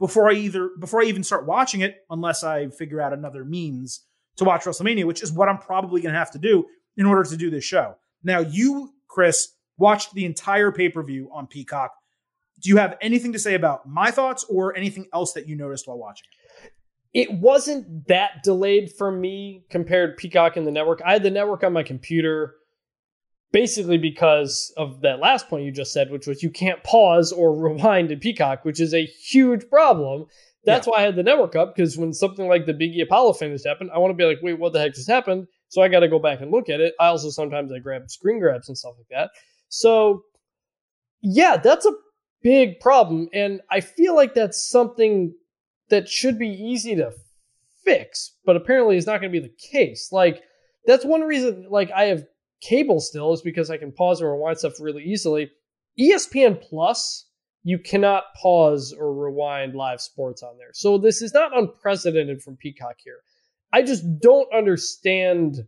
[0.00, 4.04] before I either before I even start watching it, unless I figure out another means
[4.36, 6.66] to watch WrestleMania, which is what I'm probably going to have to do
[6.96, 7.94] in order to do this show.
[8.22, 9.48] Now, you, Chris,
[9.78, 11.92] watched the entire pay per view on Peacock.
[12.60, 15.86] Do you have anything to say about my thoughts or anything else that you noticed
[15.86, 16.26] while watching
[17.14, 17.32] it?
[17.32, 21.00] Wasn't that delayed for me compared Peacock and the network.
[21.04, 22.54] I had the network on my computer
[23.54, 27.56] basically because of that last point you just said, which was you can't pause or
[27.62, 30.26] rewind in Peacock, which is a huge problem.
[30.64, 30.90] That's yeah.
[30.90, 33.90] why I had the network up because when something like the Biggie Apollo finish happened,
[33.94, 35.46] I want to be like, wait, what the heck just happened?
[35.68, 36.94] So I got to go back and look at it.
[36.98, 39.30] I also sometimes I grab screen grabs and stuff like that.
[39.68, 40.22] So
[41.22, 41.92] yeah, that's a
[42.42, 45.32] big problem, and I feel like that's something
[45.94, 47.12] that should be easy to
[47.84, 50.10] fix, but apparently it's not going to be the case.
[50.10, 50.42] Like
[50.86, 51.68] that's one reason.
[51.70, 52.24] Like I have
[52.60, 55.50] cable still is because I can pause and rewind stuff really easily.
[55.98, 57.26] ESPN Plus,
[57.62, 60.70] you cannot pause or rewind live sports on there.
[60.72, 63.20] So this is not unprecedented from Peacock here.
[63.72, 65.64] I just don't understand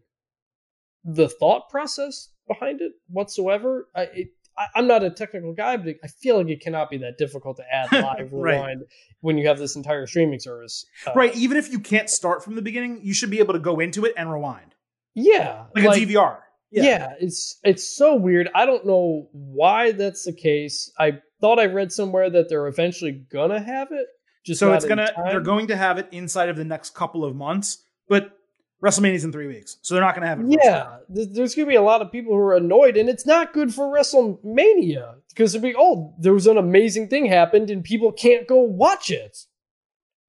[1.05, 3.89] the thought process behind it whatsoever.
[3.95, 4.29] I, it,
[4.59, 7.59] I, am not a technical guy, but I feel like it cannot be that difficult
[7.59, 8.55] to add live right.
[8.55, 8.85] rewind
[9.21, 10.87] when you have this entire streaming service.
[11.07, 11.35] Uh, right.
[11.37, 14.05] Even if you can't start from the beginning, you should be able to go into
[14.05, 14.75] it and rewind.
[15.15, 16.39] Yeah, like, like a DVR.
[16.71, 16.83] Yeah.
[16.83, 18.51] yeah, it's it's so weird.
[18.55, 20.93] I don't know why that's the case.
[20.99, 24.07] I thought I read somewhere that they're eventually gonna have it.
[24.45, 27.35] Just so it's gonna they're going to have it inside of the next couple of
[27.35, 28.36] months, but
[28.83, 30.59] WrestleMania's in three weeks, so they're not going to have it.
[30.63, 33.55] Yeah, there's going to be a lot of people who are annoyed, and it's not
[33.55, 38.13] good for WrestleMania because they're be oh, there was an amazing thing happened, and people
[38.13, 39.39] can't go watch it,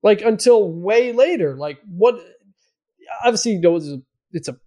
[0.01, 1.55] like until way later.
[1.55, 2.15] Like what?
[3.23, 4.01] Obviously, you know, it's a,
[4.31, 4.57] it's a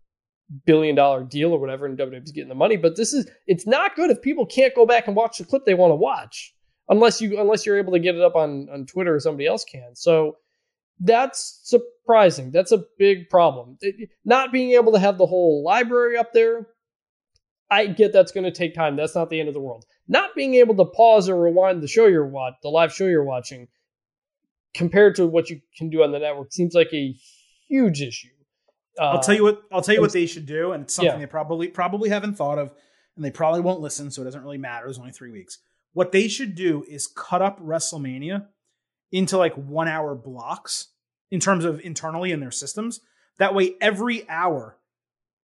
[0.66, 2.76] billion dollar deal or whatever, and WWE's getting the money.
[2.76, 5.64] But this is it's not good if people can't go back and watch the clip
[5.64, 6.54] they want to watch
[6.90, 9.64] unless you unless you're able to get it up on on Twitter or somebody else
[9.64, 9.94] can.
[9.94, 10.36] So
[11.00, 12.50] that's surprising.
[12.50, 13.78] That's a big problem.
[14.24, 16.68] Not being able to have the whole library up there.
[17.70, 18.96] I get that's going to take time.
[18.96, 19.86] That's not the end of the world.
[20.08, 23.24] Not being able to pause or rewind the show you're watch, the live show you're
[23.24, 23.68] watching,
[24.74, 27.14] compared to what you can do on the network, seems like a
[27.68, 28.28] huge issue.
[28.98, 31.12] I'll uh, tell you what I'll tell you what they should do, and it's something
[31.12, 31.18] yeah.
[31.18, 32.72] they probably probably haven't thought of,
[33.16, 34.86] and they probably won't listen, so it doesn't really matter.
[34.86, 35.58] There's only three weeks.
[35.92, 38.46] What they should do is cut up WrestleMania
[39.12, 40.88] into like one hour blocks
[41.30, 43.00] in terms of internally in their systems.
[43.38, 44.76] That way, every hour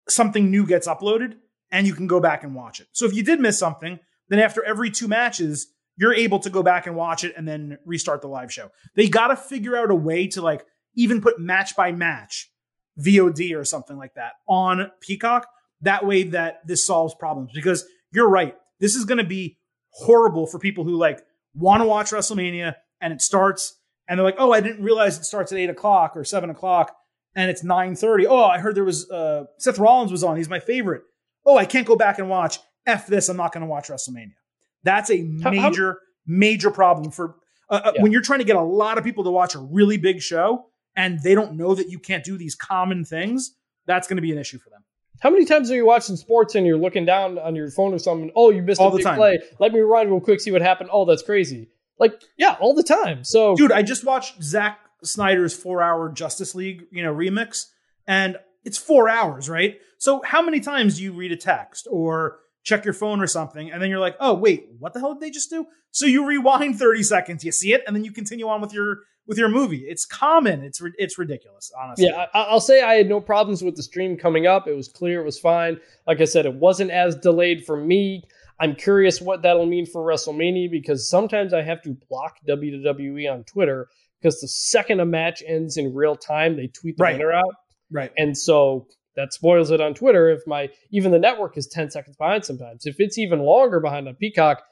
[0.09, 1.36] something new gets uploaded,
[1.70, 2.89] and you can go back and watch it.
[2.93, 3.98] So if you did miss something,
[4.28, 7.78] then after every two matches, you're able to go back and watch it and then
[7.85, 8.70] restart the live show.
[8.94, 12.51] They got to figure out a way to like even put match by match
[12.98, 15.47] VOD or something like that on Peacock.
[15.82, 18.56] That way that this solves problems because you're right.
[18.81, 19.59] This is going to be
[19.90, 21.23] horrible for people who like
[21.55, 23.77] want to watch WrestleMania and it starts
[24.09, 26.95] and they're like, oh, I didn't realize it starts at eight o'clock or seven o'clock
[27.35, 28.27] and it's 9.30.
[28.29, 30.37] Oh, I heard there was uh, Seth Rollins was on.
[30.37, 31.03] He's my favorite.
[31.45, 32.59] Oh, I can't go back and watch.
[32.87, 33.29] F this.
[33.29, 34.35] I'm not going to watch WrestleMania.
[34.83, 37.37] That's a major, how, major problem for
[37.71, 38.03] uh, uh, yeah.
[38.03, 40.67] when you're trying to get a lot of people to watch a really big show
[40.97, 43.57] and they don't know that you can't do these common things,
[43.87, 44.85] that's going to be an issue for them.
[45.21, 47.99] How many times are you watching sports and you're looking down on your phone or
[47.99, 48.31] something?
[48.37, 49.17] Oh, you missed all a big time.
[49.17, 49.39] play.
[49.59, 50.91] Let me rewind real quick, see what happened.
[50.93, 51.69] Oh, that's crazy.
[51.99, 53.25] Like, yeah, all the time.
[53.25, 57.66] So, dude, I just watched Zack Snyder's four-hour Justice League, you know, remix,
[58.07, 59.79] and it's four hours, right?
[59.99, 63.71] So, how many times do you read a text or check your phone or something,
[63.71, 65.66] and then you're like, oh, wait, what the hell did they just do?
[65.91, 69.01] So you rewind 30 seconds, you see it, and then you continue on with your
[69.27, 69.85] with your movie.
[69.89, 70.62] It's common.
[70.62, 72.07] It's it's ridiculous, honestly.
[72.07, 74.66] Yeah, I, will say I had no problems with the stream coming up.
[74.66, 75.21] It was clear.
[75.21, 75.81] It was fine.
[76.07, 78.25] Like I said, it wasn't as delayed for me.
[78.61, 83.45] I'm curious what that'll mean for WrestleMania because sometimes I have to block WWE on
[83.45, 83.89] Twitter
[84.21, 87.17] because the second a match ends in real time, they tweet the right.
[87.17, 87.55] winner out.
[87.91, 88.13] Right.
[88.17, 88.87] And so
[89.17, 90.31] that spoils it on Twitter.
[90.31, 92.87] If my even the network is 10 seconds behind sometimes.
[92.87, 94.63] If it's even longer behind on Peacock,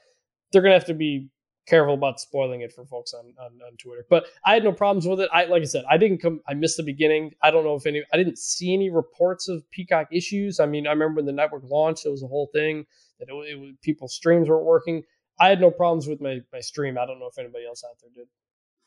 [0.51, 1.29] they're gonna have to be
[1.65, 4.05] careful about spoiling it for folks on, on, on Twitter.
[4.09, 5.29] But I had no problems with it.
[5.33, 7.31] I like I said, I didn't come I missed the beginning.
[7.41, 10.59] I don't know if any I didn't see any reports of Peacock issues.
[10.59, 12.85] I mean, I remember when the network launched, it was a whole thing
[13.19, 15.03] that it, it was people's streams weren't working.
[15.39, 16.97] I had no problems with my my stream.
[16.97, 18.27] I don't know if anybody else out there did.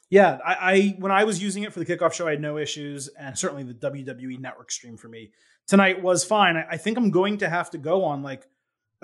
[0.08, 2.58] Yeah, I, I when I was using it for the kickoff show, I had no
[2.58, 5.32] issues, and certainly the WWE Network stream for me
[5.66, 6.56] tonight was fine.
[6.56, 8.46] I, I think I'm going to have to go on like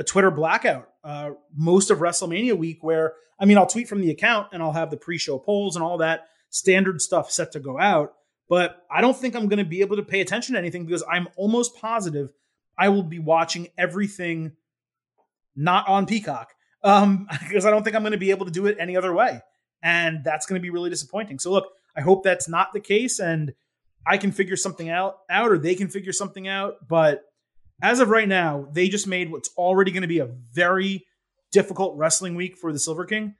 [0.02, 4.10] a Twitter blackout uh, most of WrestleMania week, where I mean, I'll tweet from the
[4.10, 7.78] account and I'll have the pre-show polls and all that standard stuff set to go
[7.78, 8.14] out.
[8.48, 11.04] But I don't think I'm going to be able to pay attention to anything because
[11.08, 12.32] I'm almost positive
[12.76, 14.52] I will be watching everything
[15.54, 16.52] not on Peacock
[16.82, 19.12] um, because I don't think I'm going to be able to do it any other
[19.12, 19.40] way.
[19.82, 21.38] And that's going to be really disappointing.
[21.38, 23.52] So, look, I hope that's not the case and
[24.06, 26.88] I can figure something out, out or they can figure something out.
[26.88, 27.22] But
[27.82, 31.04] as of right now, they just made what's already going to be a very
[31.50, 33.34] difficult wrestling week for the Silver King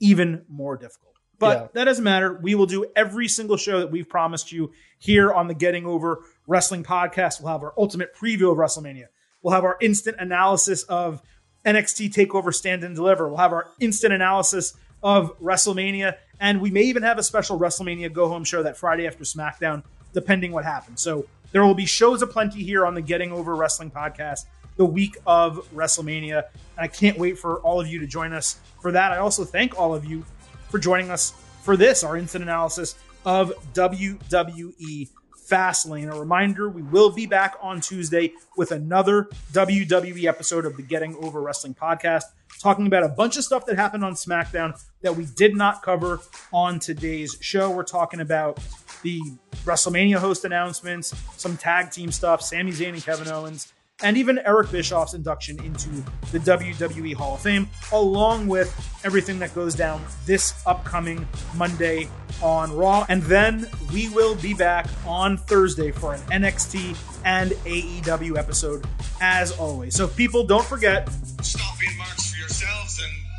[0.00, 1.14] even more difficult.
[1.38, 1.68] But yeah.
[1.74, 2.38] that doesn't matter.
[2.42, 6.24] We will do every single show that we've promised you here on the Getting Over
[6.46, 7.40] Wrestling podcast.
[7.40, 9.06] We'll have our ultimate preview of WrestleMania
[9.42, 11.20] We'll have our instant analysis of
[11.66, 13.28] NXT TakeOver Stand and Deliver.
[13.28, 18.12] We'll have our instant analysis of WrestleMania, and we may even have a special WrestleMania
[18.12, 19.82] Go Home show that Friday after SmackDown,
[20.12, 21.00] depending what happens.
[21.00, 24.46] So there will be shows aplenty here on the Getting Over Wrestling podcast
[24.76, 26.44] the week of WrestleMania,
[26.76, 29.12] and I can't wait for all of you to join us for that.
[29.12, 30.24] I also thank all of you
[30.70, 35.08] for joining us for this, our instant analysis of WWE
[35.48, 36.12] Fastlane.
[36.12, 41.14] A reminder we will be back on Tuesday with another WWE episode of the Getting
[41.16, 42.24] Over Wrestling podcast,
[42.60, 46.20] talking about a bunch of stuff that happened on SmackDown that we did not cover
[46.52, 47.70] on today's show.
[47.70, 48.58] We're talking about
[49.02, 49.20] the
[49.64, 53.72] WrestleMania host announcements, some tag team stuff, Sami Zayn and Kevin Owens,
[54.02, 55.88] and even Eric Bischoff's induction into
[56.32, 58.68] the WWE Hall of Fame, along with
[59.04, 62.08] everything that goes down this upcoming Monday
[62.42, 63.06] on Raw.
[63.08, 68.84] And then we will be back on Thursday for an NXT and AEW episode,
[69.20, 69.94] as always.
[69.94, 71.08] So, people, don't forget
[71.42, 73.31] Stop being marks for yourselves and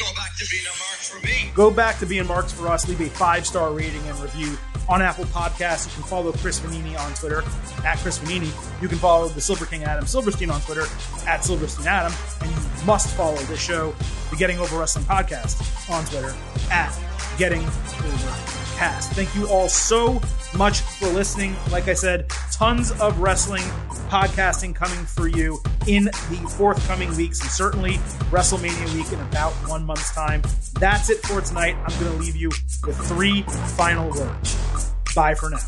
[0.00, 1.50] go back to being a for me.
[1.54, 4.56] go back to being marks for us, leave a five star rating and review
[4.88, 5.86] on Apple Podcasts.
[5.86, 7.42] You can follow Chris Vannini on Twitter
[7.86, 8.50] at Chris Vannini.
[8.82, 10.84] You can follow the Silver King Adam Silverstein on Twitter
[11.26, 12.12] at Silverstein Adam.
[12.40, 13.94] And you must follow this show,
[14.30, 15.60] the Getting Over Wrestling Podcast,
[15.90, 16.34] on Twitter
[16.70, 16.96] at
[17.38, 20.22] Getting Over Thank you all so
[20.56, 21.54] much for listening.
[21.70, 23.62] Like I said, tons of wrestling
[24.08, 27.98] podcasting coming for you in the forthcoming weeks and certainly
[28.30, 30.40] WrestleMania week in about one month's time.
[30.78, 31.76] That's it for tonight.
[31.76, 32.48] I'm going to leave you
[32.86, 33.42] with three
[33.76, 34.92] final words.
[35.14, 35.58] Bye for now.